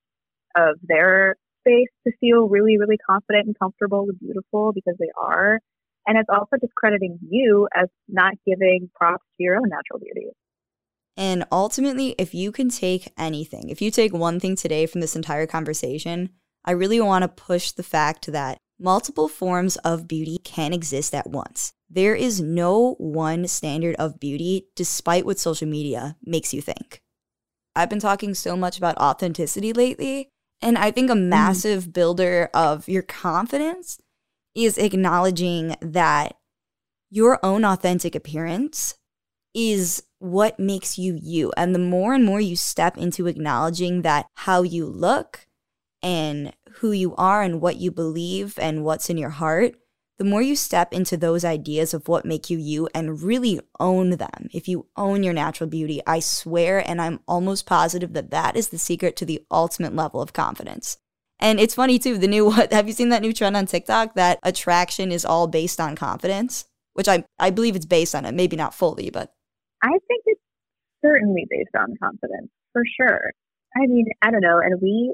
of 0.56 0.78
their 0.84 1.36
space 1.62 1.90
to 2.08 2.14
feel 2.22 2.48
really, 2.48 2.78
really 2.78 2.98
confident 2.98 3.48
and 3.48 3.56
comfortable 3.60 4.06
and 4.10 4.18
beautiful 4.20 4.72
because 4.74 4.96
they 5.00 5.10
are. 5.22 5.60
And 6.08 6.18
it's 6.18 6.30
also 6.30 6.58
discrediting 6.62 7.20
you 7.28 7.68
as 7.76 7.88
not 8.08 8.34
giving 8.46 8.90
props 8.96 9.26
to 9.38 9.44
your 9.44 9.56
own 9.56 9.70
natural 9.70 10.00
beauty. 10.00 10.28
And 11.18 11.46
ultimately, 11.52 12.16
if 12.18 12.34
you 12.34 12.52
can 12.52 12.70
take 12.70 13.12
anything, 13.18 13.70
if 13.70 13.82
you 13.82 13.90
take 13.90 14.14
one 14.14 14.40
thing 14.40 14.56
today 14.56 14.86
from 14.86 15.02
this 15.02 15.16
entire 15.16 15.48
conversation, 15.48 16.30
I 16.64 16.72
really 16.72 17.00
want 17.00 17.24
to 17.24 17.28
push 17.28 17.72
the 17.72 17.84
fact 17.84 18.32
that 18.32 18.58
multiple 18.80 19.28
forms 19.28 19.78
of 19.78 20.08
beauty 20.08 20.38
can 20.44 20.74
exist 20.74 21.16
at 21.16 21.30
once. 21.30 21.74
There 21.90 22.16
is 22.16 22.42
no 22.42 22.96
one 22.98 23.48
standard 23.48 23.96
of 23.96 24.20
beauty, 24.20 24.68
despite 24.76 25.26
what 25.26 25.40
social 25.40 25.68
media 25.68 26.18
makes 26.24 26.54
you 26.54 26.62
think. 26.62 27.02
I've 27.76 27.90
been 27.90 28.00
talking 28.00 28.34
so 28.34 28.58
much 28.58 28.78
about 28.78 28.98
authenticity 28.98 29.74
lately, 29.74 30.30
and 30.62 30.78
I 30.78 30.92
think 30.92 31.10
a 31.10 31.14
mm-hmm. 31.14 31.30
massive 31.30 31.86
mm. 31.86 31.94
builder 31.94 32.50
of 32.54 32.90
your 32.90 33.04
confidence 33.04 34.00
is 34.56 34.78
acknowledging 34.78 35.76
that 35.82 36.38
your 37.10 37.40
own 37.44 37.64
authentic 37.64 38.16
appearance 38.16 38.96
is 39.54 40.04
what 40.20 40.60
makes 40.60 40.98
you 40.98 41.18
you. 41.22 41.52
And 41.56 41.76
the 41.76 41.80
more 41.80 42.14
and 42.14 42.26
more 42.26 42.42
you 42.42 42.56
step 42.56 42.98
into 42.98 43.28
acknowledging 43.28 44.02
that 44.02 44.28
how 44.34 44.64
you 44.64 44.86
look 44.86 45.48
and 46.02 46.54
who 46.78 46.92
you 46.92 47.16
are 47.16 47.42
and 47.42 47.62
what 47.62 47.78
you 47.78 47.92
believe 47.92 48.58
and 48.60 48.84
what's 48.84 49.10
in 49.10 49.18
your 49.18 49.30
heart, 49.30 49.76
the 50.18 50.26
more 50.26 50.42
you 50.42 50.56
step 50.56 50.94
into 50.94 51.18
those 51.18 51.44
ideas 51.44 51.94
of 51.94 52.08
what 52.08 52.26
make 52.26 52.50
you 52.50 52.58
you 52.58 52.88
and 52.94 53.22
really 53.22 53.60
own 53.80 54.12
them. 54.12 54.50
If 54.54 54.68
you 54.68 54.88
own 54.96 55.24
your 55.24 55.34
natural 55.34 55.70
beauty, 55.70 56.02
I 56.08 56.20
swear 56.20 56.88
and 56.88 57.02
I'm 57.02 57.20
almost 57.28 57.66
positive 57.66 58.14
that 58.14 58.32
that 58.32 58.56
is 58.56 58.70
the 58.70 58.78
secret 58.78 59.16
to 59.18 59.26
the 59.26 59.46
ultimate 59.52 59.96
level 59.96 60.22
of 60.22 60.34
confidence. 60.34 60.98
And 61.40 61.60
it's 61.60 61.76
funny 61.76 62.00
too, 62.00 62.18
the 62.18 62.28
new 62.28 62.46
what 62.48 62.72
have 62.72 62.88
you 62.88 62.94
seen 62.94 63.10
that 63.10 63.22
new 63.22 63.34
trend 63.34 63.58
on 63.58 63.66
TikTok 63.66 64.16
that 64.16 64.40
attraction 64.44 65.12
is 65.12 65.26
all 65.26 65.48
based 65.48 65.80
on 65.80 65.96
confidence? 65.96 66.66
Which 66.94 67.08
I 67.08 67.26
I 67.40 67.50
believe 67.50 67.76
it's 67.76 67.86
based 67.86 68.16
on 68.16 68.26
it, 68.26 68.34
maybe 68.34 68.56
not 68.56 68.74
fully, 68.74 69.10
but 69.10 69.34
I 69.84 69.90
think 69.90 70.24
it's 70.26 70.42
certainly 71.04 71.46
based 71.50 71.76
on 71.78 71.96
confidence 72.02 72.50
for 72.72 72.84
sure. 73.00 73.32
I 73.76 73.88
mean, 73.88 74.06
I 74.22 74.32
don't 74.32 74.42
know, 74.42 74.60
and 74.60 74.82
we 74.82 75.14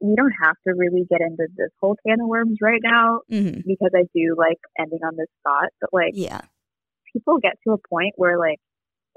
we 0.00 0.16
don't 0.16 0.32
have 0.42 0.56
to 0.66 0.74
really 0.74 1.06
get 1.08 1.20
into 1.20 1.46
this 1.56 1.70
whole 1.80 1.96
can 2.06 2.20
of 2.20 2.26
worms 2.26 2.58
right 2.60 2.80
now 2.82 3.20
mm-hmm. 3.30 3.60
because 3.66 3.92
I 3.94 4.02
do 4.14 4.34
like 4.36 4.58
ending 4.78 5.00
on 5.04 5.16
this 5.16 5.28
thought. 5.44 5.70
But 5.80 5.90
like, 5.92 6.12
yeah, 6.14 6.40
people 7.12 7.38
get 7.38 7.54
to 7.66 7.74
a 7.74 7.88
point 7.88 8.14
where 8.16 8.38
like 8.38 8.58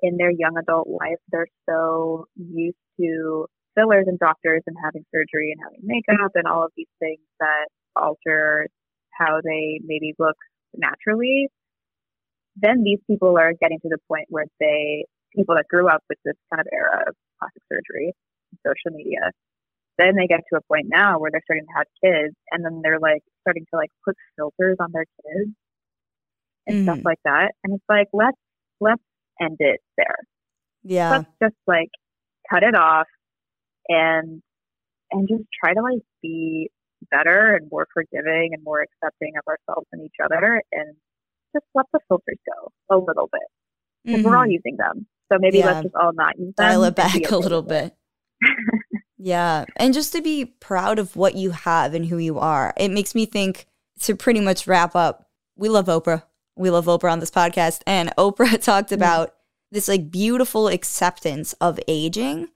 in 0.02 0.18
their 0.18 0.32
young 0.32 0.58
adult 0.58 0.88
life 0.88 1.18
they're 1.32 1.48
so 1.68 2.28
used 2.36 2.78
to 3.00 3.48
fillers 3.78 4.06
and 4.08 4.18
doctors 4.18 4.64
and 4.66 4.76
having 4.84 5.06
surgery 5.14 5.54
and 5.54 5.62
having 5.64 5.80
makeup 5.84 6.32
and 6.34 6.48
all 6.48 6.64
of 6.64 6.72
these 6.76 6.90
things 7.00 7.22
that 7.40 7.68
alter 7.96 8.68
how 9.12 9.40
they 9.44 9.80
maybe 9.86 10.14
look 10.18 10.36
naturally 10.76 11.50
then 12.60 12.84
these 12.84 13.00
people 13.08 13.38
are 13.38 13.54
getting 13.62 13.80
to 13.82 13.90
the 13.90 14.00
point 14.08 14.26
where 14.30 14.46
they, 14.60 15.06
people 15.36 15.56
that 15.56 15.68
grew 15.70 15.88
up 15.88 16.02
with 16.10 16.18
this 16.26 16.36
kind 16.52 16.60
of 16.60 16.68
era 16.74 17.06
of 17.08 17.16
plastic 17.40 17.62
surgery, 17.72 18.14
social 18.66 18.96
media, 18.96 19.32
then 19.98 20.16
they 20.16 20.28
get 20.28 20.42
to 20.52 20.58
a 20.58 20.62
point 20.68 20.88
now 20.90 21.20
where 21.20 21.30
they're 21.32 21.42
starting 21.46 21.66
to 21.66 21.78
have 21.78 21.88
kids 22.04 22.36
and 22.52 22.66
then 22.66 22.82
they're 22.84 23.00
like 23.00 23.22
starting 23.42 23.66
to 23.72 23.78
like 23.78 23.90
put 24.06 24.16
filters 24.36 24.78
on 24.80 24.92
their 24.92 25.06
kids 25.24 25.52
and 26.66 26.78
mm. 26.78 26.84
stuff 26.84 27.06
like 27.06 27.20
that. 27.26 27.54
And 27.64 27.76
it's 27.76 27.86
like, 27.90 28.08
let's, 28.14 28.38
let's 28.80 29.02
end 29.40 29.58
it 29.60 29.80
there. 29.98 30.18
Yeah. 30.84 31.12
Let's 31.12 31.30
just 31.42 31.56
like 31.68 31.90
cut 32.50 32.64
it 32.64 32.76
off 32.76 33.08
and, 33.90 34.42
and 35.12 35.28
just 35.30 35.44
try 35.64 35.74
to 35.74 35.82
like 35.82 36.04
be 36.22 36.70
better 37.12 37.56
and 37.56 37.70
more 37.72 37.88
forgiving 37.94 38.52
and 38.54 38.64
more 38.64 38.82
accepting 38.82 39.34
of 39.38 39.44
ourselves 39.48 39.88
and 39.92 40.04
each 40.04 40.16
other 40.24 40.62
and 40.72 40.96
just 41.54 41.66
let 41.76 41.86
the 41.94 42.00
filters 42.08 42.38
go 42.46 42.72
a 42.90 42.98
little 42.98 43.30
bit 43.32 43.42
because 44.04 44.20
mm-hmm. 44.20 44.30
we're 44.30 44.38
all 44.38 44.44
mm-hmm. 44.44 44.52
using 44.52 44.78
them. 44.78 45.06
So 45.32 45.38
maybe 45.40 45.60
yeah. 45.60 45.66
let's 45.66 45.84
just 45.84 45.96
all 45.96 46.14
not 46.14 46.38
use 46.38 46.54
them. 46.56 46.66
Dial 46.66 46.84
it 46.86 46.96
back 46.96 47.30
a 47.30 47.38
little 47.38 47.62
bit. 47.62 47.96
yeah. 49.18 49.66
And 49.76 49.94
just 49.94 50.14
to 50.14 50.22
be 50.22 50.46
proud 50.46 51.00
of 51.00 51.16
what 51.16 51.36
you 51.36 51.52
have 51.52 51.94
and 51.94 52.06
who 52.06 52.18
you 52.18 52.40
are. 52.40 52.74
It 52.78 52.90
makes 52.90 53.14
me 53.14 53.26
think 53.26 53.68
to 54.02 54.16
pretty 54.16 54.40
much 54.40 54.68
wrap 54.68 54.96
up, 54.96 55.28
we 55.56 55.70
love 55.70 55.88
Oprah. 55.88 56.24
We 56.56 56.70
love 56.70 56.86
Oprah 56.86 57.12
on 57.12 57.20
this 57.20 57.32
podcast. 57.32 57.82
And 57.86 58.16
Oprah 58.18 58.62
talked 58.62 58.88
mm-hmm. 58.90 58.96
about 58.96 59.36
this 59.72 59.88
like 59.88 60.10
beautiful 60.10 60.70
acceptance 60.70 61.54
of 61.54 61.80
aging 61.88 62.48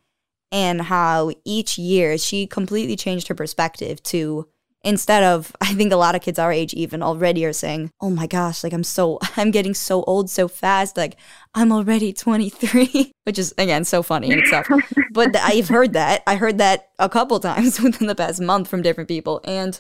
and 0.51 0.81
how 0.81 1.31
each 1.45 1.77
year 1.77 2.17
she 2.17 2.47
completely 2.47 2.95
changed 2.95 3.27
her 3.27 3.35
perspective 3.35 4.01
to 4.03 4.47
instead 4.83 5.23
of 5.23 5.55
i 5.61 5.73
think 5.73 5.91
a 5.91 5.97
lot 5.97 6.15
of 6.15 6.21
kids 6.21 6.39
our 6.39 6.51
age 6.51 6.73
even 6.73 7.01
already 7.01 7.45
are 7.45 7.53
saying 7.53 7.91
oh 8.01 8.09
my 8.09 8.27
gosh 8.27 8.63
like 8.63 8.73
i'm 8.73 8.83
so 8.83 9.19
i'm 9.37 9.51
getting 9.51 9.73
so 9.73 10.03
old 10.03 10.29
so 10.29 10.47
fast 10.47 10.97
like 10.97 11.17
i'm 11.53 11.71
already 11.71 12.11
23 12.13 13.11
which 13.23 13.39
is 13.39 13.53
again 13.57 13.85
so 13.85 14.01
funny 14.01 14.31
in 14.31 14.39
itself. 14.39 14.67
But 15.13 15.35
i've 15.35 15.67
heard 15.67 15.93
that. 15.93 16.23
I 16.25 16.35
heard 16.35 16.57
that 16.57 16.89
a 16.99 17.09
couple 17.09 17.39
times 17.39 17.79
within 17.81 18.07
the 18.07 18.15
past 18.15 18.41
month 18.41 18.67
from 18.67 18.81
different 18.81 19.07
people 19.07 19.41
and 19.43 19.79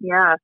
yeah. 0.00 0.36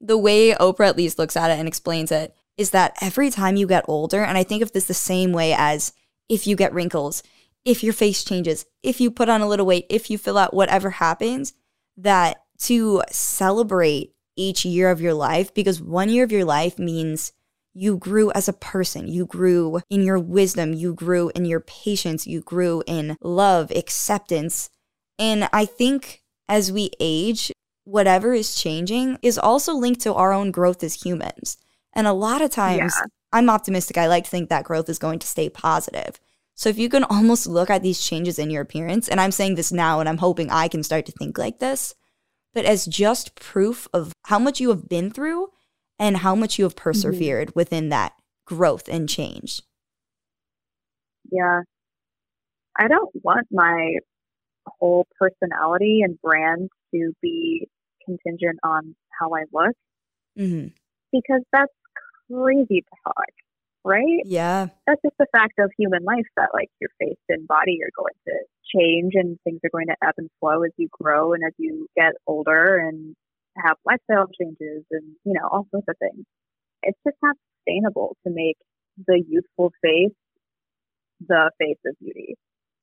the 0.00 0.18
way 0.18 0.52
oprah 0.52 0.88
at 0.88 0.96
least 0.96 1.18
looks 1.18 1.36
at 1.36 1.50
it 1.50 1.58
and 1.58 1.66
explains 1.66 2.12
it 2.12 2.34
is 2.56 2.70
that 2.70 2.94
every 3.00 3.30
time 3.30 3.56
you 3.56 3.66
get 3.66 3.84
older 3.88 4.22
and 4.22 4.36
i 4.38 4.44
think 4.44 4.62
of 4.62 4.72
this 4.72 4.84
the 4.84 4.94
same 4.94 5.32
way 5.32 5.54
as 5.56 5.92
if 6.28 6.46
you 6.46 6.54
get 6.54 6.72
wrinkles 6.72 7.22
if 7.64 7.82
your 7.82 7.92
face 7.92 8.24
changes 8.24 8.64
if 8.82 9.00
you 9.00 9.10
put 9.10 9.28
on 9.28 9.40
a 9.40 9.48
little 9.48 9.66
weight 9.66 9.86
if 9.88 10.10
you 10.10 10.18
fill 10.18 10.38
out 10.38 10.54
whatever 10.54 10.90
happens 10.90 11.52
that 11.96 12.42
to 12.58 13.02
celebrate 13.10 14.14
each 14.36 14.64
year 14.64 14.90
of 14.90 15.00
your 15.00 15.14
life 15.14 15.52
because 15.54 15.80
one 15.80 16.08
year 16.08 16.24
of 16.24 16.32
your 16.32 16.44
life 16.44 16.78
means 16.78 17.32
you 17.72 17.96
grew 17.96 18.32
as 18.32 18.48
a 18.48 18.52
person. 18.52 19.08
You 19.08 19.26
grew 19.26 19.80
in 19.88 20.02
your 20.02 20.18
wisdom. 20.18 20.72
You 20.72 20.94
grew 20.94 21.30
in 21.34 21.44
your 21.44 21.60
patience. 21.60 22.26
You 22.26 22.40
grew 22.40 22.82
in 22.86 23.16
love, 23.22 23.70
acceptance. 23.70 24.70
And 25.18 25.48
I 25.52 25.66
think 25.66 26.22
as 26.48 26.72
we 26.72 26.90
age, 26.98 27.52
whatever 27.84 28.34
is 28.34 28.54
changing 28.56 29.18
is 29.22 29.38
also 29.38 29.74
linked 29.74 30.00
to 30.02 30.14
our 30.14 30.32
own 30.32 30.50
growth 30.50 30.82
as 30.82 31.02
humans. 31.02 31.58
And 31.92 32.06
a 32.06 32.12
lot 32.12 32.42
of 32.42 32.50
times, 32.50 32.94
yeah. 32.98 33.06
I'm 33.32 33.50
optimistic. 33.50 33.96
I 33.96 34.08
like 34.08 34.24
to 34.24 34.30
think 34.30 34.48
that 34.48 34.64
growth 34.64 34.88
is 34.88 34.98
going 34.98 35.20
to 35.20 35.26
stay 35.26 35.48
positive. 35.48 36.18
So 36.60 36.68
if 36.68 36.78
you 36.78 36.90
can 36.90 37.04
almost 37.04 37.46
look 37.46 37.70
at 37.70 37.82
these 37.82 38.02
changes 38.02 38.38
in 38.38 38.50
your 38.50 38.60
appearance, 38.60 39.08
and 39.08 39.18
I'm 39.18 39.32
saying 39.32 39.54
this 39.54 39.72
now 39.72 39.98
and 39.98 40.06
I'm 40.06 40.18
hoping 40.18 40.50
I 40.50 40.68
can 40.68 40.82
start 40.82 41.06
to 41.06 41.12
think 41.12 41.38
like 41.38 41.58
this, 41.58 41.94
but 42.52 42.66
as 42.66 42.84
just 42.84 43.34
proof 43.34 43.88
of 43.94 44.12
how 44.26 44.38
much 44.38 44.60
you 44.60 44.68
have 44.68 44.86
been 44.86 45.10
through 45.10 45.48
and 45.98 46.18
how 46.18 46.34
much 46.34 46.58
you 46.58 46.66
have 46.66 46.74
mm-hmm. 46.74 46.82
persevered 46.82 47.48
mm-hmm. 47.48 47.58
within 47.58 47.88
that 47.88 48.12
growth 48.44 48.88
and 48.90 49.08
change. 49.08 49.62
Yeah. 51.32 51.62
I 52.78 52.88
don't 52.88 53.10
want 53.24 53.46
my 53.50 53.94
whole 54.66 55.06
personality 55.18 56.02
and 56.04 56.20
brand 56.20 56.68
to 56.94 57.14
be 57.22 57.68
contingent 58.04 58.58
on 58.62 58.94
how 59.18 59.30
I 59.34 59.44
look 59.50 59.76
mm-hmm. 60.38 60.66
because 61.10 61.40
that's 61.54 61.72
crazy 62.28 62.84
talk 63.02 63.14
right? 63.84 64.22
Yeah. 64.24 64.68
That's 64.86 65.00
just 65.02 65.16
the 65.18 65.26
fact 65.32 65.58
of 65.58 65.70
human 65.78 66.04
life 66.04 66.26
that 66.36 66.50
like 66.54 66.70
your 66.80 66.90
face 66.98 67.18
and 67.28 67.46
body 67.46 67.78
are 67.82 67.90
going 67.96 68.14
to 68.26 68.34
change 68.74 69.12
and 69.14 69.38
things 69.44 69.60
are 69.64 69.70
going 69.72 69.88
to 69.88 69.96
ebb 70.02 70.14
and 70.18 70.30
flow 70.40 70.62
as 70.62 70.72
you 70.76 70.88
grow 70.90 71.32
and 71.32 71.42
as 71.44 71.52
you 71.58 71.86
get 71.96 72.12
older 72.26 72.78
and 72.78 73.14
have 73.56 73.76
lifestyle 73.84 74.28
changes 74.40 74.84
and, 74.90 75.04
you 75.24 75.32
know, 75.32 75.48
all 75.50 75.66
sorts 75.70 75.86
of 75.88 75.96
things. 75.98 76.24
It's 76.82 76.98
just 77.06 77.16
not 77.22 77.36
sustainable 77.58 78.16
to 78.26 78.32
make 78.32 78.56
the 79.06 79.22
youthful 79.26 79.72
face 79.82 80.14
the 81.26 81.50
face 81.58 81.78
of 81.86 81.94
beauty. 82.00 82.36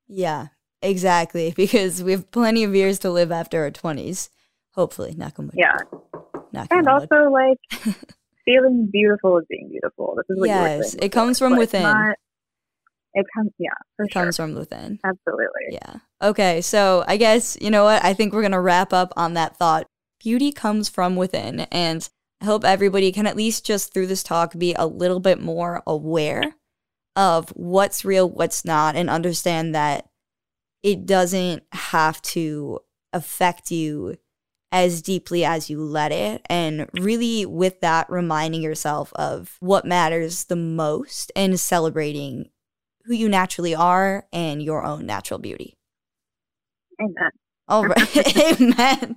Yeah, 0.06 0.48
exactly. 0.82 1.52
Because 1.56 2.02
we 2.02 2.12
have 2.12 2.30
plenty 2.30 2.64
of 2.64 2.74
years 2.74 2.98
to 3.00 3.10
live 3.10 3.32
after 3.32 3.62
our 3.62 3.70
20s. 3.70 4.28
Hopefully, 4.72 5.14
knock 5.16 5.38
on 5.38 5.46
wood. 5.46 5.56
Yeah. 5.56 6.66
And 6.70 6.86
also, 6.86 7.30
like, 7.30 7.58
feeling 8.48 8.88
beautiful 8.90 9.38
is 9.38 9.44
being 9.48 9.68
beautiful. 9.70 10.14
This 10.16 10.24
is 10.34 10.40
what 10.40 10.46
yes, 10.48 10.94
it 10.94 11.10
comes 11.10 11.38
from 11.38 11.56
within. 11.56 11.82
Not, 11.82 12.16
it 13.14 13.26
comes, 13.36 13.50
yeah, 13.58 13.68
it 13.98 14.12
sure. 14.12 14.22
comes 14.22 14.36
from 14.36 14.54
within. 14.54 14.98
Absolutely. 15.04 15.68
Yeah. 15.70 15.96
Okay, 16.22 16.60
so 16.60 17.04
I 17.06 17.16
guess 17.16 17.58
you 17.60 17.70
know 17.70 17.84
what? 17.84 18.04
I 18.04 18.14
think 18.14 18.32
we're 18.32 18.42
gonna 18.42 18.60
wrap 18.60 18.92
up 18.92 19.12
on 19.16 19.34
that 19.34 19.56
thought. 19.56 19.86
Beauty 20.22 20.50
comes 20.50 20.88
from 20.88 21.16
within, 21.16 21.60
and 21.70 22.08
I 22.40 22.46
hope 22.46 22.64
everybody 22.64 23.12
can 23.12 23.26
at 23.26 23.36
least 23.36 23.66
just 23.66 23.92
through 23.92 24.06
this 24.06 24.22
talk 24.22 24.56
be 24.58 24.74
a 24.74 24.86
little 24.86 25.20
bit 25.20 25.40
more 25.40 25.82
aware 25.86 26.54
of 27.16 27.50
what's 27.50 28.04
real, 28.04 28.28
what's 28.28 28.64
not, 28.64 28.96
and 28.96 29.10
understand 29.10 29.74
that 29.74 30.08
it 30.82 31.06
doesn't 31.06 31.64
have 31.72 32.22
to 32.22 32.80
affect 33.12 33.70
you 33.70 34.16
as 34.70 35.02
deeply 35.02 35.44
as 35.44 35.70
you 35.70 35.82
let 35.82 36.12
it. 36.12 36.42
And 36.46 36.88
really, 36.94 37.46
with 37.46 37.80
that, 37.80 38.08
reminding 38.10 38.62
yourself 38.62 39.12
of 39.14 39.56
what 39.60 39.84
matters 39.84 40.44
the 40.44 40.56
most 40.56 41.32
and 41.34 41.58
celebrating 41.58 42.50
who 43.04 43.14
you 43.14 43.28
naturally 43.28 43.74
are 43.74 44.26
and 44.32 44.62
your 44.62 44.84
own 44.84 45.06
natural 45.06 45.38
beauty. 45.38 45.74
Amen. 47.00 47.30
All 47.68 47.86
right. 47.86 48.36
Amen. 48.60 49.16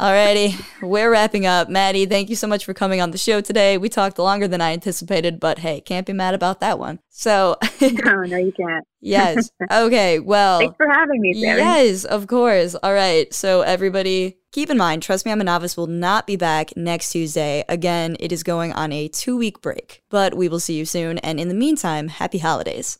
Alrighty, 0.00 0.60
we're 0.82 1.10
wrapping 1.12 1.46
up. 1.46 1.68
Maddie, 1.68 2.06
thank 2.06 2.28
you 2.28 2.34
so 2.34 2.48
much 2.48 2.64
for 2.64 2.74
coming 2.74 3.00
on 3.00 3.12
the 3.12 3.18
show 3.18 3.40
today. 3.40 3.78
We 3.78 3.88
talked 3.88 4.18
longer 4.18 4.48
than 4.48 4.60
I 4.60 4.72
anticipated, 4.72 5.38
but 5.38 5.60
hey, 5.60 5.80
can't 5.80 6.06
be 6.06 6.12
mad 6.12 6.34
about 6.34 6.60
that 6.60 6.78
one. 6.78 6.98
So, 7.08 7.56
no, 7.80 8.22
no, 8.22 8.36
you 8.36 8.52
can't. 8.52 8.84
yes. 9.00 9.50
Okay. 9.70 10.18
Well, 10.18 10.58
thanks 10.58 10.76
for 10.76 10.88
having 10.90 11.20
me, 11.20 11.34
Sarah. 11.34 11.58
Yes, 11.58 12.04
of 12.04 12.26
course. 12.26 12.74
All 12.74 12.92
right. 12.92 13.32
So, 13.32 13.60
everybody, 13.60 14.38
keep 14.50 14.70
in 14.70 14.78
mind, 14.78 15.02
Trust 15.02 15.24
Me, 15.24 15.30
I'm 15.30 15.40
a 15.40 15.44
Novice 15.44 15.76
will 15.76 15.86
not 15.86 16.26
be 16.26 16.36
back 16.36 16.76
next 16.76 17.12
Tuesday. 17.12 17.64
Again, 17.68 18.16
it 18.18 18.32
is 18.32 18.42
going 18.42 18.72
on 18.72 18.92
a 18.92 19.06
two 19.08 19.36
week 19.36 19.60
break, 19.60 20.02
but 20.10 20.34
we 20.34 20.48
will 20.48 20.60
see 20.60 20.76
you 20.76 20.84
soon. 20.84 21.18
And 21.18 21.38
in 21.38 21.48
the 21.48 21.54
meantime, 21.54 22.08
happy 22.08 22.38
holidays. 22.38 22.98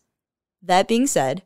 That 0.62 0.86
being 0.86 1.08
said, 1.08 1.42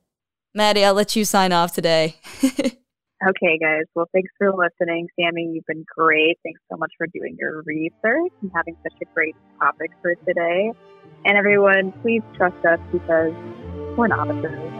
Maddie, 0.54 0.84
I'll 0.84 0.92
let 0.92 1.16
you 1.16 1.24
sign 1.24 1.52
off 1.52 1.72
today. 1.72 2.16
Okay, 3.24 3.58
guys. 3.58 3.84
Well, 3.94 4.08
thanks 4.12 4.30
for 4.36 4.52
listening. 4.52 5.08
Sammy, 5.18 5.50
you've 5.54 5.64
been 5.66 5.84
great. 5.96 6.38
Thanks 6.44 6.60
so 6.70 6.76
much 6.76 6.92
for 6.98 7.06
doing 7.06 7.36
your 7.38 7.62
research 7.64 8.32
and 8.42 8.50
having 8.54 8.76
such 8.82 8.92
a 9.02 9.06
great 9.14 9.34
topic 9.60 9.90
for 10.02 10.14
today. 10.28 10.70
And 11.24 11.38
everyone, 11.38 11.92
please 12.02 12.22
trust 12.36 12.62
us 12.66 12.78
because 12.92 13.32
we're 13.96 14.08
novices. 14.08 14.76